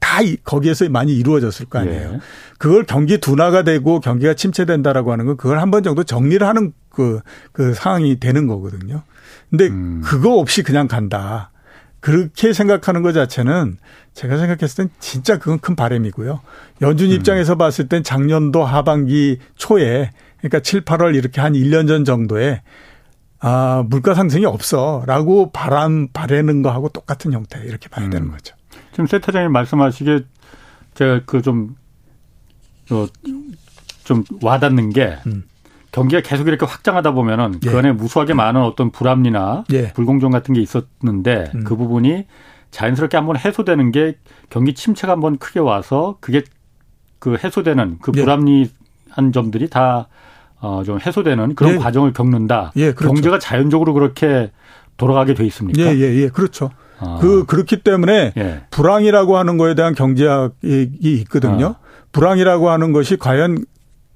다 0.00 0.18
거기에서 0.44 0.88
많이 0.88 1.14
이루어졌을 1.14 1.66
거 1.66 1.78
아니에요. 1.80 2.12
예. 2.14 2.20
그걸 2.58 2.84
경기 2.84 3.18
둔화가 3.18 3.62
되고 3.62 4.00
경기가 4.00 4.34
침체된다라고 4.34 5.12
하는 5.12 5.26
건 5.26 5.36
그걸 5.36 5.60
한 5.60 5.70
번 5.70 5.82
정도 5.82 6.02
정리를 6.04 6.46
하는 6.46 6.72
그, 6.88 7.20
그 7.52 7.74
상황이 7.74 8.18
되는 8.18 8.46
거거든요. 8.46 9.02
근데 9.50 9.66
음. 9.68 10.00
그거 10.04 10.34
없이 10.38 10.62
그냥 10.62 10.88
간다. 10.88 11.50
그렇게 12.00 12.52
생각하는 12.52 13.02
것 13.02 13.12
자체는 13.12 13.76
제가 14.14 14.38
생각했을 14.38 14.84
땐 14.84 14.90
진짜 15.00 15.38
그건 15.38 15.58
큰 15.58 15.74
바램이고요. 15.76 16.40
연준 16.80 17.08
음. 17.10 17.12
입장에서 17.12 17.56
봤을 17.56 17.88
땐 17.88 18.02
작년도 18.02 18.64
하반기 18.64 19.38
초에 19.56 20.10
그러니까 20.38 20.60
7, 20.60 20.84
8월 20.84 21.16
이렇게 21.16 21.40
한 21.40 21.52
1년 21.54 21.88
전 21.88 22.04
정도에 22.04 22.62
아, 23.40 23.84
물가 23.88 24.14
상승이 24.14 24.44
없어 24.44 25.04
라고 25.06 25.50
바람 25.52 26.08
바라는 26.08 26.62
거하고 26.62 26.88
똑같은 26.88 27.32
형태 27.32 27.60
이렇게 27.64 27.88
봐야 27.88 28.06
음. 28.06 28.10
되는 28.10 28.30
거죠. 28.30 28.56
지금 28.92 29.06
세 29.06 29.20
타장님 29.20 29.52
말씀하시기에 29.52 30.20
제가 30.94 31.20
그좀 31.24 31.76
어, 32.90 33.06
좀 34.04 34.24
와닿는 34.42 34.90
게 34.90 35.18
음. 35.26 35.44
경기가 35.92 36.20
계속 36.22 36.48
이렇게 36.48 36.66
확장하다 36.66 37.12
보면은 37.12 37.60
예. 37.64 37.70
그 37.70 37.78
안에 37.78 37.92
무수하게 37.92 38.34
많은 38.34 38.60
어떤 38.62 38.90
불합리나 38.90 39.64
예. 39.72 39.92
불공정 39.92 40.30
같은 40.30 40.54
게 40.54 40.60
있었는데 40.60 41.52
음. 41.54 41.64
그 41.64 41.76
부분이 41.76 42.26
자연스럽게 42.70 43.16
한번 43.16 43.36
해소되는 43.38 43.92
게 43.92 44.18
경기 44.50 44.74
침체가 44.74 45.12
한번 45.12 45.38
크게 45.38 45.60
와서 45.60 46.18
그게 46.20 46.42
그 47.18 47.36
해소되는 47.42 47.98
그 48.00 48.12
예. 48.16 48.20
불합리한 48.20 49.32
점들이 49.32 49.68
다 49.70 50.08
어, 50.60 50.82
좀 50.84 50.98
해소되는 51.00 51.54
그런 51.54 51.74
예. 51.74 51.76
과정을 51.78 52.12
겪는다. 52.12 52.72
예, 52.76 52.92
그렇죠. 52.92 53.14
경제가 53.14 53.38
자연적으로 53.38 53.94
그렇게 53.94 54.50
돌아가게 54.96 55.34
돼 55.34 55.44
있습니까? 55.46 55.80
예, 55.80 55.96
예, 55.96 56.22
예. 56.22 56.28
그렇죠. 56.28 56.70
아. 56.98 57.18
그, 57.20 57.44
그렇기 57.46 57.82
때문에 57.82 58.32
예. 58.36 58.62
불황이라고 58.70 59.36
하는 59.36 59.56
거에 59.56 59.74
대한 59.74 59.94
경제학이 59.94 60.98
있거든요. 61.00 61.66
아. 61.66 61.86
불황이라고 62.12 62.70
하는 62.70 62.92
것이 62.92 63.16
과연 63.16 63.64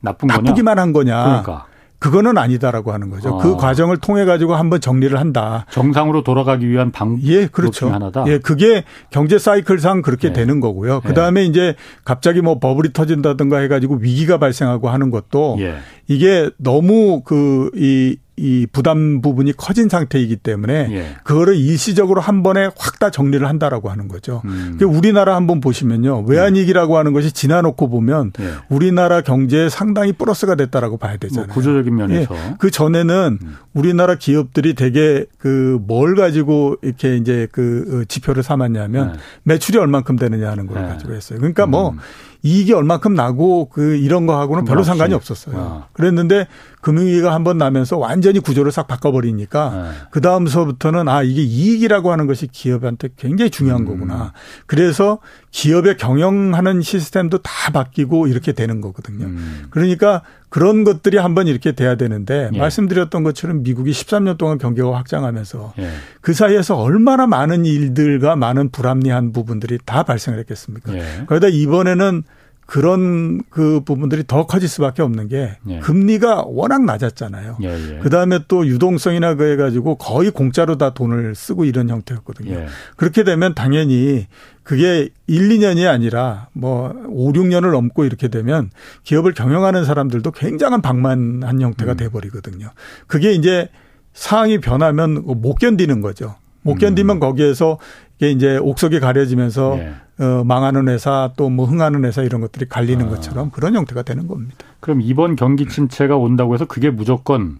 나쁜 0.01 0.27
나쁘기만 0.27 0.79
한 0.79 0.93
거냐. 0.93 1.23
그러니까. 1.25 1.67
그거는 2.03 2.37
아니다라고 2.37 2.93
하는 2.93 3.11
거죠. 3.11 3.39
그 3.39 3.49
아. 3.49 3.53
그 3.53 3.57
과정을 3.57 3.99
통해 3.99 4.25
가지고 4.25 4.57
한번 4.57 4.81
정리를 4.81 5.17
한다. 5.19 5.67
정상으로 5.71 6.25
돌아가기 6.25 6.69
위한 6.69 6.91
방 6.91 7.21
예, 7.23 7.47
그렇죠. 7.47 7.91
하나다. 7.91 8.25
예, 8.27 8.39
그게 8.39 8.83
경제 9.11 9.39
사이클상 9.39 10.03
그렇게 10.03 10.29
예. 10.29 10.33
되는 10.33 10.59
거고요. 10.59 11.01
예. 11.05 11.09
그다음에 11.09 11.43
예. 11.43 11.45
이제 11.45 11.77
갑자기 12.05 12.41
뭐 12.41 12.59
버블이 12.59 12.93
터진다든가 12.93 13.59
해 13.59 13.69
가지고 13.69 13.97
위기가 13.97 14.39
발생하고 14.39 14.91
하는 14.91 15.11
것도 15.13 15.59
예. 15.61 15.77
이게 16.09 16.51
너무 16.59 17.23
그 17.23 17.71
이 17.75 18.17
이 18.37 18.67
부담 18.73 19.21
부분이 19.21 19.53
커진 19.57 19.89
상태이기 19.91 20.37
때문에 20.37 20.89
예. 20.91 21.17
그거를 21.23 21.55
일시적으로 21.57 22.21
한 22.21 22.43
번에 22.43 22.71
확 22.77 22.93
다 22.99 23.11
정리를 23.11 23.47
한다라고 23.49 23.91
하는 23.91 24.07
거죠. 24.07 24.43
음. 24.45 24.79
우리나라 24.81 25.35
한번 25.35 25.61
보시면요. 25.61 26.25
외환위기라고 26.27 26.97
하는 26.97 27.13
것이 27.13 27.33
지나놓고 27.33 27.89
보면 27.89 28.33
예. 28.41 28.53
우리나라 28.69 29.23
경제에 29.23 29.69
상당히 29.69 30.13
플러스가 30.13 30.55
됐다라고 30.55 30.99
봐야 30.99 31.17
되잖아요. 31.17 31.47
뭐 31.47 31.55
구조적인 31.55 31.95
면에서. 31.95 32.35
예. 32.35 32.55
그 32.59 32.71
전에는 32.71 33.39
음. 33.43 33.57
우리나라 33.75 34.15
기업들이 34.15 34.75
되게 34.75 35.27
그 35.39 35.79
뭘 35.87 36.15
가지고 36.15 36.77
이렇게 36.83 37.17
이제 37.17 37.49
그 37.51 38.05
지표를 38.09 38.43
삼았냐면 38.43 39.13
네. 39.13 39.19
매출이 39.45 39.79
얼만큼 39.79 40.17
되느냐 40.17 40.51
하는 40.51 40.67
걸 40.67 40.81
네. 40.83 40.89
가지고 40.89 41.15
했어요. 41.15 41.39
그러니까 41.39 41.67
뭐 41.67 41.91
음. 41.91 41.99
이익이 42.45 42.73
얼만큼 42.73 43.15
나고 43.15 43.69
그 43.69 43.95
이런 43.97 44.27
거 44.27 44.39
하고는 44.41 44.65
별로 44.65 44.83
상관이 44.83 45.15
없었어요. 45.15 45.57
아. 45.57 45.87
그랬는데 45.93 46.49
금융위기가 46.81 47.33
한 47.33 47.45
번 47.45 47.59
나면서 47.59 47.99
완전히 47.99 48.41
구조를 48.41 48.73
싹 48.73 48.87
바꿔버리니까 48.89 49.71
네. 49.71 49.91
그 50.11 50.21
다음서부터는 50.21 51.09
아 51.09 51.23
이게 51.23 51.43
이익이라고 51.43 52.11
하는 52.11 52.27
것이 52.27 52.47
기업한테 52.49 53.11
굉장히 53.17 53.51
중요한 53.51 53.83
음. 53.83 53.87
거구나. 53.87 54.33
그래서 54.67 55.19
기업의 55.53 55.99
경영하는 55.99 56.81
시스템도 56.81 57.39
다 57.43 57.71
바뀌고 57.73 58.27
이렇게 58.27 58.53
되는 58.53 58.81
거거든요. 58.81 59.27
음. 59.27 59.67
그러니까 59.71 60.23
그런 60.49 60.83
것들이 60.83 61.19
한번 61.19 61.47
이렇게 61.47 61.73
돼야 61.73 61.95
되는데 61.95 62.49
예. 62.53 62.59
말씀드렸던 62.59 63.23
것처럼 63.23 63.63
미국이 63.63 63.93
13년 63.93 64.39
동안 64.39 64.57
경기가 64.57 64.97
확장하면서 64.97 65.75
예. 65.79 65.91
그 66.23 66.33
사이에서 66.33 66.77
얼마나 66.77 67.27
많은 67.27 67.67
일들과 67.67 68.35
많은 68.35 68.71
불합리한 68.71 69.33
부분들이 69.33 69.79
다 69.85 70.03
발생을 70.03 70.39
했겠습니까? 70.41 70.95
예. 70.95 71.25
그러다 71.27 71.49
이번에는 71.49 72.23
그런 72.67 73.43
그 73.51 73.81
부분들이 73.85 74.25
더 74.27 74.47
커질 74.47 74.69
수밖에 74.69 75.03
없는 75.03 75.29
게 75.29 75.59
예. 75.69 75.81
금리가 75.81 76.45
워낙 76.47 76.85
낮았잖아요. 76.85 77.59
예, 77.63 77.69
예. 77.69 77.99
그 78.03 78.09
다음에 78.09 78.39
또 78.49 78.67
유동성이나 78.67 79.35
그 79.35 79.43
해 79.43 79.57
가지고 79.57 79.97
거의 79.97 80.31
공짜로 80.31 80.79
다 80.79 80.95
돈을 80.95 81.35
쓰고 81.35 81.65
이런 81.65 81.89
형태였거든요. 81.89 82.55
예. 82.55 82.67
그렇게 82.97 83.25
되면 83.25 83.55
당연히 83.55 84.27
그게 84.63 85.09
1, 85.27 85.49
2년이 85.49 85.89
아니라 85.89 86.49
뭐 86.53 86.95
5, 87.09 87.33
6년을 87.33 87.73
넘고 87.73 88.05
이렇게 88.05 88.29
되면 88.29 88.71
기업을 89.03 89.35
경영하는 89.35 89.85
사람들도 89.85 90.31
굉장한 90.31 90.81
방만한 90.81 91.61
형태가 91.61 91.93
음. 91.93 91.97
돼 91.97 92.09
버리거든요. 92.09 92.71
그게 93.07 93.33
이제 93.33 93.69
상황이 94.15 94.59
변하면 94.59 95.25
못 95.25 95.57
견디는 95.57 96.01
거죠. 96.01 96.37
못 96.63 96.77
견디면 96.77 97.17
음. 97.17 97.21
거기에서 97.21 97.79
이게 98.23 98.31
이제 98.31 98.57
옥석이 98.57 99.01
가려지면서 99.01 99.79
예. 99.81 100.25
어, 100.25 100.45
망하는 100.45 100.89
회사 100.89 101.33
또 101.37 101.51
뭐 101.51 101.67
흥하는 101.67 102.05
회사 102.05 102.23
이런 102.23 102.41
것들이 102.41 102.69
갈리는 102.69 103.05
아. 103.05 103.09
것처럼 103.09 103.51
그런 103.51 103.75
형태가 103.75 104.03
되는 104.03 104.29
겁니다. 104.29 104.65
그럼 104.79 105.01
이번 105.03 105.35
경기 105.35 105.67
침체가 105.69 106.17
온다고 106.17 106.55
해서 106.55 106.65
그게 106.65 106.91
무조건 106.91 107.59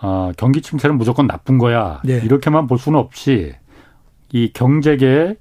아, 0.00 0.32
경기 0.36 0.62
침체는 0.62 0.96
무조건 0.96 1.26
나쁜 1.26 1.58
거야. 1.58 2.00
예. 2.08 2.18
이렇게만 2.18 2.68
볼 2.68 2.78
수는 2.78 3.00
없이 3.00 3.52
이 4.32 4.52
경제계의 4.52 5.36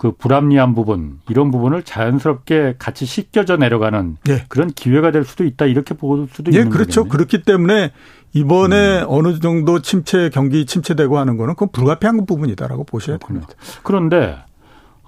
그 0.00 0.12
불합리한 0.12 0.74
부분 0.74 1.20
이런 1.28 1.50
부분을 1.50 1.82
자연스럽게 1.82 2.76
같이 2.78 3.04
씻겨져 3.04 3.58
내려가는 3.58 4.16
예. 4.30 4.46
그런 4.48 4.70
기회가 4.70 5.10
될 5.10 5.26
수도 5.26 5.44
있다 5.44 5.66
이렇게 5.66 5.92
볼 5.92 6.26
수도 6.32 6.50
예, 6.54 6.60
있는 6.60 6.70
그렇죠. 6.70 7.02
거겠네요. 7.02 7.12
그렇기 7.12 7.42
때문에 7.42 7.92
이번에 8.32 9.02
음. 9.02 9.06
어느 9.08 9.38
정도 9.40 9.82
침체 9.82 10.30
경기 10.30 10.64
침체되고 10.64 11.18
하는 11.18 11.36
거는 11.36 11.52
그건 11.52 11.68
불가피한 11.72 12.24
부분이다라고 12.24 12.84
보셔야 12.84 13.18
그렇군요. 13.18 13.40
됩니다. 13.40 13.62
그런데 13.82 14.38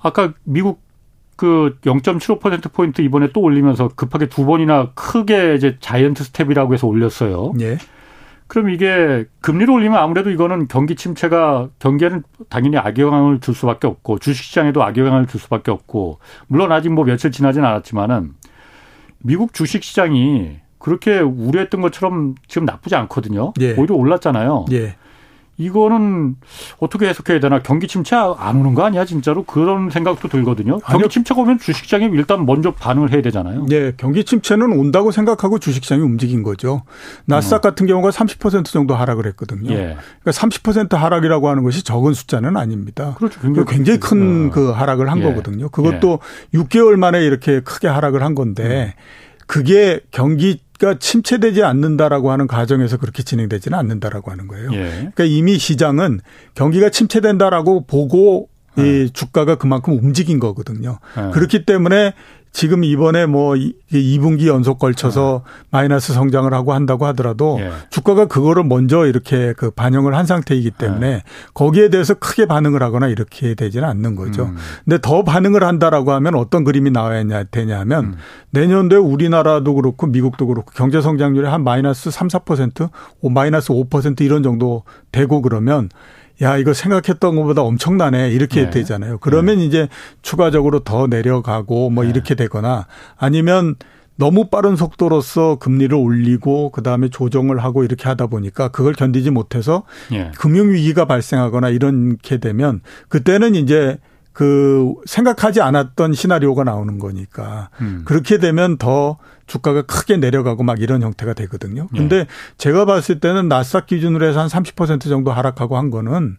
아까 0.02 0.34
미국 0.44 0.82
그 1.36 1.78
0.75% 1.86 2.70
포인트 2.74 3.00
이번에 3.00 3.30
또 3.32 3.40
올리면서 3.40 3.88
급하게 3.96 4.28
두 4.28 4.44
번이나 4.44 4.90
크게 4.94 5.54
이제 5.54 5.78
자이언트 5.80 6.22
스텝이라고 6.22 6.74
해서 6.74 6.86
올렸어요. 6.86 7.54
예. 7.60 7.78
그럼 8.52 8.68
이게 8.68 9.24
금리를 9.40 9.72
올리면 9.72 9.98
아무래도 9.98 10.28
이거는 10.28 10.68
경기 10.68 10.94
침체가 10.94 11.70
경기에는 11.78 12.22
당연히 12.50 12.76
악영향을 12.76 13.40
줄 13.40 13.54
수밖에 13.54 13.86
없고 13.86 14.18
주식시장에도 14.18 14.82
악영향을 14.82 15.26
줄 15.26 15.40
수밖에 15.40 15.70
없고 15.70 16.18
물론 16.48 16.70
아직 16.70 16.90
뭐 16.90 17.06
며칠 17.06 17.32
지나진 17.32 17.64
않았지만은 17.64 18.34
미국 19.20 19.54
주식시장이 19.54 20.58
그렇게 20.78 21.18
우려했던 21.20 21.80
것처럼 21.80 22.34
지금 22.46 22.66
나쁘지 22.66 22.94
않거든요. 22.94 23.54
예. 23.62 23.72
오히려 23.72 23.94
올랐잖아요. 23.94 24.66
예. 24.72 24.96
이거는 25.58 26.36
어떻게 26.78 27.06
해석해야 27.08 27.40
되나 27.40 27.60
경기 27.60 27.86
침체 27.86 28.16
안 28.16 28.56
오는 28.56 28.74
거 28.74 28.84
아니야 28.84 29.04
진짜로 29.04 29.44
그런 29.44 29.90
생각도 29.90 30.28
들거든요. 30.28 30.78
경기 30.78 30.94
아니요. 30.94 31.08
침체가 31.08 31.40
오면 31.42 31.58
주식시장이 31.58 32.06
일단 32.12 32.46
먼저 32.46 32.72
반응을 32.72 33.12
해야 33.12 33.22
되잖아요. 33.22 33.66
네, 33.66 33.92
경기 33.96 34.24
침체는 34.24 34.72
온다고 34.72 35.10
생각하고 35.10 35.58
주식시장이 35.58 36.02
움직인 36.02 36.42
거죠. 36.42 36.82
나스닥 37.26 37.58
어. 37.64 37.70
같은 37.70 37.86
경우가 37.86 38.10
30% 38.10 38.64
정도 38.66 38.94
하락을 38.94 39.26
했거든요. 39.26 39.70
예. 39.72 39.96
그러니까 40.22 40.30
30% 40.30 40.96
하락이라고 40.96 41.48
하는 41.48 41.62
것이 41.62 41.84
적은 41.84 42.14
숫자는 42.14 42.56
아닙니다. 42.56 43.14
그렇죠. 43.18 43.40
굉장히, 43.40 43.66
굉장히 43.68 44.00
큰그 44.00 44.70
어. 44.70 44.72
하락을 44.72 45.10
한 45.10 45.18
예. 45.18 45.22
거거든요. 45.24 45.68
그것도 45.68 46.18
예. 46.54 46.58
6개월 46.58 46.96
만에 46.96 47.22
이렇게 47.22 47.60
크게 47.60 47.88
하락을 47.88 48.22
한 48.22 48.34
건데 48.34 48.94
음. 48.96 49.02
그게 49.46 50.00
경기 50.10 50.60
경기가 50.82 50.98
침체되지 50.98 51.62
않는다라고 51.62 52.32
하는 52.32 52.48
가정에서 52.48 52.96
그렇게 52.96 53.22
진행되지는 53.22 53.78
않는다라고 53.78 54.32
하는 54.32 54.48
거예요. 54.48 54.72
예. 54.72 54.90
그러니까 55.14 55.24
이미 55.24 55.56
시장은 55.56 56.20
경기가 56.54 56.90
침체된다라고 56.90 57.86
보고 57.86 58.48
이 58.76 58.82
네. 58.82 59.08
주가가 59.12 59.56
그만큼 59.56 59.94
움직인 59.94 60.40
거거든요. 60.40 60.98
네. 61.16 61.30
그렇기 61.32 61.64
때문에 61.64 62.14
지금 62.52 62.84
이번에 62.84 63.24
뭐 63.24 63.54
2분기 63.54 64.46
연속 64.46 64.78
걸쳐서 64.78 65.42
네. 65.44 65.68
마이너스 65.70 66.12
성장을 66.12 66.52
하고 66.52 66.74
한다고 66.74 67.06
하더라도 67.06 67.58
예. 67.60 67.70
주가가 67.88 68.26
그거를 68.26 68.62
먼저 68.62 69.06
이렇게 69.06 69.54
그 69.54 69.70
반영을 69.70 70.14
한 70.14 70.26
상태이기 70.26 70.72
때문에 70.72 71.10
네. 71.10 71.22
거기에 71.54 71.88
대해서 71.88 72.14
크게 72.14 72.44
반응을 72.46 72.82
하거나 72.82 73.08
이렇게 73.08 73.54
되지는 73.54 73.88
않는 73.88 74.16
거죠. 74.16 74.44
음. 74.44 74.56
근데 74.84 74.98
더 75.00 75.24
반응을 75.24 75.64
한다라고 75.64 76.12
하면 76.12 76.34
어떤 76.34 76.62
그림이 76.64 76.90
나와야 76.90 77.24
되냐 77.50 77.80
하면 77.80 78.04
음. 78.04 78.14
내년도에 78.50 78.98
우리나라도 78.98 79.74
그렇고 79.74 80.06
미국도 80.06 80.46
그렇고 80.46 80.72
경제 80.74 81.00
성장률이 81.00 81.46
한 81.46 81.64
마이너스 81.64 82.10
3, 82.10 82.28
4% 82.28 82.90
마이너스 83.30 83.70
5% 83.70 84.20
이런 84.20 84.42
정도 84.42 84.82
되고 85.10 85.40
그러면 85.40 85.88
야, 86.42 86.56
이거 86.56 86.74
생각했던 86.74 87.36
것보다 87.36 87.62
엄청나네. 87.62 88.30
이렇게 88.30 88.64
네. 88.64 88.70
되잖아요. 88.70 89.18
그러면 89.18 89.58
네. 89.58 89.64
이제 89.64 89.88
추가적으로 90.22 90.80
더 90.80 91.06
내려가고 91.06 91.90
뭐 91.90 92.04
네. 92.04 92.10
이렇게 92.10 92.34
되거나 92.34 92.86
아니면 93.16 93.76
너무 94.16 94.48
빠른 94.50 94.76
속도로서 94.76 95.56
금리를 95.56 95.96
올리고 95.96 96.70
그다음에 96.70 97.08
조정을 97.08 97.58
하고 97.58 97.82
이렇게 97.82 98.08
하다 98.08 98.26
보니까 98.26 98.68
그걸 98.68 98.92
견디지 98.92 99.30
못해서 99.30 99.84
예. 100.12 100.30
금융 100.36 100.70
위기가 100.70 101.06
발생하거나 101.06 101.70
이렇게 101.70 102.38
되면 102.38 102.82
그때는 103.08 103.54
이제 103.54 103.98
그 104.32 104.94
생각하지 105.04 105.60
않았던 105.60 106.14
시나리오가 106.14 106.64
나오는 106.64 106.98
거니까 106.98 107.70
음. 107.80 108.02
그렇게 108.04 108.38
되면 108.38 108.78
더 108.78 109.18
주가가 109.46 109.82
크게 109.82 110.16
내려가고 110.16 110.62
막 110.62 110.80
이런 110.80 111.02
형태가 111.02 111.34
되거든요. 111.34 111.88
네. 111.92 111.98
근데 111.98 112.18
네. 112.20 112.26
제가 112.56 112.84
봤을 112.84 113.20
때는 113.20 113.48
나스닥 113.48 113.86
기준으로 113.86 114.26
해서 114.26 114.40
한 114.40 114.48
30% 114.48 115.02
정도 115.02 115.32
하락하고 115.32 115.76
한 115.76 115.90
거는 115.90 116.36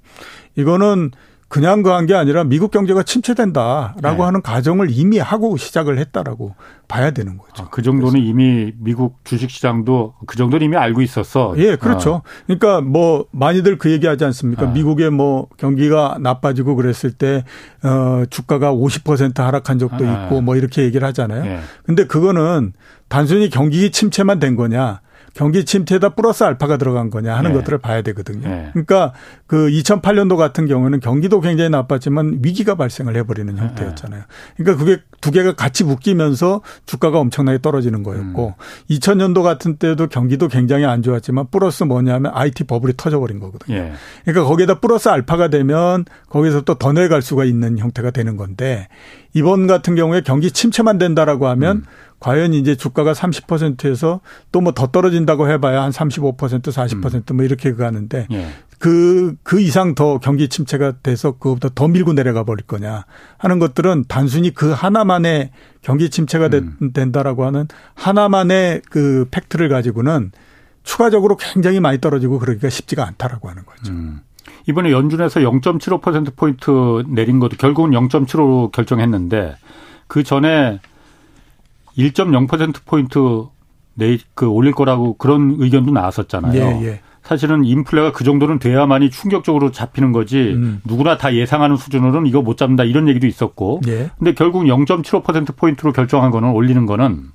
이거는 0.56 1.12
그냥 1.54 1.84
그한 1.84 2.08
게 2.08 2.16
아니라 2.16 2.44
미국 2.44 2.72
경제가 2.72 3.04
침체된다라고 3.04 4.18
네. 4.18 4.24
하는 4.24 4.42
가정을 4.42 4.88
이미 4.90 5.20
하고 5.20 5.56
시작을 5.56 6.00
했다라고 6.00 6.56
봐야 6.88 7.12
되는 7.12 7.38
거죠. 7.38 7.66
아, 7.66 7.68
그 7.70 7.84
정도는 7.84 8.14
그래서. 8.14 8.28
이미 8.28 8.72
미국 8.80 9.20
주식 9.24 9.52
시장도 9.52 10.16
그 10.26 10.36
정도는 10.36 10.66
이미 10.66 10.78
알고 10.78 11.04
있었어. 11.04 11.54
예, 11.58 11.76
그렇죠. 11.76 12.24
아. 12.26 12.44
그러니까 12.48 12.82
뭐 12.82 13.28
많이들 13.30 13.78
그 13.78 13.92
얘기 13.92 14.08
하지 14.08 14.26
않습니까? 14.26 14.64
아. 14.64 14.72
미국의 14.72 15.12
뭐 15.12 15.48
경기가 15.58 16.18
나빠지고 16.20 16.76
그랬을 16.76 17.12
때 17.12 17.44
어, 17.84 18.24
주가가 18.32 18.74
50% 18.74 19.38
하락한 19.38 19.78
적도 19.78 20.08
아. 20.08 20.24
있고 20.24 20.42
뭐 20.42 20.56
이렇게 20.56 20.82
얘기를 20.82 21.08
하잖아요. 21.10 21.46
예. 21.46 21.60
근데 21.86 22.08
그거는 22.08 22.74
단순히 23.10 23.52
경기 23.52 23.92
침체만 23.92 24.40
된 24.40 24.56
거냐? 24.56 25.02
경기 25.34 25.66
침체에다 25.66 26.10
플러스 26.10 26.44
알파가 26.44 26.78
들어간 26.78 27.10
거냐 27.10 27.36
하는 27.36 27.54
네. 27.54 27.58
것들을 27.58 27.80
봐야 27.80 28.04
되거든요. 28.04 28.48
네. 28.48 28.70
그러니까 28.74 29.14
그 29.48 29.68
2008년도 29.70 30.38
같은 30.38 30.68
경우는 30.68 31.00
경기도 31.00 31.42
굉장히 31.42 31.72
나빴지만 31.72 32.42
위기가 32.44 32.76
발생을 32.76 33.16
해버리는 33.16 33.58
형태였잖아요. 33.58 34.24
그러니까 34.58 34.84
그게 34.84 35.02
두 35.22 35.32
개가 35.32 35.56
같이 35.56 35.84
묶이면서 35.84 36.62
주가가 36.86 37.20
엄청나게 37.20 37.60
떨어지는 37.62 38.04
거였고 38.04 38.54
음. 38.58 38.94
2000년도 38.94 39.42
같은 39.42 39.78
때도 39.78 40.08
경기도 40.08 40.48
굉장히 40.48 40.86
안 40.86 41.02
좋았지만 41.02 41.48
플러스 41.50 41.84
뭐냐면 41.84 42.32
IT 42.36 42.66
버블이 42.66 42.94
터져버린 42.98 43.40
거거든요. 43.40 43.76
예. 43.76 43.94
그러니까 44.26 44.48
거기에다 44.48 44.80
플러스 44.80 45.10
알파가 45.10 45.48
되면 45.48 46.06
거기서 46.30 46.62
또 46.62 46.74
더 46.84 46.92
내려갈 46.92 47.22
수가 47.22 47.46
있는 47.46 47.78
형태가 47.78 48.12
되는 48.12 48.36
건데 48.36 48.90
이번 49.34 49.68
같은 49.68 49.96
경우에 49.96 50.20
경기 50.20 50.52
침체만 50.52 50.98
된다라고 50.98 51.48
하면 51.48 51.78
음. 51.78 51.84
과연 52.24 52.54
이제 52.54 52.76
주가가 52.76 53.14
30%에서 53.14 54.22
또 54.52 54.62
뭐 54.62 54.72
더 54.74 54.88
떨어진다고 54.88 55.50
해봐야 55.50 55.84
한 55.84 55.92
35% 55.92 56.38
40%뭐 56.38 57.42
음. 57.42 57.46
이렇게 57.46 57.74
가는데 57.74 58.28
예. 58.32 58.48
그, 58.80 59.36
그 59.44 59.62
이상 59.62 59.96
더 59.96 60.18
경기 60.20 60.50
침체가 60.50 60.94
돼서 61.04 61.34
그것보다 61.34 61.70
더 61.76 61.88
밀고 61.88 62.14
내려가 62.14 62.44
버릴 62.44 62.66
거냐 62.66 63.06
하는 63.38 63.60
것들은 63.60 64.06
단순히 64.08 64.54
그 64.54 64.72
하나만의 64.72 65.52
경기 65.82 66.10
침체가 66.10 66.50
음. 66.54 66.92
된다라고 66.94 67.46
하는 67.46 67.68
하나만의 67.96 68.82
그 68.90 69.26
팩트를 69.32 69.70
가지고는 69.70 70.32
추가적으로 70.84 71.38
굉장히 71.38 71.80
많이 71.80 72.02
떨어지고 72.02 72.40
그러기가 72.40 72.70
쉽지가 72.70 73.06
않다라고 73.06 73.50
하는 73.50 73.64
거죠. 73.66 73.94
음. 73.94 74.22
이번에 74.68 74.92
연준에서 74.92 75.40
0.75%포인트 75.42 77.04
내린 77.08 77.40
것도 77.40 77.58
결국은 77.58 77.92
0.75로 77.92 78.72
결정했는데 78.72 79.56
그 80.08 80.24
전에 80.24 80.80
1.0%포인트 81.98 83.46
내, 83.96 84.18
그 84.34 84.48
올릴 84.48 84.74
거라고 84.74 85.16
그런 85.18 85.56
의견도 85.60 85.92
나왔었잖아요. 85.92 86.62
예, 86.82 86.86
예. 86.88 87.00
사실은 87.22 87.64
인플레가 87.64 88.12
그 88.12 88.24
정도는 88.24 88.60
돼야만이 88.60 89.10
충격적으로 89.10 89.72
잡히는 89.72 90.12
거지 90.12 90.54
음. 90.56 90.82
누구나 90.84 91.18
다 91.18 91.34
예상하는 91.34 91.78
수준으로는 91.78 92.28
이거 92.28 92.42
못 92.42 92.58
잡는다 92.58 92.84
이런 92.84 93.08
얘기도 93.08 93.28
있었고. 93.28 93.82
예. 93.88 94.10
근데 94.18 94.34
결국 94.34 94.64
0.75% 94.64 95.56
포인트로 95.56 95.94
결정한 95.94 96.32
거는 96.32 96.50
올리는 96.52 96.86
거는 96.86 97.30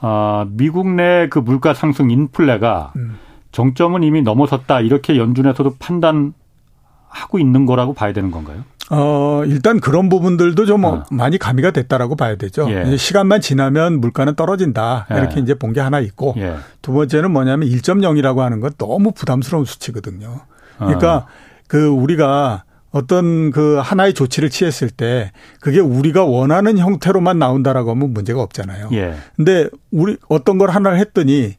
아, 0.00 0.46
미국 0.50 0.88
내 0.88 1.28
그 1.30 1.38
물가 1.38 1.74
상승 1.74 2.10
인플레가 2.10 2.92
음. 2.96 3.18
정점은 3.52 4.02
이미 4.02 4.22
넘어섰다 4.22 4.80
이렇게 4.80 5.16
연준에서도 5.18 5.76
판단하고 5.78 7.38
있는 7.38 7.66
거라고 7.66 7.92
봐야 7.94 8.12
되는 8.12 8.30
건가요? 8.30 8.64
어, 8.90 9.42
일단 9.46 9.78
그런 9.80 10.08
부분들도 10.08 10.66
좀 10.66 10.84
어. 10.84 11.04
많이 11.10 11.38
가미가 11.38 11.70
됐다라고 11.70 12.16
봐야 12.16 12.36
되죠. 12.36 12.68
예. 12.70 12.96
시간만 12.96 13.40
지나면 13.40 14.00
물가는 14.00 14.34
떨어진다. 14.34 15.06
이렇게 15.10 15.36
예. 15.38 15.40
이제 15.40 15.54
본 15.54 15.70
게 15.72 15.80
하나 15.80 16.00
있고 16.00 16.34
예. 16.38 16.56
두 16.82 16.92
번째는 16.92 17.30
뭐냐면 17.30 17.68
1.0이라고 17.68 18.38
하는 18.38 18.58
건 18.60 18.72
너무 18.78 19.12
부담스러운 19.12 19.64
수치거든요. 19.64 20.40
그러니까 20.78 21.16
어. 21.16 21.26
그 21.68 21.86
우리가 21.86 22.64
어떤 22.90 23.52
그 23.52 23.76
하나의 23.80 24.14
조치를 24.14 24.50
취했을 24.50 24.90
때 24.90 25.30
그게 25.60 25.78
우리가 25.78 26.24
원하는 26.24 26.76
형태로만 26.76 27.38
나온다라고 27.38 27.92
하면 27.92 28.12
문제가 28.12 28.42
없잖아요. 28.42 28.88
예. 28.94 29.14
근데 29.36 29.68
우리 29.92 30.16
어떤 30.28 30.58
걸 30.58 30.70
하나를 30.70 30.98
했더니 30.98 31.54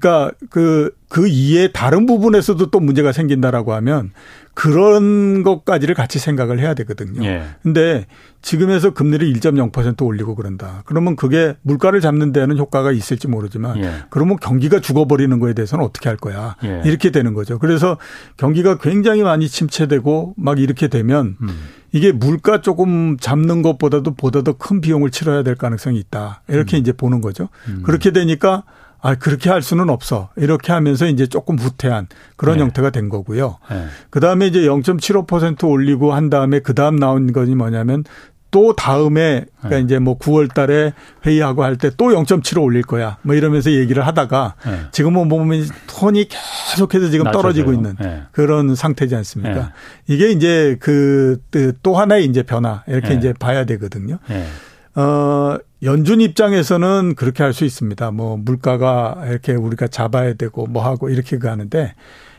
그러니까 0.00 0.30
그, 0.50 0.94
그 1.08 1.28
이에 1.28 1.68
다른 1.72 2.06
부분에서도 2.06 2.70
또 2.70 2.80
문제가 2.80 3.12
생긴다라고 3.12 3.74
하면 3.74 4.12
그런 4.54 5.42
것까지를 5.42 5.94
같이 5.94 6.18
생각을 6.18 6.58
해야 6.58 6.74
되거든요. 6.74 7.24
예. 7.24 7.42
근데 7.62 8.06
지금에서 8.42 8.92
금리를 8.92 9.32
1.0% 9.34 10.02
올리고 10.04 10.34
그런다. 10.34 10.82
그러면 10.84 11.16
그게 11.16 11.54
물가를 11.62 12.00
잡는 12.00 12.32
데는 12.32 12.58
효과가 12.58 12.92
있을지 12.92 13.28
모르지만 13.28 13.78
예. 13.78 13.92
그러면 14.10 14.36
경기가 14.36 14.80
죽어버리는 14.80 15.38
거에 15.38 15.54
대해서는 15.54 15.84
어떻게 15.84 16.08
할 16.08 16.16
거야. 16.16 16.56
예. 16.64 16.82
이렇게 16.84 17.10
되는 17.10 17.34
거죠. 17.34 17.58
그래서 17.58 17.98
경기가 18.36 18.78
굉장히 18.78 19.22
많이 19.22 19.48
침체되고 19.48 20.34
막 20.36 20.58
이렇게 20.58 20.88
되면 20.88 21.36
음. 21.40 21.48
이게 21.92 22.10
물가 22.12 22.60
조금 22.62 23.16
잡는 23.18 23.62
것보다도 23.62 24.14
보다 24.14 24.42
더 24.42 24.52
큰 24.54 24.80
비용을 24.80 25.10
치러야 25.10 25.42
될 25.42 25.54
가능성이 25.56 25.98
있다. 25.98 26.42
이렇게 26.48 26.76
음. 26.76 26.80
이제 26.80 26.92
보는 26.92 27.20
거죠. 27.20 27.48
음. 27.68 27.82
그렇게 27.84 28.10
되니까 28.12 28.64
아, 29.02 29.14
그렇게 29.16 29.50
할 29.50 29.62
수는 29.62 29.90
없어. 29.90 30.30
이렇게 30.36 30.72
하면서 30.72 31.06
이제 31.06 31.26
조금 31.26 31.58
후퇴한 31.58 32.06
그런 32.36 32.56
네. 32.58 32.62
형태가 32.62 32.90
된 32.90 33.08
거고요. 33.08 33.58
네. 33.70 33.86
그 34.10 34.20
다음에 34.20 34.46
이제 34.46 34.60
0.75% 34.60 35.68
올리고 35.68 36.12
한 36.14 36.30
다음에 36.30 36.60
그 36.60 36.72
다음 36.74 36.96
나온 36.96 37.32
것이 37.32 37.54
뭐냐면 37.56 38.04
또 38.52 38.76
다음에 38.76 39.46
그러니까 39.60 39.78
네. 39.78 39.80
이제 39.80 39.98
뭐 39.98 40.18
9월 40.18 40.52
달에 40.52 40.92
회의하고 41.26 41.64
할 41.64 41.78
때 41.78 41.90
또 41.96 42.10
0.75 42.10 42.62
올릴 42.62 42.82
거야. 42.82 43.16
뭐 43.22 43.34
이러면서 43.34 43.72
얘기를 43.72 44.06
하다가 44.06 44.54
네. 44.66 44.78
지금은 44.92 45.28
보면 45.28 45.66
톤이 45.88 46.28
계속해서 46.28 47.08
지금 47.10 47.30
떨어지고 47.32 47.72
있는 47.72 47.96
네. 47.98 48.22
그런 48.30 48.74
상태지 48.76 49.16
않습니까? 49.16 49.54
네. 49.54 49.64
이게 50.06 50.30
이제 50.30 50.76
그또 50.80 51.92
그 51.92 51.98
하나의 51.98 52.26
이제 52.26 52.42
변화 52.42 52.84
이렇게 52.86 53.08
네. 53.08 53.14
이제 53.14 53.32
봐야 53.32 53.64
되거든요. 53.64 54.18
네. 54.28 54.46
어, 54.94 55.56
연준 55.82 56.20
입장에서는 56.20 57.14
그렇게 57.16 57.42
할 57.42 57.52
수 57.52 57.64
있습니다. 57.64 58.10
뭐 58.12 58.36
물가가 58.36 59.22
이렇게 59.26 59.52
우리가 59.52 59.88
잡아야 59.88 60.34
되고 60.34 60.66
뭐 60.66 60.84
하고 60.84 61.10
이렇게 61.10 61.38
가는데 61.38 61.94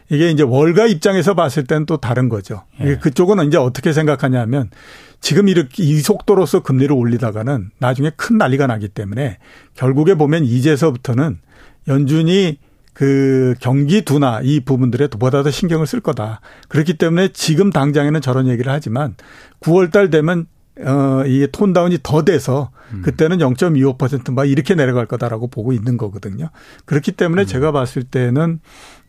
이게 0.10 0.32
이제 0.32 0.44
월가 0.44 0.86
입장에서 0.86 1.34
봤을 1.34 1.66
때는 1.66 1.86
또 1.86 1.98
다른 1.98 2.30
거죠. 2.30 2.64
예. 2.82 2.98
그쪽은 2.98 3.46
이제 3.48 3.58
어떻게 3.58 3.94
생각하냐면 3.94 4.70
지금 5.22 5.48
이렇게 5.48 5.84
이 5.84 6.00
속도로서 6.00 6.62
금리를 6.62 6.94
올리다가는 6.94 7.72
나중에 7.80 8.12
큰 8.16 8.38
난리가 8.38 8.68
나기 8.68 8.88
때문에 8.88 9.38
결국에 9.76 10.16
보면 10.16 10.46
이제서부터는 10.46 11.40
연준이 11.88 12.58
그 12.94 13.56
경기 13.60 14.04
둔화 14.04 14.42
이 14.44 14.60
부분들에 14.60 15.08
보다 15.08 15.42
더 15.42 15.50
신경을 15.50 15.88
쓸 15.88 16.00
거다. 16.00 16.42
그렇기 16.68 16.98
때문에 16.98 17.30
지금 17.30 17.72
당장에는 17.72 18.22
저런 18.22 18.48
얘기를 18.48 18.72
하지만 18.72 19.16
9월 19.62 19.92
달 19.92 20.10
되면 20.10 20.46
어, 20.80 21.24
이게 21.26 21.48
톤다운이 21.48 22.00
더 22.04 22.24
돼서 22.24 22.72
음. 22.94 23.02
그때는 23.04 23.38
0.25%막 23.38 24.50
이렇게 24.50 24.76
내려갈 24.76 25.06
거다라고 25.06 25.48
보고 25.48 25.72
있는 25.74 25.98
거거든요. 25.98 26.50
그렇기 26.86 27.12
때문에 27.12 27.44
음. 27.44 27.46
제가 27.46 27.72
봤을 27.72 28.04
때는 28.04 28.60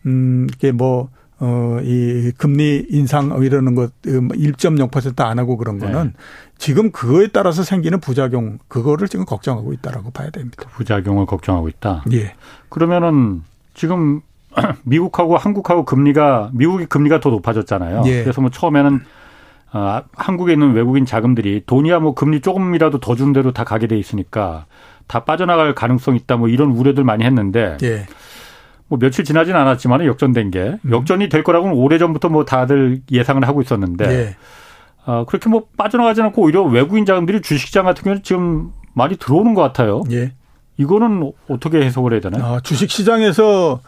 음, 0.05 0.47
이게 0.53 0.71
뭐 0.71 1.09
어, 1.39 1.79
이 1.83 2.31
금리 2.37 2.85
인상 2.89 3.43
이러는 3.43 3.75
것 3.75 3.91
1.0%안 4.03 5.37
음, 5.37 5.39
하고 5.39 5.57
그런 5.57 5.79
거는 5.79 6.03
네. 6.05 6.13
지금 6.57 6.91
그거에 6.91 7.27
따라서 7.27 7.63
생기는 7.63 7.99
부작용 7.99 8.59
그거를 8.67 9.07
지금 9.09 9.25
걱정하고 9.25 9.73
있다라고 9.73 10.11
봐야 10.11 10.29
됩니다. 10.29 10.55
그 10.57 10.67
부작용을 10.69 11.25
걱정하고 11.25 11.67
있다. 11.67 12.05
예. 12.13 12.35
그러면은 12.69 13.43
지금 13.73 14.21
미국하고 14.83 15.35
한국하고 15.35 15.83
금리가 15.83 16.51
미국이 16.53 16.85
금리가 16.85 17.19
더 17.19 17.29
높아졌잖아요. 17.31 18.03
예. 18.05 18.23
그래서 18.23 18.39
뭐 18.39 18.49
처음에는 18.49 19.01
어, 19.75 20.01
한국에 20.15 20.53
있는 20.53 20.71
외국인 20.71 21.05
자금들이 21.05 21.63
돈이야 21.65 21.99
뭐 21.99 22.15
금리 22.15 22.39
조금이라도 22.39 23.01
더준 23.01 23.33
대로 23.33 23.51
다 23.51 23.65
가게 23.65 23.87
돼 23.87 23.97
있으니까 23.97 24.67
다 25.05 25.25
빠져나갈 25.25 25.75
가능성 25.75 26.15
있다 26.15 26.37
뭐 26.37 26.47
이런 26.47 26.71
우려들 26.71 27.03
많이 27.03 27.25
했는데 27.25 27.75
예. 27.83 28.05
뭐 28.87 28.97
며칠 28.97 29.25
지나진 29.25 29.53
않았지만 29.53 30.05
역전된 30.05 30.51
게 30.51 30.77
음. 30.81 30.91
역전이 30.91 31.27
될 31.27 31.43
거라고는 31.43 31.75
오래 31.75 31.97
전부터 31.97 32.29
뭐 32.29 32.45
다들 32.45 33.01
예상을 33.11 33.45
하고 33.45 33.61
있었는데 33.61 34.09
예. 34.09 34.35
어, 35.05 35.25
그렇게 35.27 35.49
뭐 35.49 35.65
빠져나가지 35.75 36.21
않고 36.21 36.43
오히려 36.43 36.63
외국인 36.63 37.05
자금들이 37.05 37.41
주식시장 37.41 37.83
같은 37.83 38.01
경우는 38.01 38.23
지금 38.23 38.71
많이 38.93 39.17
들어오는 39.17 39.55
것 39.55 39.61
같아요. 39.61 40.03
예. 40.09 40.31
이거는 40.77 41.33
어떻게 41.49 41.81
해석을 41.81 42.13
해야 42.13 42.21
되나요? 42.21 42.45
아, 42.45 42.59
주식시장에서 42.61 43.81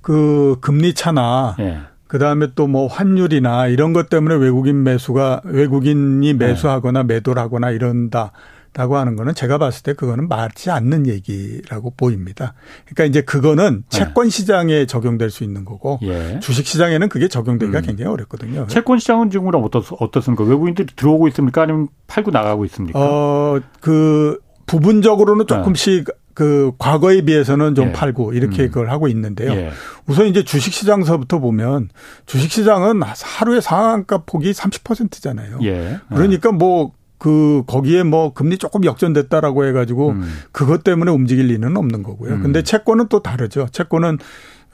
그 0.00 0.56
금리 0.62 0.94
차나 0.94 1.56
예. 1.58 1.80
그 2.06 2.18
다음에 2.18 2.48
또 2.54 2.66
뭐 2.66 2.86
환율이나 2.86 3.68
이런 3.68 3.92
것 3.92 4.08
때문에 4.08 4.34
외국인 4.36 4.82
매수가 4.82 5.42
외국인이 5.44 6.32
네. 6.32 6.46
매수하거나 6.46 7.04
매도를 7.04 7.40
하거나 7.42 7.70
이런다. 7.70 8.32
라고 8.76 8.96
하는 8.96 9.14
거는 9.14 9.36
제가 9.36 9.56
봤을 9.58 9.84
때 9.84 9.92
그거는 9.92 10.26
맞지 10.26 10.72
않는 10.72 11.06
얘기라고 11.06 11.92
보입니다. 11.96 12.54
그러니까 12.84 13.04
이제 13.04 13.20
그거는 13.20 13.84
네. 13.88 13.98
채권 13.98 14.30
시장에 14.30 14.86
적용될 14.86 15.30
수 15.30 15.44
있는 15.44 15.64
거고 15.64 16.00
예. 16.02 16.40
주식 16.40 16.66
시장에는 16.66 17.08
그게 17.08 17.28
적용되기가 17.28 17.78
음. 17.78 17.82
굉장히 17.84 18.10
어렵거든요. 18.10 18.66
채권 18.66 18.98
시장은 18.98 19.30
지금 19.30 19.46
어떻, 19.54 19.84
어떻습니까? 20.00 20.42
외국인들이 20.42 20.88
들어오고 20.96 21.28
있습니까? 21.28 21.62
아니면 21.62 21.86
팔고 22.08 22.32
나가고 22.32 22.64
있습니까? 22.64 22.98
어, 22.98 23.60
그 23.80 24.40
부분적으로는 24.66 25.46
조금씩 25.46 26.06
네. 26.06 26.12
그 26.34 26.72
과거에 26.78 27.22
비해서는 27.22 27.74
좀 27.74 27.88
예. 27.88 27.92
팔고 27.92 28.32
이렇게 28.32 28.64
음. 28.64 28.68
그걸 28.68 28.90
하고 28.90 29.08
있는데요. 29.08 29.52
예. 29.52 29.70
우선 30.06 30.26
이제 30.26 30.42
주식 30.44 30.74
시장서부터 30.74 31.38
보면 31.38 31.88
주식 32.26 32.50
시장은 32.50 33.02
하루에 33.02 33.60
상한가 33.60 34.18
폭이 34.18 34.52
30%잖아요. 34.52 35.58
예. 35.62 36.00
그러니까 36.08 36.52
뭐 36.52 36.92
그 37.24 37.62
거기에 37.66 38.02
뭐 38.02 38.34
금리 38.34 38.58
조금 38.58 38.84
역전됐다라고 38.84 39.64
해가지고 39.64 40.10
음. 40.10 40.30
그것 40.52 40.84
때문에 40.84 41.10
움직일 41.10 41.46
리는 41.46 41.74
없는 41.74 42.02
거고요. 42.02 42.34
음. 42.34 42.42
근데 42.42 42.60
채권은 42.60 43.08
또 43.08 43.22
다르죠. 43.22 43.66
채권은 43.72 44.18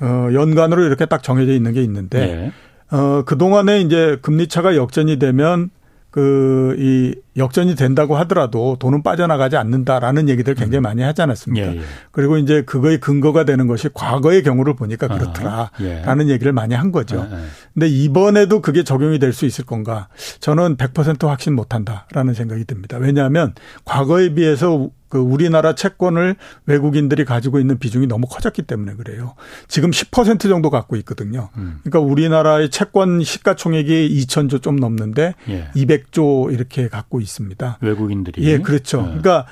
어 0.00 0.28
연간으로 0.32 0.82
이렇게 0.82 1.06
딱 1.06 1.22
정해져 1.22 1.52
있는 1.52 1.72
게 1.72 1.80
있는데 1.84 2.52
예. 2.90 2.96
어그 2.96 3.38
동안에 3.38 3.82
이제 3.82 4.18
금리 4.20 4.48
차가 4.48 4.74
역전이 4.74 5.20
되면 5.20 5.70
그 6.10 6.60
이 6.78 7.14
역전이 7.36 7.74
된다고 7.74 8.16
하더라도 8.18 8.76
돈은 8.78 9.02
빠져나가지 9.02 9.56
않는다라는 9.56 10.28
얘기들 10.28 10.54
굉장히 10.54 10.80
음. 10.80 10.82
많이 10.82 11.02
하지 11.02 11.22
않았습니까? 11.22 11.66
예, 11.66 11.76
예. 11.76 11.80
그리고 12.10 12.36
이제 12.38 12.62
그거의 12.62 12.98
근거가 12.98 13.44
되는 13.44 13.66
것이 13.66 13.88
과거의 13.92 14.42
경우를 14.42 14.74
보니까 14.74 15.06
아, 15.10 15.18
그렇더라라는 15.18 16.28
예. 16.28 16.32
얘기를 16.32 16.52
많이 16.52 16.74
한 16.74 16.92
거죠. 16.92 17.26
예, 17.30 17.34
예. 17.34 17.40
근데 17.74 17.88
이번에도 17.88 18.60
그게 18.60 18.82
적용이 18.82 19.18
될 19.18 19.30
수 19.30 19.46
있을 19.46 19.64
건가? 19.64 20.08
저는 20.40 20.76
100% 20.76 21.28
확신 21.28 21.54
못 21.54 21.72
한다라는 21.72 22.34
생각이 22.34 22.64
듭니다. 22.64 22.96
왜냐하면 22.98 23.54
과거에 23.84 24.34
비해서 24.34 24.90
그 25.10 25.18
우리나라 25.18 25.74
채권을 25.74 26.36
외국인들이 26.66 27.24
가지고 27.24 27.58
있는 27.58 27.78
비중이 27.78 28.06
너무 28.06 28.26
커졌기 28.28 28.62
때문에 28.62 28.94
그래요. 28.94 29.34
지금 29.68 29.90
10% 29.90 30.42
정도 30.42 30.70
갖고 30.70 30.96
있거든요. 30.96 31.50
음. 31.56 31.80
그러니까 31.82 31.98
우리나라의 31.98 32.70
채권 32.70 33.22
시가총액이 33.22 34.08
2천조 34.24 34.62
좀 34.62 34.76
넘는데 34.76 35.34
예. 35.48 35.68
200조 35.74 36.52
이렇게 36.52 36.88
갖고 36.88 37.20
있습니다. 37.20 37.78
외국인들이. 37.80 38.42
예, 38.44 38.58
그렇죠. 38.58 38.98
예. 39.00 39.02
그러니까 39.02 39.46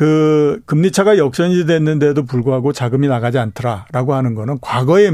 그 0.00 0.62
금리 0.64 0.92
차가 0.92 1.18
역전이 1.18 1.66
됐는데도 1.66 2.24
불구하고 2.24 2.72
자금이 2.72 3.06
나가지 3.06 3.38
않더라라고 3.38 4.14
하는 4.14 4.34
거는 4.34 4.56
과거의 4.62 5.12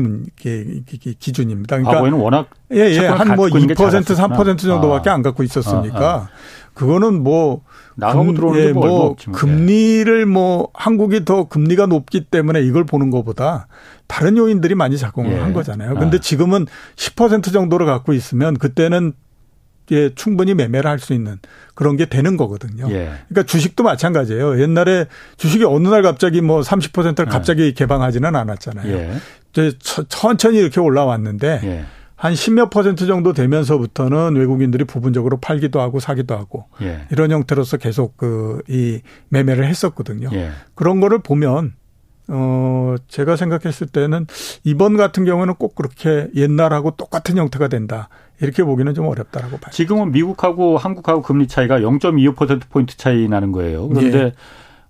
기준입니다. 1.19 1.79
그러니까 1.79 1.93
과거에는 1.93 2.17
워낙 2.17 2.51
예, 2.73 2.93
예. 2.93 2.99
한뭐 3.01 3.47
2% 3.47 3.75
3% 3.75 4.59
정도밖에 4.61 5.11
아. 5.11 5.15
안 5.15 5.23
갖고 5.23 5.43
있었으니까 5.43 5.99
아, 5.99 6.15
아. 6.15 6.29
그거는 6.73 7.25
뭐 7.25 7.63
나가고 7.97 8.33
들어오는 8.35 8.61
예, 8.61 8.73
뭐, 8.73 8.87
뭐 8.87 9.17
금리를 9.33 10.25
뭐 10.27 10.69
한국이 10.73 11.25
더 11.25 11.49
금리가 11.49 11.87
높기 11.87 12.21
때문에 12.21 12.61
이걸 12.61 12.85
보는 12.85 13.11
것보다 13.11 13.67
다른 14.07 14.37
요인들이 14.37 14.77
많이 14.77 14.97
작용을 14.99 15.33
예. 15.33 15.39
한 15.41 15.53
거잖아요. 15.53 15.95
근데 15.95 16.19
아. 16.19 16.21
지금은 16.21 16.67
10% 16.95 17.53
정도를 17.53 17.87
갖고 17.87 18.13
있으면 18.13 18.57
그때는 18.57 19.15
예, 19.93 20.15
충분히 20.15 20.55
매매를 20.55 20.91
할 20.91 20.99
수 20.99 21.13
있는 21.13 21.39
그런 21.75 21.97
게 21.97 22.07
되는 22.07 22.37
거거든요. 22.37 22.87
예. 22.91 23.13
그러니까 23.29 23.43
주식도 23.45 23.85
마찬가지예요. 23.85 24.61
옛날에 24.61 25.07
주식이 25.37 25.65
어느 25.65 25.89
날 25.89 26.03
갑자기 26.03 26.41
뭐 26.41 26.61
30%를 26.61 27.27
갑자기 27.27 27.63
예. 27.63 27.73
개방하지는 27.73 28.35
않았잖아요. 28.35 28.93
예. 28.97 29.13
천천히 30.09 30.59
이렇게 30.59 30.81
올라왔는데 30.81 31.61
예. 31.65 31.85
한 32.17 32.35
십몇 32.35 32.71
퍼센트 32.71 33.07
정도 33.07 33.33
되면서부터는 33.35 34.37
외국인들이 34.37 34.85
부분적으로 34.85 35.39
팔기도 35.39 35.81
하고 35.81 36.01
사기도 36.01 36.35
하고 36.35 36.65
예. 36.83 37.03
이런 37.11 37.31
형태로서 37.31 37.77
계속 37.77 38.17
그 38.17 38.63
이 38.69 39.01
매매를 39.29 39.67
했었거든요. 39.67 40.31
예. 40.33 40.51
그런 40.75 41.01
거를 41.01 41.19
보면 41.19 41.75
어 42.29 42.97
제가 43.07 43.37
생각했을 43.37 43.87
때는 43.87 44.27
이번 44.65 44.97
같은 44.97 45.25
경우는 45.25 45.55
꼭 45.55 45.75
그렇게 45.75 46.29
옛날하고 46.35 46.93
똑같은 46.97 47.37
형태가 47.37 47.69
된다. 47.69 48.09
이렇게 48.41 48.63
보기는 48.65 48.93
좀 48.95 49.07
어렵다라고 49.07 49.59
봐요. 49.59 49.71
지금은 49.73 50.13
미국하고 50.13 50.79
한국하고 50.79 51.23
금리 51.23 51.47
차이가 51.49 51.81
0.25% 51.81 52.63
포인트 52.71 52.97
차이 52.97 53.29
나는 53.29 53.53
거예요. 53.53 53.89
그런데 53.89 54.19
예. 54.19 54.33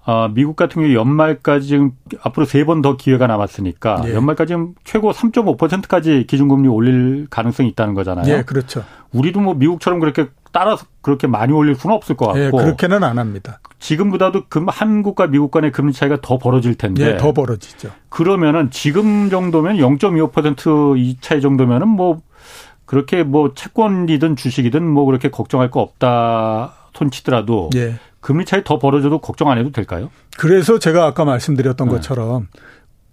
어, 0.08 0.28
미국 0.32 0.54
같은 0.54 0.82
경우 0.82 0.94
연말까지 0.94 1.66
지금 1.66 1.90
앞으로 2.22 2.46
세 2.46 2.64
번 2.64 2.80
더 2.80 2.96
기회가 2.96 3.26
남았으니까 3.26 4.02
예. 4.06 4.14
연말까지 4.14 4.54
최고 4.84 5.10
3.5%까지 5.12 6.26
기준금리 6.28 6.68
올릴 6.68 7.26
가능성이 7.28 7.68
있다는 7.70 7.94
거잖아요. 7.94 8.32
예, 8.32 8.42
그렇죠. 8.42 8.84
우리도 9.12 9.40
뭐 9.40 9.54
미국처럼 9.54 9.98
그렇게 9.98 10.28
따라서 10.52 10.86
그렇게 11.02 11.26
많이 11.26 11.52
올릴 11.52 11.74
수는 11.74 11.94
없을 11.96 12.16
것 12.16 12.36
예, 12.36 12.44
같고. 12.44 12.60
예, 12.60 12.64
그렇게는 12.64 13.02
안 13.02 13.18
합니다. 13.18 13.58
지금보다도 13.80 14.44
금 14.48 14.68
한국과 14.68 15.26
미국 15.26 15.50
간의 15.50 15.72
금리 15.72 15.92
차이가 15.92 16.18
더 16.22 16.38
벌어질 16.38 16.76
텐데. 16.76 17.14
예, 17.14 17.16
더 17.16 17.32
벌어지죠. 17.32 17.90
그러면은 18.08 18.70
지금 18.70 19.28
정도면 19.28 19.76
0.25%이 19.78 21.16
차이 21.20 21.40
정도면은 21.40 21.88
뭐 21.88 22.20
그렇게 22.86 23.22
뭐 23.22 23.52
채권이든 23.54 24.36
주식이든 24.36 24.82
뭐 24.84 25.04
그렇게 25.04 25.30
걱정할 25.30 25.70
거 25.70 25.80
없다 25.80 26.74
손치더라도 26.94 27.70
예. 27.74 27.96
금리 28.20 28.44
차이 28.44 28.64
더 28.64 28.78
벌어져도 28.78 29.20
걱정 29.20 29.50
안 29.50 29.58
해도 29.58 29.70
될까요? 29.70 30.10
그래서 30.36 30.78
제가 30.78 31.04
아까 31.04 31.24
말씀드렸던 31.24 31.88
네. 31.88 31.94
것처럼 31.94 32.48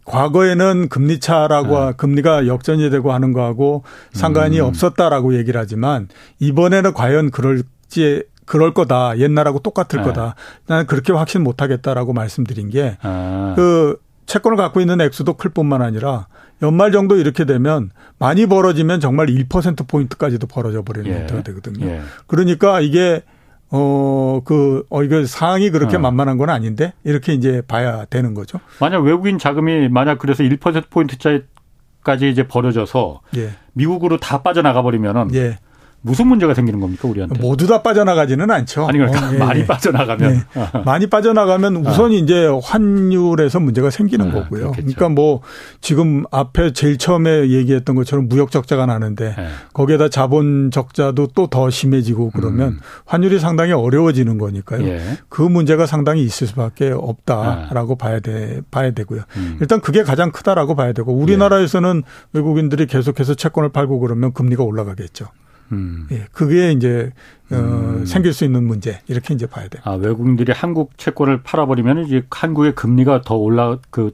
과거에는 0.06 0.90
금리 0.90 1.20
차라고 1.20 1.86
네. 1.86 1.94
금리가 1.98 2.48
역전이 2.48 2.90
되고 2.90 3.14
하는 3.14 3.34
거하고 3.34 3.84
상관이 4.12 4.60
음. 4.60 4.66
없었다라고 4.66 5.36
얘기를 5.36 5.60
하지만 5.60 6.08
이번에는 6.40 6.94
과연 6.94 7.32
그럴지 7.32 8.24
그럴 8.46 8.74
거다 8.74 9.18
옛날하고 9.20 9.60
똑같을 9.60 10.00
네. 10.00 10.06
거다 10.06 10.36
나는 10.68 10.86
그렇게 10.86 11.14
확신 11.14 11.44
못 11.44 11.62
하겠다라고 11.62 12.14
말씀드린 12.14 12.70
게그 12.70 12.98
아. 13.02 13.54
그 13.56 13.98
채권을 14.26 14.58
갖고 14.58 14.82
있는 14.82 15.02
액수도 15.02 15.34
클 15.34 15.52
뿐만 15.52 15.82
아니라 15.82 16.28
연말 16.64 16.92
정도 16.92 17.18
이렇게 17.18 17.46
되면 17.46 17.92
많이 18.18 18.46
벌어지면 18.48 19.02
정말 19.02 19.28
1% 19.28 19.88
포인트까지도 19.88 20.48
벌어져 20.48 20.82
버리는 20.82 21.08
예. 21.12 21.20
형태가 21.20 21.44
되거든요. 21.44 21.86
예. 21.86 22.02
그러니까 22.26 22.80
이게 22.80 23.22
어, 23.70 24.42
그, 24.46 24.86
어, 24.90 25.04
이거 25.04 25.26
상황이 25.26 25.72
그렇게 25.72 25.98
어. 25.98 26.00
만만한 26.00 26.38
건 26.38 26.50
아닌데? 26.50 26.94
이렇게 27.04 27.34
이제 27.34 27.62
봐야 27.68 28.06
되는 28.06 28.34
거죠. 28.34 28.60
만약 28.80 29.00
외국인 29.00 29.38
자금이 29.40 29.90
만약 29.90 30.20
그래서 30.20 30.44
1%포인트 30.44 31.18
짜리까지 31.18 32.30
이제 32.30 32.48
벌어져서 32.48 33.22
예. 33.36 33.50
미국으로 33.74 34.18
다 34.18 34.44
빠져나가 34.44 34.84
버리면은 34.84 35.34
예. 35.34 35.58
무슨 36.04 36.28
문제가 36.28 36.54
생기는 36.54 36.82
겁니까 36.82 37.08
우리한테? 37.08 37.40
모두 37.40 37.66
다 37.66 37.82
빠져나가지는 37.82 38.52
않죠. 38.52 38.86
아니 38.88 38.98
그러니까 38.98 39.26
어, 39.26 39.34
예, 39.34 39.38
많이 39.38 39.60
예. 39.62 39.66
빠져나가면 39.66 40.34
네. 40.34 40.82
많이 40.86 41.08
빠져나가면 41.08 41.78
우선 41.78 42.12
어. 42.12 42.14
이제 42.14 42.50
환율에서 42.62 43.62
문제가 43.62 43.90
생기는 43.90 44.28
아, 44.28 44.32
거고요. 44.34 44.72
그렇겠죠. 44.72 44.82
그러니까 44.82 45.10
뭐 45.10 45.42
지금 45.80 46.26
앞에 46.30 46.74
제일 46.74 46.98
처음에 46.98 47.50
얘기했던 47.50 47.96
것처럼 47.96 48.28
무역 48.28 48.52
적자가 48.52 48.86
나는데 48.86 49.36
네. 49.38 49.48
거기에다 49.74 50.10
자본 50.10 50.72
적자도 50.72 51.28
또 51.28 51.48
더 51.54 51.70
심해지고 51.70 52.32
그러면 52.32 52.70
음. 52.70 52.80
환율이 53.06 53.38
상당히 53.40 53.74
어려워지는 53.74 54.40
거니까요. 54.40 54.88
예. 54.88 55.02
그 55.30 55.44
문제가 55.44 55.86
상당히 55.86 56.24
있을 56.24 56.48
수밖에 56.48 56.90
없다라고 56.92 57.94
아. 57.94 57.96
봐야 57.98 58.20
돼 58.20 58.62
봐야 58.72 58.90
되고요. 58.92 59.22
음. 59.38 59.58
일단 59.62 59.80
그게 59.80 60.02
가장 60.02 60.32
크다라고 60.32 60.76
봐야 60.76 60.94
되고 60.94 61.14
우리나라에서는 61.14 62.02
외국인들이 62.34 62.88
계속해서 62.88 63.36
채권을 63.36 63.70
팔고 63.70 64.00
그러면 64.00 64.34
금리가 64.34 64.64
올라가겠죠. 64.64 65.28
음. 65.72 66.08
예, 66.12 66.26
그게 66.32 66.72
이제 66.72 67.12
어, 67.52 67.56
음. 67.56 68.06
생길 68.06 68.34
수 68.34 68.46
있는 68.46 68.66
문제 68.66 69.00
이렇게 69.08 69.34
이제 69.34 69.46
봐야 69.46 69.68
돼요. 69.68 69.82
아 69.86 69.94
외국인들이 69.94 70.52
한국 70.52 70.98
채권을 70.98 71.44
팔아버리면 71.44 72.06
이제 72.06 72.24
한국의 72.30 72.76
금리가 72.76 73.22
더 73.22 73.36
올라 73.36 73.78
그그 73.90 74.12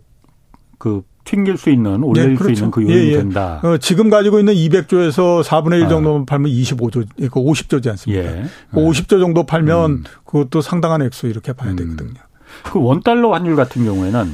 그 0.78 1.02
튕길 1.26 1.58
수 1.58 1.70
있는 1.70 2.04
올릴 2.04 2.30
네, 2.30 2.36
그렇죠. 2.36 2.56
수 2.56 2.64
있는 2.64 2.72
그 2.72 2.82
요인이 2.82 3.08
예, 3.08 3.12
예. 3.12 3.18
된다. 3.18 3.62
어, 3.64 3.78
지금 3.78 4.10
가지고 4.10 4.40
있는 4.40 4.56
200조에서 4.56 5.44
4분의 5.44 5.80
1 5.80 5.84
아. 5.84 5.88
정도만 5.90 6.22
아. 6.22 6.26
팔면 6.26 6.52
25조, 6.52 7.08
그 7.18 7.30
50조지 7.30 7.88
않습니까? 7.90 8.26
예. 8.26 8.46
그 8.72 8.78
50조 8.78 9.20
정도 9.20 9.44
팔면 9.44 9.92
음. 9.92 10.04
그것도 10.26 10.62
상당한 10.62 11.04
액수 11.04 11.28
이렇게 11.28 11.54
봐야 11.54 11.72
음. 11.72 11.76
되거든요. 11.76 12.20
그 12.64 12.82
원달러 12.82 13.32
환율 13.32 13.56
같은 13.56 13.86
경우에는 13.86 14.34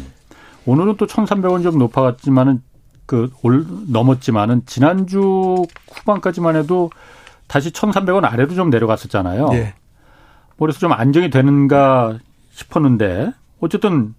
오늘은 0.66 0.96
또 0.98 1.06
1,300원 1.06 1.64
좀 1.64 1.78
높아갔지만은 1.78 2.62
그 3.06 3.30
올 3.44 3.66
넘었지만은 3.88 4.64
지난주 4.66 5.64
후반까지만 5.92 6.56
해도 6.56 6.90
다시 7.48 7.72
1,300원 7.72 8.26
아래로 8.26 8.54
좀 8.56 8.70
내려갔었잖아요. 8.70 9.50
예. 9.54 9.76
그래서 10.58 10.80
좀 10.80 10.92
안정이 10.92 11.30
되는가 11.30 12.18
싶었는데 12.52 13.32
어쨌든 13.60 14.16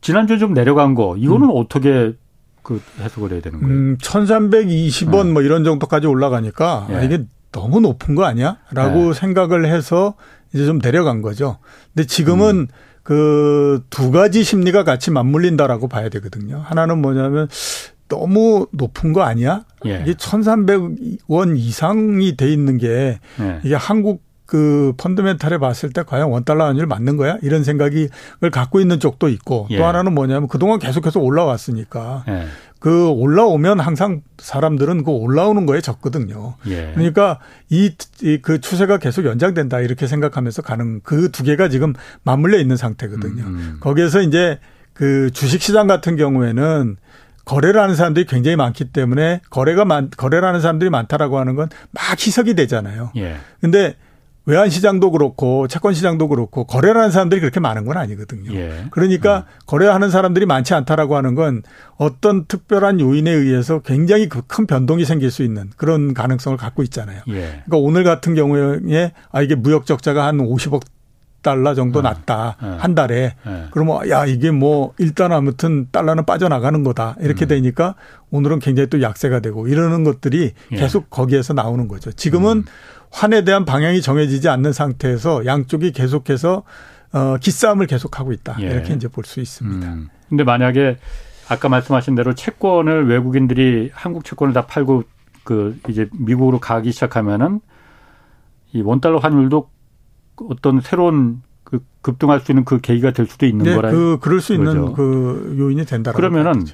지난주에 0.00 0.38
좀 0.38 0.54
내려간 0.54 0.94
거 0.94 1.16
이거는 1.16 1.48
음. 1.48 1.52
어떻게 1.54 2.14
그 2.62 2.80
해석을 2.98 3.32
해야 3.32 3.40
되는 3.40 3.60
거예요? 3.60 3.74
음, 3.74 3.96
1,320원 3.98 5.26
네. 5.26 5.32
뭐 5.32 5.42
이런 5.42 5.64
정도까지 5.64 6.06
올라가니까 6.06 6.88
예. 6.90 6.94
아, 6.96 7.02
이게 7.02 7.24
너무 7.52 7.80
높은 7.80 8.14
거 8.14 8.24
아니야? 8.24 8.56
라고 8.72 9.12
네. 9.12 9.12
생각을 9.12 9.66
해서 9.66 10.14
이제 10.52 10.64
좀 10.66 10.78
내려간 10.78 11.22
거죠. 11.22 11.58
근데 11.94 12.06
지금은 12.06 12.56
음. 12.56 12.66
그두 13.04 14.10
가지 14.10 14.42
심리가 14.42 14.82
같이 14.82 15.10
맞물린다라고 15.10 15.88
봐야 15.88 16.08
되거든요. 16.08 16.62
하나는 16.64 17.00
뭐냐면 17.02 17.48
너무 18.18 18.66
높은 18.70 19.12
거 19.12 19.22
아니야? 19.22 19.64
예. 19.86 20.00
이게 20.02 20.14
1,300원 20.14 21.56
이상이 21.58 22.36
돼 22.36 22.52
있는 22.52 22.78
게 22.78 23.18
예. 23.40 23.60
이게 23.64 23.74
한국 23.74 24.22
그 24.46 24.92
펀드멘탈에 24.98 25.58
봤을 25.58 25.90
때 25.90 26.02
과연 26.02 26.28
원달러 26.28 26.66
환율 26.66 26.86
맞는 26.86 27.16
거야? 27.16 27.38
이런 27.42 27.64
생각이 27.64 28.08
을 28.42 28.50
갖고 28.50 28.78
있는 28.80 29.00
쪽도 29.00 29.28
있고 29.30 29.66
예. 29.70 29.78
또 29.78 29.84
하나는 29.86 30.14
뭐냐면 30.14 30.48
그동안 30.48 30.78
계속해서 30.78 31.18
올라왔으니까 31.18 32.24
예. 32.28 32.44
그 32.78 33.08
올라오면 33.08 33.80
항상 33.80 34.20
사람들은 34.38 35.04
그 35.04 35.10
올라오는 35.10 35.64
거에 35.64 35.80
적거든요. 35.80 36.56
예. 36.66 36.92
그러니까 36.94 37.38
이 37.70 37.90
그 38.42 38.60
추세가 38.60 38.98
계속 38.98 39.24
연장된다 39.24 39.80
이렇게 39.80 40.06
생각하면서 40.06 40.62
가는 40.62 41.00
그 41.02 41.30
두 41.32 41.42
개가 41.42 41.68
지금 41.70 41.94
맞물려 42.22 42.58
있는 42.58 42.76
상태거든요. 42.76 43.42
음, 43.42 43.54
음. 43.54 43.76
거기에서 43.80 44.20
이제 44.20 44.58
그 44.92 45.30
주식 45.32 45.62
시장 45.62 45.86
같은 45.86 46.16
경우에는 46.16 46.96
거래를 47.44 47.80
하는 47.80 47.94
사람들이 47.94 48.26
굉장히 48.26 48.56
많기 48.56 48.86
때문에 48.86 49.40
거래가 49.50 49.84
많 49.84 50.10
거래를 50.10 50.46
하는 50.48 50.60
사람들이 50.60 50.90
많다라고 50.90 51.38
하는 51.38 51.54
건 51.56 51.68
막 51.90 52.26
희석이 52.26 52.54
되잖아요. 52.54 53.10
예. 53.16 53.36
근데 53.60 53.96
외환 54.46 54.68
시장도 54.68 55.10
그렇고 55.10 55.66
채권 55.68 55.94
시장도 55.94 56.28
그렇고 56.28 56.64
거래를 56.64 57.00
하는 57.00 57.10
사람들이 57.10 57.40
그렇게 57.40 57.60
많은 57.60 57.86
건 57.86 57.96
아니거든요. 57.96 58.52
예. 58.54 58.84
그러니까 58.90 59.38
음. 59.38 59.42
거래하는 59.66 60.10
사람들이 60.10 60.44
많지 60.44 60.74
않다라고 60.74 61.16
하는 61.16 61.34
건 61.34 61.62
어떤 61.96 62.44
특별한 62.44 63.00
요인에 63.00 63.30
의해서 63.30 63.80
굉장히 63.80 64.28
그큰 64.28 64.66
변동이 64.66 65.06
생길 65.06 65.30
수 65.30 65.42
있는 65.42 65.70
그런 65.78 66.12
가능성을 66.12 66.58
갖고 66.58 66.82
있잖아요. 66.82 67.22
예. 67.28 67.62
그러니까 67.64 67.76
오늘 67.78 68.04
같은 68.04 68.34
경우에 68.34 69.12
아 69.32 69.40
이게 69.40 69.54
무역 69.54 69.86
적자가 69.86 70.26
한 70.26 70.36
50억 70.38 70.82
달러 71.44 71.74
정도 71.74 72.00
어. 72.00 72.02
났다 72.02 72.56
어. 72.60 72.78
한 72.80 72.96
달에 72.96 73.36
예. 73.46 73.64
그러면 73.70 74.08
야 74.10 74.26
이게 74.26 74.50
뭐 74.50 74.92
일단 74.98 75.30
아무튼 75.30 75.86
달러는 75.92 76.24
빠져나가는 76.24 76.82
거다 76.82 77.14
이렇게 77.20 77.44
음. 77.44 77.48
되니까 77.48 77.94
오늘은 78.32 78.58
굉장히 78.58 78.88
또 78.90 79.00
약세가 79.00 79.38
되고 79.38 79.68
이러는 79.68 80.02
것들이 80.02 80.52
예. 80.72 80.76
계속 80.76 81.10
거기에서 81.10 81.52
나오는 81.52 81.86
거죠. 81.86 82.10
지금은 82.10 82.56
음. 82.58 82.64
환에 83.12 83.44
대한 83.44 83.64
방향이 83.64 84.02
정해지지 84.02 84.48
않는 84.48 84.72
상태에서 84.72 85.46
양쪽이 85.46 85.92
계속해서 85.92 86.64
어, 87.12 87.36
기싸움을 87.40 87.86
계속하고 87.86 88.32
있다. 88.32 88.56
예. 88.60 88.66
이렇게 88.66 88.92
이제 88.94 89.06
볼 89.06 89.24
수 89.24 89.38
있습니다. 89.40 89.86
음. 89.86 90.08
근데 90.28 90.42
만약에 90.42 90.96
아까 91.48 91.68
말씀하신 91.68 92.14
대로 92.16 92.34
채권을 92.34 93.06
외국인들이 93.06 93.90
한국 93.92 94.24
채권을 94.24 94.52
다 94.54 94.66
팔고 94.66 95.04
그 95.44 95.78
이제 95.88 96.08
미국으로 96.18 96.58
가기 96.58 96.90
시작하면은 96.90 97.60
이 98.72 98.80
원달러 98.80 99.18
환율도 99.18 99.68
어떤 100.48 100.80
새로운 100.80 101.42
그 101.64 101.80
급등할 102.02 102.40
수 102.40 102.52
있는 102.52 102.64
그 102.64 102.80
계기가 102.80 103.12
될 103.12 103.26
수도 103.26 103.46
있는 103.46 103.64
네, 103.64 103.74
거라. 103.74 103.90
그 103.90 104.18
그럴 104.20 104.40
수 104.40 104.56
거죠. 104.56 104.70
있는 104.70 104.92
그 104.94 105.56
요인이 105.58 105.84
된다라고. 105.86 106.16
그러면은 106.16 106.64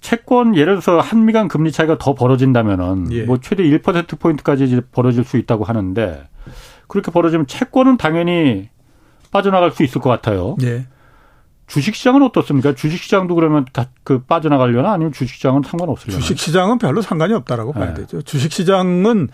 채권 0.00 0.54
예를 0.56 0.74
들어서 0.80 1.00
한미 1.00 1.32
간 1.32 1.48
금리 1.48 1.72
차이가 1.72 1.98
더 1.98 2.14
벌어진다면은 2.14 3.12
예. 3.12 3.22
뭐 3.24 3.38
최대 3.40 3.64
1% 3.64 4.18
포인트까지 4.20 4.80
벌어질 4.92 5.24
수 5.24 5.36
있다고 5.38 5.64
하는데 5.64 6.28
그렇게 6.86 7.10
벌어지면 7.10 7.46
채권은 7.46 7.96
당연히 7.96 8.68
빠져나갈 9.32 9.72
수 9.72 9.82
있을 9.82 10.00
것 10.00 10.08
같아요. 10.08 10.56
예. 10.62 10.86
주식시장은 11.66 12.22
어떻습니까? 12.22 12.74
주식시장도 12.74 13.34
그러면 13.34 13.66
다 13.72 13.86
그 14.08 14.22
빠져나가려나 14.22 14.92
아니면 14.92 15.12
주식시장은 15.12 15.64
상관없을려나? 15.66 16.18
주식시장은 16.22 16.78
별로 16.78 17.02
상관이 17.02 17.34
없다라고 17.34 17.74
네. 17.74 17.78
봐야 17.80 17.92
되죠. 17.92 18.22
주식시장은 18.22 19.28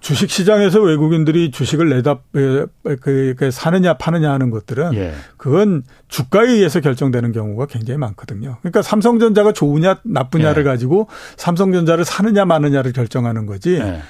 주식 0.00 0.30
시장에서 0.30 0.80
외국인들이 0.80 1.50
주식을 1.50 1.88
내다 1.88 2.18
그, 2.32 2.68
그 3.00 3.50
사느냐 3.50 3.94
파느냐 3.94 4.30
하는 4.30 4.50
것들은 4.50 4.94
예. 4.94 5.12
그건 5.36 5.82
주가에 6.08 6.46
의해서 6.48 6.80
결정되는 6.80 7.32
경우가 7.32 7.66
굉장히 7.66 7.98
많거든요. 7.98 8.58
그러니까 8.60 8.82
삼성전자가 8.82 9.52
좋으냐 9.52 10.00
나쁘냐를 10.04 10.62
예. 10.62 10.64
가지고 10.64 11.08
삼성전자를 11.36 12.04
사느냐 12.04 12.44
마느냐를 12.44 12.92
결정하는 12.92 13.46
거지. 13.46 13.74
예. 13.74 14.02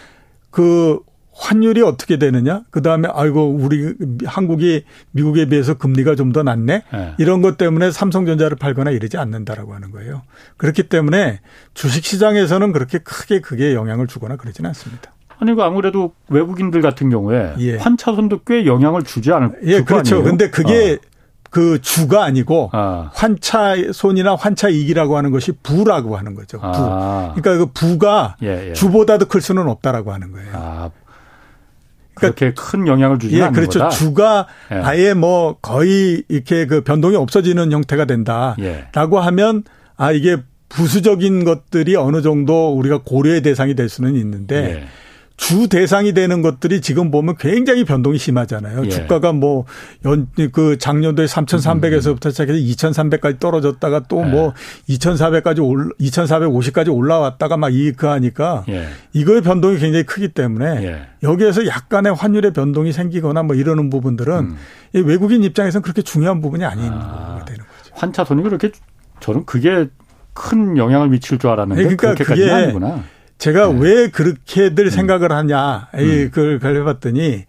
그 0.51 0.99
환율이 1.39 1.82
어떻게 1.82 2.18
되느냐? 2.18 2.62
그 2.70 2.80
다음에 2.80 3.09
아이고 3.12 3.51
우리 3.51 3.95
한국이 4.24 4.84
미국에 5.11 5.47
비해서 5.47 5.74
금리가 5.74 6.14
좀 6.14 6.32
더 6.32 6.43
낮네. 6.43 6.82
네. 6.93 7.14
이런 7.18 7.41
것 7.41 7.57
때문에 7.57 7.91
삼성전자를 7.91 8.57
팔거나 8.57 8.91
이러지 8.91 9.16
않는다라고 9.16 9.74
하는 9.74 9.91
거예요. 9.91 10.22
그렇기 10.57 10.84
때문에 10.84 11.41
주식 11.72 12.05
시장에서는 12.05 12.72
그렇게 12.72 12.99
크게 12.99 13.41
그게 13.41 13.74
영향을 13.74 14.07
주거나 14.07 14.37
그러지는 14.37 14.68
않습니다. 14.68 15.12
아니 15.39 15.55
그 15.55 15.62
아무래도 15.62 16.12
외국인들 16.28 16.80
같은 16.82 17.11
경우에 17.11 17.55
예. 17.59 17.76
환차손도 17.76 18.41
꽤 18.47 18.66
영향을 18.66 19.03
주지 19.03 19.32
않을 19.32 19.61
예 19.64 19.82
그렇죠. 19.82 20.22
근데 20.22 20.51
그게 20.51 20.93
어. 20.95 21.16
그 21.51 21.80
주가 21.80 22.24
아니고 22.24 22.70
아. 22.72 23.11
환차손이나 23.14 24.34
환차이익이라고 24.34 25.16
하는 25.16 25.30
것이 25.30 25.53
부라고 25.62 26.16
하는 26.16 26.34
거죠. 26.34 26.59
부. 26.59 26.66
아. 26.66 27.32
그러니까 27.34 27.64
그 27.64 27.72
부가 27.72 28.37
예, 28.43 28.68
예. 28.68 28.72
주보다도 28.72 29.26
클 29.26 29.41
수는 29.41 29.68
없다라고 29.68 30.12
하는 30.12 30.32
거예요. 30.32 30.51
아. 30.53 30.91
그러니까 32.14 32.34
그렇게 32.34 32.55
큰 32.55 32.87
영향을 32.87 33.18
주지 33.18 33.37
예, 33.37 33.43
않는 33.43 33.53
그렇죠. 33.53 33.78
거다. 33.78 33.91
주가 33.91 34.47
예. 34.72 34.76
아예 34.76 35.14
뭐 35.14 35.57
거의 35.61 36.24
이렇게 36.28 36.66
그 36.66 36.82
변동이 36.82 37.16
없어지는 37.16 37.72
형태가 37.72 38.07
된다라고 38.07 39.18
예. 39.18 39.20
하면 39.24 39.64
아 39.97 40.12
이게 40.12 40.39
부수적인 40.68 41.45
것들이 41.45 41.97
어느 41.97 42.22
정도 42.22 42.74
우리가 42.74 43.01
고려의 43.05 43.43
대상이 43.43 43.74
될 43.74 43.89
수는 43.89 44.16
있는데 44.16 44.82
예. 44.82 44.87
주 45.37 45.68
대상이 45.68 46.14
되는 46.14 46.41
것들이 46.41 46.80
지금 46.80 47.11
보면 47.11 47.37
굉장히 47.39 47.84
변동이 47.84 48.16
심하잖아요. 48.16 48.87
예. 48.87 48.89
주가가 48.89 49.32
뭐 49.32 49.66
연 50.05 50.26
그 50.53 50.78
작년도에 50.78 51.26
3,300에서부터 51.26 52.30
시작해서 52.30 52.59
2,300까지 52.59 53.39
떨어졌다가 53.39 54.01
또뭐 54.09 54.55
예. 54.89 54.95
2,400까지 54.95 55.62
올 55.62 55.93
2,450까지 56.01 56.95
올라왔다가 56.95 57.57
막 57.57 57.72
이그 57.74 58.07
하니까 58.07 58.64
예. 58.68 58.89
이거의 59.12 59.43
변동이 59.43 59.78
굉장히 59.78 60.05
크기 60.05 60.28
때문에 60.28 60.84
예. 60.84 61.03
여기에서 61.22 61.66
약간의 61.66 62.14
환율의 62.14 62.53
변동이 62.53 62.93
생기거나 62.93 63.43
뭐 63.43 63.57
이러는 63.57 63.91
부분들은 63.91 64.34
음. 64.34 64.57
외국인 64.95 65.45
입장에서는 65.45 65.82
그렇게 65.82 66.01
중요한 66.03 66.41
부분이 66.41 66.64
아닌 66.64 66.91
아. 66.93 67.45
되는 67.47 67.61
거죠. 67.61 67.93
환차 67.93 68.24
손이 68.24 68.43
그렇게 68.43 68.70
저는 69.20 69.45
그게 69.45 69.89
큰 70.32 70.76
영향을 70.76 71.09
미칠 71.09 71.39
줄 71.39 71.51
알았는데 71.51 71.82
그러니까 71.82 72.14
그렇게까지는 72.14 72.55
아니구나. 72.55 73.05
제가 73.39 73.68
네. 73.68 73.78
왜 73.80 74.09
그렇게들 74.09 74.87
음. 74.87 74.91
생각을 74.91 75.32
하냐, 75.32 75.89
음. 75.95 76.30
그걸 76.32 76.76
해봤더니 76.76 77.45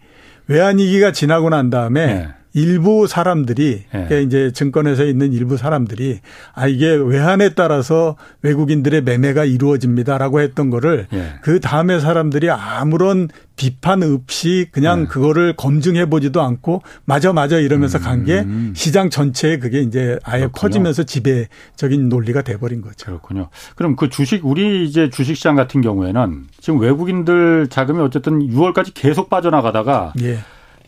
외환위기가 0.46 1.12
지나고 1.12 1.50
난 1.50 1.70
다음에 1.70 2.06
네. 2.06 2.28
일부 2.58 3.06
사람들이 3.06 3.84
네. 3.84 3.84
그러니까 3.90 4.16
이제 4.16 4.50
증권회사에 4.52 5.08
있는 5.08 5.32
일부 5.32 5.56
사람들이 5.56 6.18
아 6.54 6.66
이게 6.66 6.90
외환에 6.90 7.50
따라서 7.50 8.16
외국인들의 8.42 9.02
매매가 9.02 9.44
이루어집니다라고 9.44 10.40
했던 10.40 10.68
거를 10.68 11.06
네. 11.12 11.34
그 11.42 11.60
다음에 11.60 12.00
사람들이 12.00 12.50
아무런 12.50 13.28
비판 13.54 14.02
없이 14.02 14.68
그냥 14.72 15.02
네. 15.02 15.06
그거를 15.06 15.54
검증해 15.56 16.06
보지도 16.06 16.42
않고 16.42 16.82
맞아 17.04 17.32
맞아 17.32 17.58
이러면서 17.58 17.98
간게 17.98 18.40
음. 18.40 18.72
시장 18.74 19.08
전체에 19.10 19.58
그게 19.58 19.80
이제 19.80 20.18
아예 20.24 20.40
그렇군요. 20.40 20.60
퍼지면서 20.60 21.02
지배적인 21.04 22.08
논리가 22.08 22.42
돼 22.42 22.56
버린 22.56 22.80
거죠. 22.80 23.06
그렇군요. 23.06 23.50
그럼 23.76 23.94
그 23.96 24.08
주식 24.08 24.44
우리 24.44 24.84
이제 24.84 25.10
주식 25.10 25.36
시장 25.36 25.54
같은 25.54 25.80
경우에는 25.80 26.46
지금 26.60 26.80
외국인들 26.80 27.68
자금이 27.68 28.00
어쨌든 28.00 28.40
6월까지 28.40 28.92
계속 28.94 29.28
빠져나가다가 29.28 30.12
예. 30.22 30.38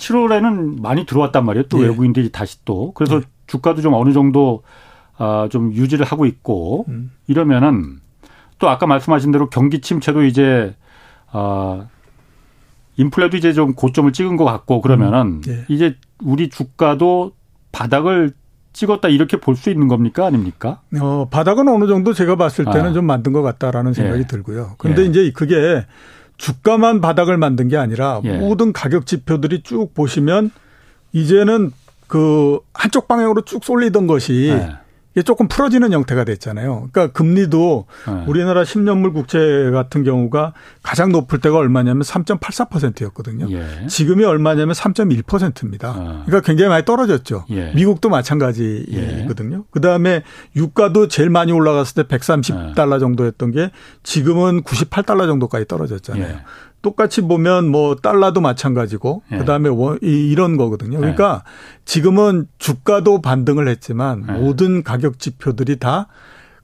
7월에는 0.00 0.80
많이 0.80 1.06
들어왔단 1.06 1.44
말이에요. 1.44 1.64
또 1.68 1.80
예. 1.82 1.88
외국인들이 1.88 2.32
다시 2.32 2.64
또. 2.64 2.92
그래서 2.94 3.16
예. 3.16 3.20
주가도 3.46 3.82
좀 3.82 3.94
어느 3.94 4.12
정도 4.12 4.62
아, 5.16 5.48
좀 5.50 5.72
유지를 5.72 6.06
하고 6.06 6.24
있고 6.26 6.86
음. 6.88 7.10
이러면은 7.26 8.00
또 8.58 8.68
아까 8.68 8.86
말씀하신 8.86 9.30
대로 9.32 9.48
경기 9.50 9.80
침체도 9.80 10.24
이제 10.24 10.74
아 11.30 11.86
인플레도 12.96 13.36
이제 13.36 13.52
좀 13.52 13.74
고점을 13.74 14.10
찍은 14.12 14.36
것 14.36 14.44
같고 14.44 14.80
그러면은 14.80 15.20
음. 15.20 15.42
예. 15.48 15.64
이제 15.68 15.96
우리 16.22 16.48
주가도 16.48 17.32
바닥을 17.72 18.32
찍었다 18.72 19.08
이렇게 19.08 19.38
볼 19.38 19.56
수 19.56 19.68
있는 19.70 19.88
겁니까 19.88 20.26
아닙니까? 20.26 20.80
어, 21.00 21.28
바닥은 21.30 21.68
어느 21.68 21.86
정도 21.86 22.12
제가 22.12 22.36
봤을 22.36 22.64
때는 22.64 22.90
아. 22.90 22.92
좀 22.92 23.04
만든 23.04 23.32
것 23.32 23.42
같다라는 23.42 23.92
생각이 23.94 24.20
예. 24.20 24.26
들고요. 24.26 24.74
근데 24.78 25.02
예. 25.02 25.06
이제 25.06 25.32
그게 25.34 25.84
주가만 26.40 27.02
바닥을 27.02 27.36
만든 27.36 27.68
게 27.68 27.76
아니라 27.76 28.22
예. 28.24 28.38
모든 28.38 28.72
가격 28.72 29.04
지표들이 29.04 29.62
쭉 29.62 29.92
보시면 29.92 30.50
이제는 31.12 31.70
그 32.06 32.58
한쪽 32.72 33.06
방향으로 33.06 33.42
쭉 33.42 33.62
쏠리던 33.62 34.06
것이 34.06 34.48
예. 34.48 34.72
이게 35.12 35.22
조금 35.22 35.48
풀어지는 35.48 35.92
형태가 35.92 36.24
됐잖아요. 36.24 36.88
그러니까 36.92 37.08
금리도 37.12 37.86
네. 38.06 38.24
우리나라 38.28 38.62
10년물 38.62 39.12
국채 39.12 39.70
같은 39.72 40.04
경우가 40.04 40.52
가장 40.82 41.10
높을 41.10 41.40
때가 41.40 41.56
얼마냐면 41.56 42.02
3.84%였거든요. 42.02 43.50
예. 43.50 43.86
지금이 43.88 44.24
얼마냐면 44.24 44.74
3.1%입니다. 44.74 45.88
아. 45.88 46.22
그러니까 46.26 46.40
굉장히 46.42 46.68
많이 46.68 46.84
떨어졌죠. 46.84 47.46
예. 47.50 47.72
미국도 47.74 48.08
마찬가지거든요. 48.08 49.56
예. 49.56 49.62
그다음에 49.72 50.22
유가도 50.54 51.08
제일 51.08 51.28
많이 51.28 51.50
올라갔을 51.50 52.04
때 52.04 52.16
130달러 52.16 53.00
정도였던 53.00 53.50
게 53.50 53.70
지금은 54.04 54.62
98달러 54.62 55.26
정도까지 55.26 55.66
떨어졌잖아요. 55.66 56.38
예. 56.80 56.82
똑같이 56.82 57.20
보면 57.22 57.68
뭐 57.68 57.94
달러도 57.96 58.40
마찬가지고 58.40 59.22
예. 59.32 59.38
그다음에 59.38 59.68
원, 59.68 59.98
이, 60.02 60.30
이런 60.30 60.56
거거든요. 60.56 60.98
그러니까 60.98 61.42
예. 61.46 61.50
지금은 61.84 62.46
주가도 62.58 63.20
반등을 63.20 63.68
했지만 63.68 64.24
예. 64.28 64.32
모든 64.32 64.82
가격 64.82 65.18
지표들이 65.18 65.76
다 65.76 66.08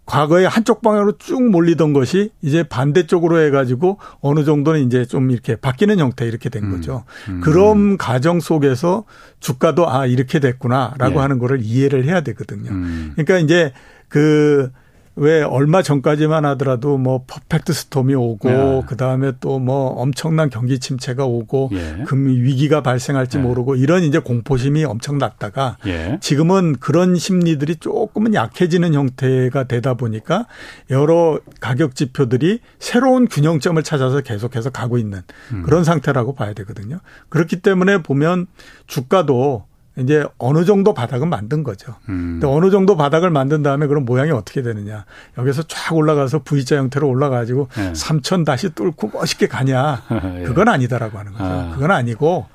과거에 0.06 0.46
한쪽 0.46 0.82
방향으로 0.82 1.18
쭉 1.18 1.42
몰리던 1.50 1.92
것이 1.92 2.30
이제 2.40 2.62
반대쪽으로 2.62 3.40
해가지고 3.40 3.98
어느 4.20 4.44
정도는 4.44 4.86
이제 4.86 5.04
좀 5.04 5.32
이렇게 5.32 5.56
바뀌는 5.56 5.98
형태 5.98 6.26
이렇게 6.26 6.48
된 6.48 6.64
음. 6.64 6.70
거죠. 6.70 7.04
음. 7.28 7.34
음. 7.34 7.40
그런 7.40 7.96
가정 7.98 8.38
속에서 8.38 9.04
주가도 9.40 9.90
아 9.90 10.06
이렇게 10.06 10.38
됐구나라고 10.38 11.16
예. 11.16 11.18
하는 11.18 11.38
거를 11.40 11.60
이해를 11.60 12.04
해야 12.04 12.20
되거든요. 12.20 12.70
음. 12.70 13.12
그러니까 13.16 13.38
이제 13.38 13.72
그 14.08 14.70
왜 15.16 15.42
얼마 15.42 15.82
전까지만 15.82 16.44
하더라도 16.44 16.98
뭐 16.98 17.24
퍼펙트 17.26 17.72
스톰이 17.72 18.14
오고 18.14 18.48
예. 18.48 18.82
그다음에 18.86 19.32
또 19.40 19.56
뭐 19.66 19.88
엄청난 19.88 20.48
경기 20.48 20.78
침체가 20.78 21.24
오고 21.24 21.70
예. 21.72 22.04
금 22.04 22.28
위기가 22.28 22.82
발생할지 22.82 23.38
예. 23.38 23.42
모르고 23.42 23.74
이런 23.74 24.04
이제 24.04 24.18
공포심이 24.18 24.84
엄청 24.84 25.18
났다가 25.18 25.78
예. 25.86 26.18
지금은 26.20 26.76
그런 26.78 27.16
심리들이 27.16 27.76
조금은 27.76 28.34
약해지는 28.34 28.94
형태가 28.94 29.64
되다 29.64 29.94
보니까 29.94 30.46
여러 30.90 31.40
가격 31.60 31.94
지표들이 31.96 32.60
새로운 32.78 33.26
균형점을 33.26 33.82
찾아서 33.82 34.20
계속해서 34.20 34.70
가고 34.70 34.98
있는 34.98 35.22
음. 35.52 35.62
그런 35.62 35.82
상태라고 35.84 36.34
봐야 36.34 36.52
되거든요. 36.52 37.00
그렇기 37.28 37.60
때문에 37.62 38.02
보면 38.02 38.46
주가도 38.86 39.64
이제 39.98 40.24
어느 40.38 40.64
정도 40.64 40.92
바닥은 40.92 41.28
만든 41.28 41.62
거죠. 41.62 41.94
음. 42.08 42.38
근데 42.40 42.46
어느 42.46 42.70
정도 42.70 42.96
바닥을 42.96 43.30
만든 43.30 43.62
다음에 43.62 43.86
그럼 43.86 44.04
모양이 44.04 44.30
어떻게 44.30 44.62
되느냐. 44.62 45.04
여기서 45.38 45.62
쫙 45.64 45.94
올라가서 45.94 46.42
V자 46.44 46.76
형태로 46.76 47.08
올라가지고 47.08 47.68
네. 47.76 47.92
3천 47.92 48.44
다시 48.44 48.70
뚫고 48.70 49.10
멋있게 49.14 49.48
가냐. 49.48 50.02
예. 50.40 50.42
그건 50.44 50.68
아니다라고 50.68 51.18
하는 51.18 51.32
거죠. 51.32 51.44
아. 51.44 51.70
그건 51.72 51.90
아니고 51.92 52.46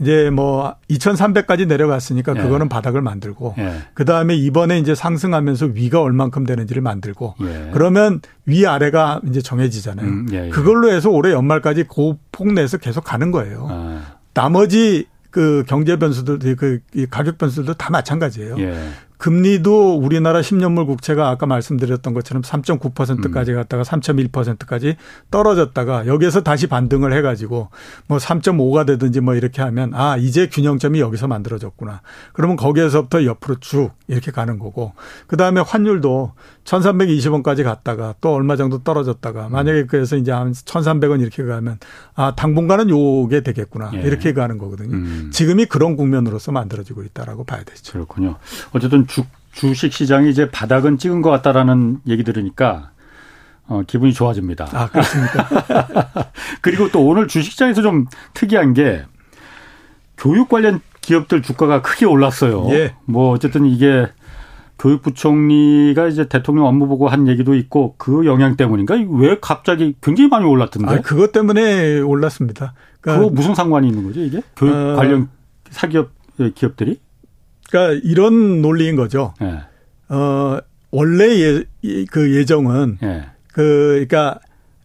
이제 0.00 0.30
뭐 0.30 0.74
2,300까지 0.90 1.66
내려갔으니까 1.66 2.34
예. 2.36 2.42
그거는 2.42 2.68
바닥을 2.68 3.00
만들고 3.00 3.54
예. 3.58 3.82
그 3.94 4.04
다음에 4.04 4.34
이번에 4.34 4.78
이제 4.78 4.94
상승하면서 4.94 5.66
위가 5.74 6.02
얼만큼 6.02 6.44
되는지를 6.44 6.82
만들고 6.82 7.36
예. 7.42 7.70
그러면 7.72 8.20
위 8.44 8.66
아래가 8.66 9.20
이제 9.28 9.40
정해지잖아요. 9.40 10.06
음, 10.06 10.26
예, 10.32 10.46
예. 10.46 10.50
그걸로 10.50 10.90
해서 10.90 11.08
올해 11.08 11.32
연말까지 11.32 11.84
고폭 11.84 12.52
내서 12.52 12.76
계속 12.76 13.04
가는 13.04 13.30
거예요. 13.30 13.68
아. 13.70 14.02
나머지 14.34 15.06
그 15.32 15.64
경제 15.66 15.96
변수들, 15.96 16.38
그 16.54 16.78
가격 17.10 17.38
변수들도 17.38 17.74
다 17.74 17.90
마찬가지예요. 17.90 18.56
예. 18.60 18.90
금리도 19.22 19.98
우리나라 19.98 20.40
10년물 20.40 20.84
국채가 20.84 21.28
아까 21.28 21.46
말씀드렸던 21.46 22.12
것처럼 22.12 22.42
3.9%까지 22.42 23.52
음. 23.52 23.56
갔다가 23.56 23.84
3.1%까지 23.84 24.96
떨어졌다가 25.30 26.08
여기에서 26.08 26.42
다시 26.42 26.66
반등을 26.66 27.12
해가지고 27.12 27.68
뭐 28.08 28.18
3.5가 28.18 28.84
되든지 28.84 29.20
뭐 29.20 29.36
이렇게 29.36 29.62
하면 29.62 29.94
아 29.94 30.16
이제 30.16 30.48
균형점이 30.48 30.98
여기서 30.98 31.28
만들어졌구나. 31.28 32.00
그러면 32.32 32.56
거기에서부터 32.56 33.24
옆으로 33.24 33.60
쭉 33.60 33.92
이렇게 34.08 34.32
가는 34.32 34.58
거고 34.58 34.92
그 35.28 35.36
다음에 35.36 35.60
환율도 35.60 36.32
1,320원까지 36.64 37.62
갔다가 37.62 38.16
또 38.20 38.34
얼마 38.34 38.56
정도 38.56 38.82
떨어졌다가 38.82 39.48
만약에 39.50 39.86
그래서 39.86 40.16
이제 40.16 40.32
한 40.32 40.50
1,300원 40.50 41.20
이렇게 41.20 41.44
가면 41.44 41.78
아 42.16 42.34
당분간은 42.34 42.90
요게 42.90 43.42
되겠구나 43.42 43.92
예. 43.94 44.00
이렇게 44.00 44.32
가는 44.32 44.58
거거든요. 44.58 44.96
음. 44.96 45.30
지금이 45.32 45.66
그런 45.66 45.94
국면으로서 45.94 46.50
만들어지고 46.50 47.04
있다라고 47.04 47.44
봐야 47.44 47.62
되죠. 47.62 47.92
그렇군요. 47.92 48.36
어쨌든 48.72 49.06
주, 49.12 49.24
주식 49.52 49.92
시장이 49.92 50.30
이제 50.30 50.50
바닥은 50.50 50.96
찍은 50.96 51.20
것 51.20 51.30
같다라는 51.30 51.98
얘기 52.06 52.24
들으니까 52.24 52.90
어, 53.66 53.82
기분이 53.86 54.12
좋아집니다. 54.12 54.68
아, 54.72 54.88
그렇습니까? 54.88 55.48
그리고 56.62 56.90
또 56.90 57.06
오늘 57.06 57.28
주식시장에서 57.28 57.82
좀 57.82 58.06
특이한 58.34 58.72
게 58.72 59.04
교육 60.16 60.48
관련 60.48 60.80
기업들 61.00 61.42
주가가 61.42 61.82
크게 61.82 62.06
올랐어요. 62.06 62.66
예. 62.70 62.94
뭐 63.04 63.30
어쨌든 63.30 63.66
이게 63.66 64.08
교육부총리가 64.78 66.08
이제 66.08 66.26
대통령 66.28 66.66
업무 66.66 66.88
보고 66.88 67.08
한 67.08 67.28
얘기도 67.28 67.54
있고 67.54 67.94
그 67.98 68.24
영향 68.24 68.56
때문인가? 68.56 68.96
왜 69.10 69.38
갑자기 69.40 69.94
굉장히 70.00 70.28
많이 70.28 70.44
올랐던데? 70.44 70.90
아, 70.90 71.00
그것 71.02 71.32
때문에 71.32 72.00
올랐습니다. 72.00 72.74
그러니까 73.00 73.24
그거 73.24 73.34
무슨 73.34 73.54
상관이 73.54 73.88
있는 73.88 74.04
거죠, 74.04 74.20
이게? 74.20 74.42
교육 74.56 74.74
어, 74.74 74.96
관련 74.96 75.28
사기업 75.70 76.10
기업들이? 76.54 76.98
그러니까 77.72 78.00
이런 78.04 78.60
논리인 78.60 78.96
거죠. 78.96 79.32
예. 79.40 79.60
어, 80.10 80.58
원래 80.90 81.64
예, 81.84 82.04
그 82.10 82.36
예정은 82.36 82.98
예. 83.02 83.24
그 83.52 84.06
그러니까 84.06 84.38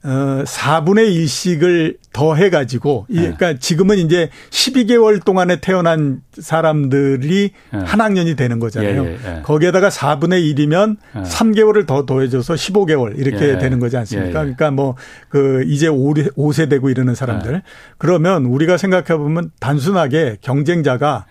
어 0.03 0.43
4분의 0.45 1.13
1씩을 1.13 1.97
더 2.13 2.35
해가지고, 2.35 3.07
네. 3.09 3.21
그러니까 3.21 3.55
지금은 3.59 3.97
이제 3.97 4.29
12개월 4.51 5.21
동안에 5.25 5.59
태어난 5.59 6.21
사람들이 6.31 7.51
네. 7.73 7.79
한 7.79 7.99
학년이 7.99 8.35
되는 8.37 8.59
거잖아요. 8.59 9.03
예, 9.03 9.07
예, 9.07 9.37
예. 9.37 9.41
거기에다가 9.41 9.89
4분의 9.89 10.55
1이면 10.55 10.95
예. 11.17 11.21
3개월을 11.23 11.85
더 11.87 12.05
더해줘서 12.05 12.53
15개월 12.53 13.19
이렇게 13.19 13.49
예. 13.49 13.57
되는 13.57 13.79
거지 13.79 13.97
않습니까? 13.97 14.27
예, 14.29 14.53
그러니까 14.53 14.71
뭐 14.71 14.95
그 15.27 15.63
이제 15.65 15.89
5세 15.89 16.69
되고 16.69 16.89
이러는 16.89 17.13
사람들. 17.13 17.61
그러면 17.97 18.45
우리가 18.45 18.77
생각해 18.77 19.17
보면 19.17 19.51
단순하게 19.59 20.37
경쟁자가 20.39 21.25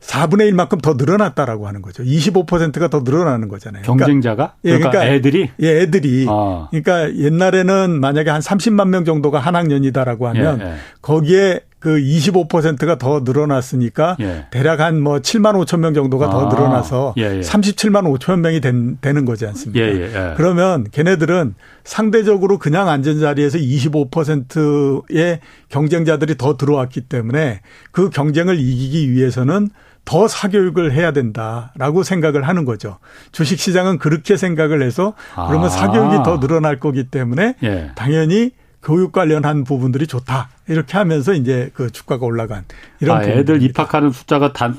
4분의 0.00 0.50
1만큼 0.52 0.80
더 0.80 0.94
늘어났다라고 0.94 1.68
하는 1.68 1.82
거죠. 1.82 2.02
25%가 2.02 2.88
더 2.88 3.00
늘어나는 3.00 3.48
거잖아요. 3.48 3.82
그러니까 3.82 4.06
경쟁자가? 4.06 4.54
그러니까, 4.62 4.88
예, 4.88 4.90
그러니까 4.90 5.14
애들이? 5.14 5.50
예, 5.60 5.80
애들이. 5.82 6.26
아. 6.28 6.68
그러니까 6.70 7.14
옛날에는 7.16 8.00
만약에 8.00 8.30
한 8.30 8.40
30만 8.40 8.88
명 8.88 9.04
정도가 9.04 9.38
한 9.38 9.54
학년이다라고 9.56 10.26
하면 10.28 10.60
예, 10.60 10.64
예. 10.64 10.74
거기에 11.02 11.60
그 11.78 11.98
25%가 11.98 12.98
더 12.98 13.20
늘어났으니까 13.24 14.16
예. 14.20 14.46
대략 14.50 14.80
한 14.80 15.00
뭐 15.00 15.18
7만 15.18 15.54
5천 15.64 15.78
명 15.80 15.94
정도가 15.94 16.26
아. 16.26 16.30
더 16.30 16.48
늘어나서 16.48 17.14
예, 17.18 17.36
예. 17.36 17.40
37만 17.40 18.04
5천 18.18 18.40
명이 18.40 18.60
된, 18.60 18.98
되는 19.00 19.24
거지 19.24 19.46
않습니까? 19.46 19.84
예, 19.86 19.90
예, 19.92 20.02
예. 20.02 20.34
그러면 20.36 20.86
걔네들은 20.90 21.54
상대적으로 21.84 22.58
그냥 22.58 22.88
앉은 22.88 23.20
자리에서 23.20 23.58
25%의 23.58 25.40
경쟁자들이 25.68 26.36
더 26.36 26.56
들어왔기 26.56 27.02
때문에 27.02 27.60
그 27.92 28.10
경쟁을 28.10 28.58
이기기 28.58 29.12
위해서는 29.12 29.70
더 30.10 30.26
사교육을 30.26 30.90
해야 30.92 31.12
된다라고 31.12 32.02
생각을 32.02 32.48
하는 32.48 32.64
거죠. 32.64 32.98
주식 33.30 33.60
시장은 33.60 33.98
그렇게 33.98 34.36
생각을 34.36 34.82
해서 34.82 35.14
그러면 35.34 35.66
아. 35.66 35.68
사교육이 35.68 36.24
더 36.24 36.40
늘어날 36.40 36.80
거기 36.80 37.04
때문에 37.04 37.54
예. 37.62 37.92
당연히 37.94 38.50
교육 38.82 39.12
관련한 39.12 39.62
부분들이 39.62 40.08
좋다. 40.08 40.48
이렇게 40.66 40.98
하면서 40.98 41.32
이제 41.32 41.70
그 41.74 41.92
주가가 41.92 42.26
올라간 42.26 42.64
이런 42.98 43.18
아, 43.18 43.22
애들 43.22 43.62
입학하는 43.62 44.10
숫자가 44.10 44.52
단 44.52 44.76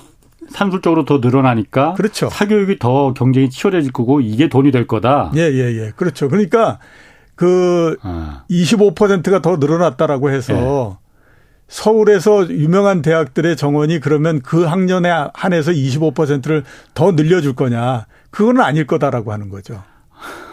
산술적으로 0.50 1.06
더 1.06 1.20
늘어나니까 1.20 1.94
그렇죠. 1.94 2.28
사교육이 2.30 2.80
더 2.80 3.14
경쟁이 3.14 3.50
치열해질 3.50 3.94
거고 3.94 4.20
이게 4.20 4.50
돈이 4.50 4.72
될 4.72 4.86
거다. 4.86 5.32
예, 5.38 5.44
예, 5.44 5.80
예. 5.80 5.92
그렇죠. 5.96 6.28
그러니까 6.28 6.80
그 7.36 7.96
아. 8.02 8.44
25%가 8.50 9.42
더 9.42 9.56
늘어났다라고 9.56 10.30
해서 10.30 10.98
예. 11.00 11.01
서울에서 11.72 12.50
유명한 12.50 13.02
대학들의 13.02 13.56
정원이 13.56 14.02
그러면 14.02 14.42
그 14.42 14.66
학년에 14.66 15.10
한해서 15.34 15.72
25%를 15.72 16.64
더 16.94 17.14
늘려줄 17.14 17.56
거냐. 17.56 18.08
그거는 18.30 18.62
아닐 18.62 18.86
거다라고 18.86 19.32
하는 19.32 19.50
거죠. 19.50 19.82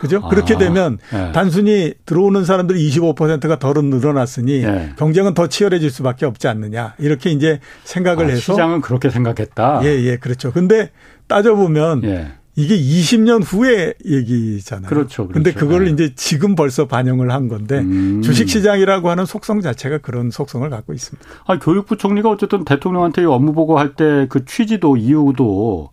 그죠? 0.00 0.20
아, 0.22 0.28
그렇게 0.28 0.56
되면 0.56 0.98
네. 1.12 1.32
단순히 1.32 1.92
들어오는 2.06 2.44
사람들이 2.44 2.88
25%가 2.88 3.58
더 3.58 3.72
늘어났으니 3.72 4.60
네. 4.60 4.92
경쟁은 4.96 5.34
더 5.34 5.48
치열해질 5.48 5.90
수밖에 5.90 6.24
없지 6.24 6.46
않느냐. 6.46 6.94
이렇게 6.98 7.30
이제 7.30 7.58
생각을 7.82 8.26
아, 8.26 8.28
해서 8.28 8.52
시장은 8.52 8.80
그렇게 8.80 9.10
생각했다. 9.10 9.80
예, 9.82 9.88
예, 9.88 10.16
그렇죠. 10.18 10.52
근데 10.52 10.92
따져보면 11.26 12.04
예. 12.04 12.32
이게 12.59 12.76
20년 12.76 13.42
후의 13.44 13.94
얘기잖아요. 14.04 14.88
그렇죠. 14.88 15.28
그렇죠. 15.28 15.32
근데 15.32 15.52
그거를 15.52 15.86
네. 15.86 15.92
이제 15.92 16.14
지금 16.16 16.54
벌써 16.54 16.86
반영을 16.86 17.30
한 17.30 17.48
건데 17.48 17.78
음. 17.78 18.20
주식 18.22 18.48
시장이라고 18.48 19.11
하는 19.11 19.24
속성 19.24 19.61
자체가 19.61 19.98
그런 19.98 20.30
속성을 20.30 20.68
갖고 20.68 20.92
있습니다. 20.92 21.28
아, 21.46 21.59
교육부 21.59 21.96
총리가 21.96 22.28
어쨌든 22.28 22.64
대통령한테 22.64 23.24
업무 23.24 23.52
보고할 23.52 23.94
때 23.94 24.28
그 24.28 24.44
취지도 24.44 24.96
이유도 24.96 25.90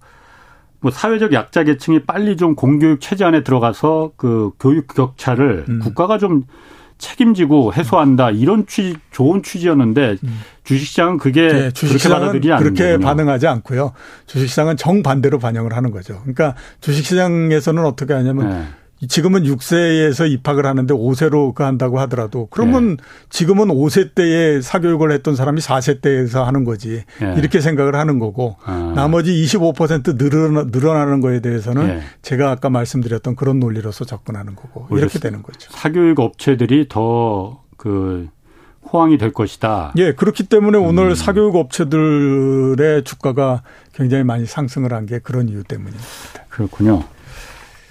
뭐 0.80 0.92
사회적 0.92 1.34
약자 1.34 1.64
계층이 1.64 2.04
빨리 2.06 2.38
좀 2.38 2.56
공교육 2.56 3.02
체제 3.02 3.26
안에 3.26 3.44
들어가서 3.44 4.12
그 4.18 4.52
교육 4.60 4.88
격차를 4.88 5.66
음. 5.68 5.80
국가가 5.80 6.18
좀 6.18 6.44
책임지고 6.98 7.74
해소한다 7.74 8.32
이런 8.32 8.66
취지 8.68 8.98
좋은 9.12 9.44
취지였는데 9.44 10.18
음. 10.24 10.42
주식시장은 10.64 11.18
그게 11.18 11.48
네, 11.48 11.72
주식시장은 11.72 12.00
그렇게 12.00 12.10
받아들이지 12.10 12.52
않는 12.52 12.64
그렇게 12.64 12.98
반응하지 12.98 13.48
않고요. 13.48 13.94
주식시장은 14.28 14.78
정반대로 14.78 15.40
반영을 15.40 15.76
하는 15.76 15.92
거죠. 15.92 16.20
그러니까 16.22 16.56
주식시장에서는 16.82 17.86
어떻게 17.86 18.14
하냐면 18.14 18.50
네. 18.50 18.66
지금은 19.08 19.44
6세에서 19.44 20.32
입학을 20.32 20.66
하는데 20.66 20.94
5세로 20.94 21.54
그 21.54 21.64
한다고 21.64 22.00
하더라도 22.02 22.48
그러면 22.50 22.92
예. 23.00 23.04
지금은 23.30 23.68
5세 23.68 24.16
때에 24.16 24.62
사교육을 24.62 25.12
했던 25.12 25.36
사람이 25.36 25.60
4세 25.62 26.02
때에서 26.02 26.44
하는 26.46 26.64
거지. 26.64 27.04
예. 27.22 27.34
이렇게 27.38 27.60
생각을 27.60 27.96
하는 27.96 28.20
거고 28.20 28.56
아. 28.64 28.94
나머지 28.96 29.32
25% 29.34 30.18
늘어나, 30.18 30.64
늘어나는 30.72 31.22
거에 31.22 31.42
대해서는 31.42 31.88
예. 31.90 32.02
제가 32.22 32.52
아까 32.52 32.70
말씀드렸던 32.70 33.36
그런 33.36 33.60
논리로서 33.60 34.06
접근하는 34.06 34.56
거고 34.56 34.88
이렇게 34.98 35.20
되는 35.20 35.44
거죠. 35.44 35.70
사교육 35.72 36.20
업체들이 36.20 36.88
더그 36.88 38.30
호황이 38.94 39.18
될 39.18 39.32
것이다. 39.34 39.94
예, 39.98 40.14
그렇기 40.14 40.44
때문에 40.44 40.78
음. 40.78 40.86
오늘 40.86 41.16
사교육 41.16 41.56
업체들의 41.56 43.04
주가가 43.04 43.64
굉장히 43.94 44.24
많이 44.24 44.46
상승을 44.46 44.94
한 44.94 45.06
게 45.06 45.20
그런 45.20 45.50
이유 45.50 45.64
때문입니다. 45.64 46.04
그렇군요. 46.50 47.04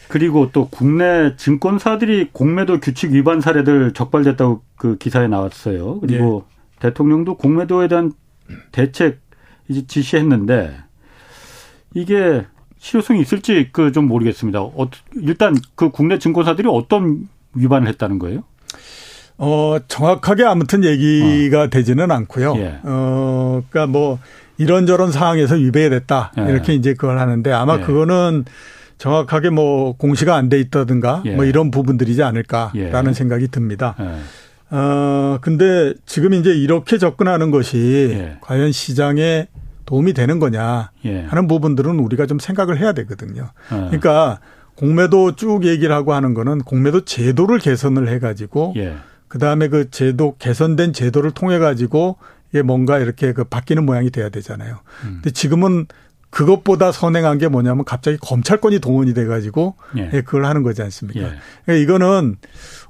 그리고 0.09 0.51
또 0.53 0.69
국내 0.69 1.35
증권사들이 1.37 2.31
공매도 2.33 2.81
규칙 2.81 3.13
위반 3.13 3.41
사례들 3.41 3.93
적발됐다고 3.93 4.63
그 4.77 4.97
기사에 4.99 5.29
나왔어요. 5.29 6.01
그리고 6.01 6.45
예. 6.49 6.81
대통령도 6.81 7.37
공매도에 7.37 7.89
대한 7.89 8.13
대책 8.73 9.21
이제 9.69 9.87
지시했는데 9.87 10.77
이게 11.95 12.45
실효성이 12.79 13.21
있을지 13.21 13.71
그 13.73 13.93
좀 13.93 14.07
모르겠습니다. 14.09 14.61
어, 14.61 14.89
일단 15.17 15.57
그 15.75 15.91
국내 15.91 16.19
증권사들이 16.19 16.69
어떤 16.71 17.29
위반을 17.55 17.89
했다는 17.89 18.19
거예요? 18.19 18.45
어, 19.39 19.79
정확하게 19.89 20.45
아무튼 20.45 20.85
얘기가 20.85 21.63
어. 21.63 21.69
되지는 21.69 22.11
않고요. 22.11 22.55
예. 22.59 22.79
어, 22.83 23.63
그러니까 23.71 23.91
뭐 23.91 24.19
이런저런 24.59 25.11
상황에서 25.13 25.55
위배됐다. 25.57 26.33
예. 26.39 26.51
이렇게 26.51 26.75
이제 26.75 26.93
그걸 26.95 27.19
하는데 27.19 27.51
아마 27.53 27.79
예. 27.79 27.81
그거는 27.81 28.45
정확하게 28.99 29.51
뭐 29.51 29.97
공시가 29.97 30.37
안 30.37 30.49
돼 30.49 30.59
있다든가 30.61 31.23
예. 31.27 31.35
뭐 31.35 31.45
이런 31.45 31.71
부분들이지 31.71 32.23
않을까라는 32.23 33.11
예. 33.11 33.15
생각이 33.15 33.49
듭니다. 33.49 33.95
예. 34.01 34.75
어, 34.77 35.39
근데 35.41 35.95
지금 36.07 36.35
이제 36.35 36.51
이렇게 36.55 36.99
접근하는 36.99 37.51
것이 37.51 38.11
예. 38.13 38.37
과연 38.41 38.73
시장에 38.73 39.49
도움이 39.87 40.15
되는 40.15 40.39
거냐 40.39 40.91
예. 41.05 41.23
하는 41.25 41.47
부분들은 41.47 41.99
우리가 41.99 42.27
좀 42.27 42.39
생각을 42.39 42.79
해야 42.79 42.93
되거든요. 42.93 43.51
어. 43.71 43.87
그러니까 43.91 44.41
공매도 44.77 45.37
쭉 45.37 45.65
얘기를 45.65 45.95
하고 45.95 46.15
하는 46.15 46.35
거는 46.35 46.61
공매도 46.61 47.05
제도를 47.05 47.59
개선을 47.59 48.09
해 48.09 48.19
가지고 48.19 48.73
예. 48.77 48.97
그다음에 49.29 49.69
그 49.69 49.91
제도 49.91 50.37
개선된 50.39 50.93
제도를 50.93 51.33
통해 51.33 51.59
가지고 51.59 52.17
이게 52.51 52.63
뭔가 52.63 52.99
이렇게 52.99 53.33
그 53.33 53.45
바뀌는 53.45 53.85
모양이 53.85 54.11
돼야 54.11 54.29
되잖아요. 54.29 54.79
음. 55.05 55.11
근데 55.23 55.31
지금은 55.31 55.87
그것보다 56.35 56.91
선행한 56.91 57.39
게 57.39 57.47
뭐냐면 57.47 57.85
갑자기 57.85 58.17
검찰권이 58.21 58.81
동원이 58.81 59.15
돼가지고 59.15 59.77
예. 59.97 60.11
예 60.13 60.21
그걸 60.23 60.47
하는 60.47 60.65
거지 60.65 60.83
않습니까? 60.83 61.21
예. 61.21 61.33
그러니까 61.65 61.83
이거는 61.83 62.37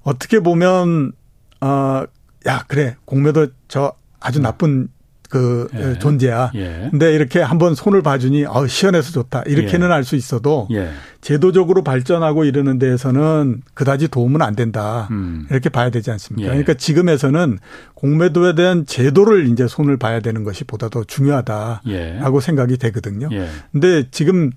어떻게 0.02 0.40
보면 0.40 1.12
어야 1.60 2.64
그래 2.66 2.96
공매도 3.04 3.48
저 3.68 3.92
아주 4.18 4.40
나쁜 4.40 4.88
그 5.34 5.66
예. 5.74 5.98
존재야. 5.98 6.52
예. 6.54 6.86
근데 6.92 7.12
이렇게 7.12 7.40
한번 7.40 7.74
손을 7.74 8.02
봐주니 8.02 8.44
어 8.44 8.68
시원해서 8.68 9.10
좋다. 9.10 9.42
이렇게는 9.48 9.88
예. 9.88 9.92
알수 9.92 10.14
있어도 10.14 10.68
예. 10.70 10.90
제도적으로 11.22 11.82
발전하고 11.82 12.44
이러는 12.44 12.78
데에서는 12.78 13.62
그다지 13.74 14.06
도움은 14.08 14.42
안 14.42 14.54
된다. 14.54 15.08
음. 15.10 15.48
이렇게 15.50 15.70
봐야 15.70 15.90
되지 15.90 16.12
않습니까? 16.12 16.46
예. 16.46 16.50
그러니까 16.50 16.74
지금에서는 16.74 17.58
공매도에 17.94 18.54
대한 18.54 18.86
제도를 18.86 19.48
이제 19.48 19.66
손을 19.66 19.96
봐야 19.96 20.20
되는 20.20 20.44
것이 20.44 20.62
보다 20.62 20.88
더 20.88 21.02
중요하다라고 21.02 21.82
예. 21.88 22.40
생각이 22.40 22.76
되거든요. 22.76 23.28
예. 23.32 23.48
근데 23.72 24.04
지금 24.12 24.52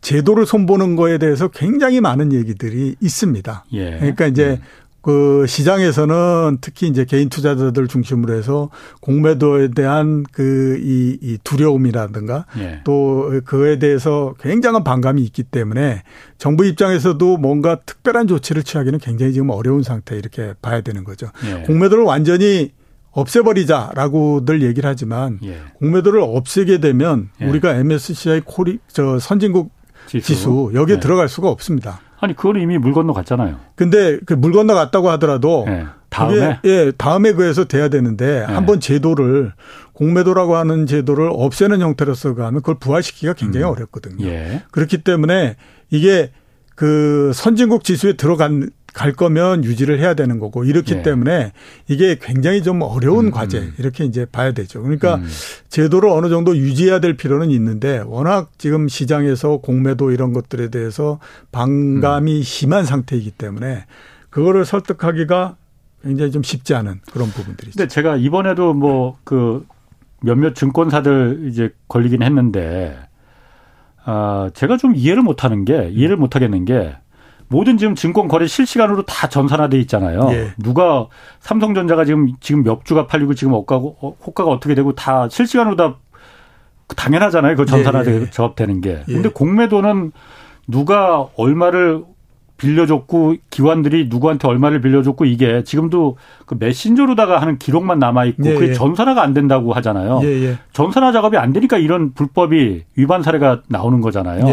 제도를 0.00 0.46
손보는 0.46 0.96
거에 0.96 1.18
대해서 1.18 1.48
굉장히 1.48 2.00
많은 2.00 2.32
얘기들이 2.32 2.96
있습니다. 3.00 3.64
그러니까 3.70 4.26
이제 4.26 4.52
음. 4.52 4.58
그 5.02 5.44
시장에서는 5.48 6.58
특히 6.60 6.86
이제 6.86 7.04
개인 7.04 7.28
투자자들 7.28 7.88
중심으로 7.88 8.34
해서 8.34 8.70
공매도에 9.00 9.68
대한 9.74 10.22
그이 10.32 11.18
이 11.20 11.38
두려움이라든가 11.42 12.46
예. 12.58 12.80
또 12.84 13.40
그에 13.44 13.80
대해서 13.80 14.34
굉장한 14.38 14.84
반감이 14.84 15.20
있기 15.24 15.42
때문에 15.42 16.02
정부 16.38 16.64
입장에서도 16.64 17.36
뭔가 17.36 17.80
특별한 17.80 18.28
조치를 18.28 18.62
취하기는 18.62 19.00
굉장히 19.00 19.32
지금 19.32 19.50
어려운 19.50 19.82
상태 19.82 20.16
이렇게 20.16 20.54
봐야 20.62 20.80
되는 20.80 21.02
거죠. 21.02 21.28
예. 21.46 21.62
공매도를 21.62 22.04
완전히 22.04 22.72
없애버리자라고들 23.10 24.62
얘기를 24.62 24.88
하지만 24.88 25.38
예. 25.42 25.58
공매도를 25.74 26.20
없애게 26.20 26.78
되면 26.78 27.30
예. 27.40 27.46
우리가 27.46 27.74
MSCI 27.74 28.42
코리 28.44 28.78
저 28.86 29.18
선진국 29.18 29.72
지수, 30.06 30.26
지수 30.26 30.70
여기에 30.74 30.96
예. 30.96 31.00
들어갈 31.00 31.28
수가 31.28 31.48
없습니다. 31.48 32.00
아니 32.22 32.34
그걸 32.36 32.56
이미 32.58 32.78
물 32.78 32.92
건너 32.92 33.12
갔잖아요. 33.12 33.56
근데 33.74 34.18
그 34.24 34.34
물 34.34 34.52
건너 34.52 34.74
갔다고 34.74 35.10
하더라도 35.10 35.64
네. 35.66 35.84
다음에 36.08 36.60
예 36.64 36.92
다음에 36.96 37.32
그에서 37.32 37.64
돼야 37.64 37.88
되는데 37.88 38.44
네. 38.46 38.54
한번 38.54 38.78
제도를 38.80 39.52
공매도라고 39.92 40.56
하는 40.56 40.86
제도를 40.86 41.28
없애는 41.32 41.80
형태로서 41.80 42.34
가면 42.34 42.60
그걸 42.62 42.76
부활시키기가 42.78 43.32
굉장히 43.34 43.66
음. 43.66 43.70
어렵거든요. 43.70 44.24
예. 44.26 44.62
그렇기 44.70 44.98
때문에 45.04 45.56
이게 45.90 46.30
그 46.76 47.32
선진국 47.34 47.82
지수에 47.84 48.12
들어간 48.14 48.70
갈 48.94 49.12
거면 49.12 49.64
유지를 49.64 49.98
해야 49.98 50.14
되는 50.14 50.38
거고 50.38 50.64
이렇기 50.64 50.94
예. 50.94 51.02
때문에 51.02 51.52
이게 51.88 52.18
굉장히 52.20 52.62
좀 52.62 52.82
어려운 52.82 53.26
음. 53.26 53.30
과제 53.30 53.72
이렇게 53.78 54.04
이제 54.04 54.26
봐야 54.30 54.52
되죠. 54.52 54.82
그러니까 54.82 55.16
음. 55.16 55.26
제도를 55.68 56.08
어느 56.10 56.28
정도 56.28 56.56
유지해야 56.56 57.00
될 57.00 57.16
필요는 57.16 57.50
있는데 57.50 58.02
워낙 58.06 58.50
지금 58.58 58.88
시장에서 58.88 59.58
공매도 59.58 60.10
이런 60.10 60.32
것들에 60.32 60.68
대해서 60.68 61.18
반감이 61.52 62.38
음. 62.38 62.42
심한 62.42 62.84
상태이기 62.84 63.30
때문에 63.32 63.86
그거를 64.30 64.64
설득하기가 64.64 65.56
굉장히 66.02 66.32
좀 66.32 66.42
쉽지 66.42 66.74
않은 66.74 67.00
그런 67.12 67.28
부분들이죠. 67.28 67.76
근데 67.76 67.88
제가 67.88 68.16
이번에도 68.16 68.74
뭐 68.74 69.16
그 69.24 69.64
몇몇 70.22 70.54
증권사들 70.54 71.48
이제 71.48 71.70
걸리긴 71.88 72.22
했는데 72.22 72.96
아 74.04 74.50
제가 74.54 74.76
좀 74.76 74.94
이해를 74.94 75.22
못 75.22 75.44
하는 75.44 75.64
게 75.64 75.90
이해를 75.90 76.16
못 76.16 76.34
하겠는 76.36 76.64
게 76.64 76.96
모든 77.52 77.76
지금 77.76 77.94
증권 77.94 78.28
거래 78.28 78.46
실시간으로 78.46 79.02
다 79.02 79.28
전산화돼 79.28 79.78
있잖아요. 79.80 80.28
예. 80.32 80.52
누가 80.56 81.06
삼성전자가 81.40 82.06
지금 82.06 82.32
지금 82.40 82.62
몇 82.62 82.84
주가 82.86 83.06
팔리고 83.06 83.34
지금 83.34 83.52
호가고 83.52 83.96
어, 84.00 84.16
호가가 84.24 84.50
어떻게 84.50 84.74
되고 84.74 84.94
다 84.94 85.28
실시간으로 85.28 85.76
다 85.76 85.96
당연하잖아요. 86.96 87.56
그 87.56 87.66
전산화 87.66 88.04
예, 88.06 88.22
예. 88.22 88.30
작업되는 88.30 88.80
게. 88.80 89.02
예. 89.06 89.12
근데 89.12 89.28
공매도는 89.28 90.12
누가 90.66 91.28
얼마를 91.36 92.04
빌려줬고 92.56 93.34
기관들이 93.50 94.06
누구한테 94.08 94.48
얼마를 94.48 94.80
빌려줬고 94.80 95.24
이게 95.26 95.62
지금도 95.64 96.16
그 96.46 96.56
메신저로다가 96.58 97.40
하는 97.40 97.58
기록만 97.58 97.98
남아 97.98 98.24
있고 98.26 98.46
예, 98.46 98.54
그게 98.54 98.68
예. 98.68 98.72
전산화가 98.72 99.22
안 99.22 99.34
된다고 99.34 99.74
하잖아요. 99.74 100.20
예, 100.22 100.28
예. 100.28 100.58
전산화 100.72 101.12
작업이 101.12 101.36
안 101.36 101.52
되니까 101.52 101.76
이런 101.76 102.14
불법이 102.14 102.84
위반 102.94 103.22
사례가 103.22 103.62
나오는 103.68 104.00
거잖아요. 104.00 104.46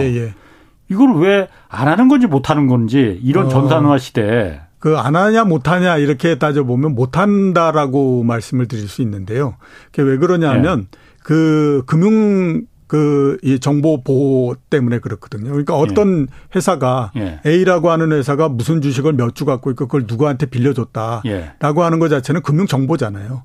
이걸 0.90 1.16
왜 1.22 1.48
안 1.70 1.88
하는 1.88 2.08
건지 2.08 2.26
못 2.28 2.50
하는 2.50 2.68
건지 2.68 3.20
이런 3.24 3.46
어. 3.46 3.50
전산화 3.50 3.98
시대에 3.98 4.60
그안 4.80 5.16
하냐 5.16 5.44
못 5.44 5.68
하냐 5.68 5.98
이렇게 5.98 6.40
따져 6.40 6.64
보면 6.64 6.96
못 6.96 7.18
한다라고 7.18 8.24
말씀을 8.24 8.68
드릴 8.68 8.88
수 8.88 9.02
있는데요. 9.02 9.56
그게 9.92 10.02
왜 10.04 10.18
그러냐면 10.18 10.88
예. 10.94 10.98
그 11.24 11.84
금융 11.86 12.64
그이 12.88 13.60
정보 13.60 14.04
보호 14.04 14.56
때문에 14.72 14.98
그렇거든요. 14.98 15.52
그러니까 15.52 15.76
어떤 15.76 16.22
예. 16.22 16.26
회사가 16.56 17.12
예. 17.18 17.40
A라고 17.46 17.92
하는 17.92 18.12
회사가 18.12 18.50
무슨 18.50 18.82
주식을 18.82 19.14
몇 19.14 19.36
주 19.36 19.46
갖고 19.46 19.70
있고 19.70 19.86
그걸 19.86 20.06
누구한테 20.08 20.48
빌려줬다라고 20.48 21.28
예. 21.28 21.54
하는 21.62 22.00
것 22.00 22.10
자체는 22.10 22.42
금융 22.42 22.66
정보잖아요. 22.66 23.44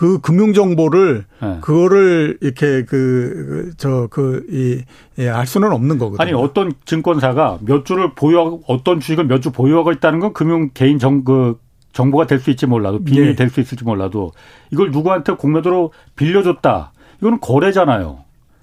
그 0.00 0.18
금융 0.18 0.54
정보를 0.54 1.26
네. 1.42 1.58
그거를 1.60 2.38
이렇게 2.40 2.84
그 2.86 3.74
저 3.76 4.06
그이알 4.10 4.84
예, 5.18 5.44
수는 5.44 5.72
없는 5.72 5.98
거거든요. 5.98 6.22
아니 6.22 6.32
어떤 6.32 6.72
증권사가 6.86 7.58
몇 7.60 7.84
주를 7.84 8.14
보유하고 8.14 8.62
어떤 8.66 8.98
주식을 9.00 9.26
몇 9.26 9.42
주 9.42 9.50
보유하고 9.52 9.92
있다는 9.92 10.20
건 10.20 10.32
금융 10.32 10.70
개인 10.72 10.98
정그 10.98 11.58
정보가 11.92 12.26
될 12.26 12.38
수 12.40 12.48
있지 12.50 12.64
몰라도 12.64 13.04
비밀이 13.04 13.26
네. 13.26 13.34
될수 13.34 13.60
있을지 13.60 13.84
몰라도 13.84 14.32
이걸 14.70 14.90
누구한테 14.90 15.34
공매도로 15.34 15.92
빌려줬다. 16.16 16.92
이거는 17.20 17.38
거래잖아요. 17.40 18.20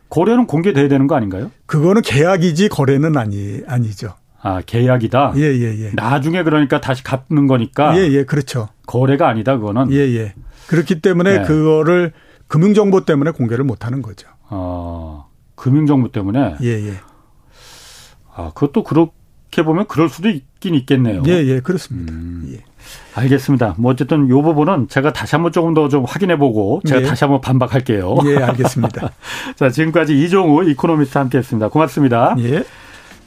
거래는 0.10 0.48
공개돼야 0.48 0.88
되는 0.88 1.06
거 1.06 1.16
아닌가요? 1.16 1.52
그거는 1.68 2.02
계약이지 2.02 2.70
거래는 2.70 3.16
아니 3.16 3.62
아니죠. 3.68 4.14
아 4.42 4.62
계약이다. 4.66 5.34
예예예. 5.36 5.62
예, 5.62 5.86
예. 5.86 5.92
나중에 5.94 6.42
그러니까 6.42 6.82
다시 6.82 7.04
갚는 7.04 7.46
거니까. 7.46 7.96
예예 7.96 8.12
예, 8.12 8.24
그렇죠. 8.24 8.70
거래가 8.88 9.28
아니다 9.28 9.56
그거는. 9.58 9.92
예예. 9.92 10.34
예. 10.68 10.70
그렇기 10.70 11.01
때문에 11.01 11.39
네. 11.39 11.43
그거를 11.45 12.11
금융 12.47 12.74
정보 12.74 13.05
때문에 13.05 13.32
공개를 13.32 13.63
못 13.63 13.86
하는 13.86 14.01
거죠. 14.01 14.28
어, 14.49 15.28
금융 15.55 15.86
정보 15.86 16.11
때문에? 16.11 16.55
예, 16.61 16.68
예. 16.89 16.93
아, 18.34 18.51
그것도 18.53 18.84
그렇게 18.84 19.63
보면 19.63 19.88
그럴 19.88 20.09
수도 20.09 20.30
있긴 20.30 20.76
있겠네요. 20.76 21.24
예, 21.28 21.32
예, 21.45 21.59
그렇습니다. 21.59 22.13
음. 22.13 22.49
예. 22.53 22.63
알겠습니다. 23.15 23.76
뭐 23.78 23.91
어쨌든 23.91 24.30
요 24.30 24.41
부분은 24.41 24.88
제가 24.88 25.11
다시 25.11 25.36
한번 25.36 25.51
조금 25.51 25.74
더 25.74 25.89
좀 25.89 26.05
확인해 26.05 26.38
보고 26.38 26.82
제가 26.86 27.01
예. 27.01 27.05
다시 27.05 27.24
한번 27.26 27.41
반박할게요. 27.41 28.15
예, 28.28 28.38
알겠습니다. 28.43 29.11
자, 29.57 29.70
지금까지 29.70 30.22
이종우 30.24 30.63
이코노미스트 30.70 31.18
함께 31.18 31.38
했습니다. 31.39 31.68
고맙습니다. 31.70 32.36
예. 32.39 32.63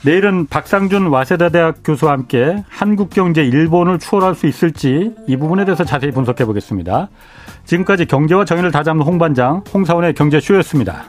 내일은 0.02 0.46
박상준 0.46 1.08
와세다 1.08 1.50
대학 1.50 1.76
교수와 1.84 2.12
함께 2.12 2.64
한국 2.68 3.10
경제 3.10 3.44
일본을 3.44 3.98
추월할 3.98 4.34
수 4.34 4.46
있을지 4.46 5.14
이 5.26 5.36
부분에 5.36 5.66
대해서 5.66 5.84
자세히 5.84 6.10
분석해 6.10 6.46
보겠습니다. 6.46 7.10
지금까지 7.66 8.06
경제와 8.06 8.46
정의를 8.46 8.70
다잡는 8.70 9.04
홍반장 9.04 9.62
홍사원의 9.74 10.14
경제쇼였습니다. 10.14 11.04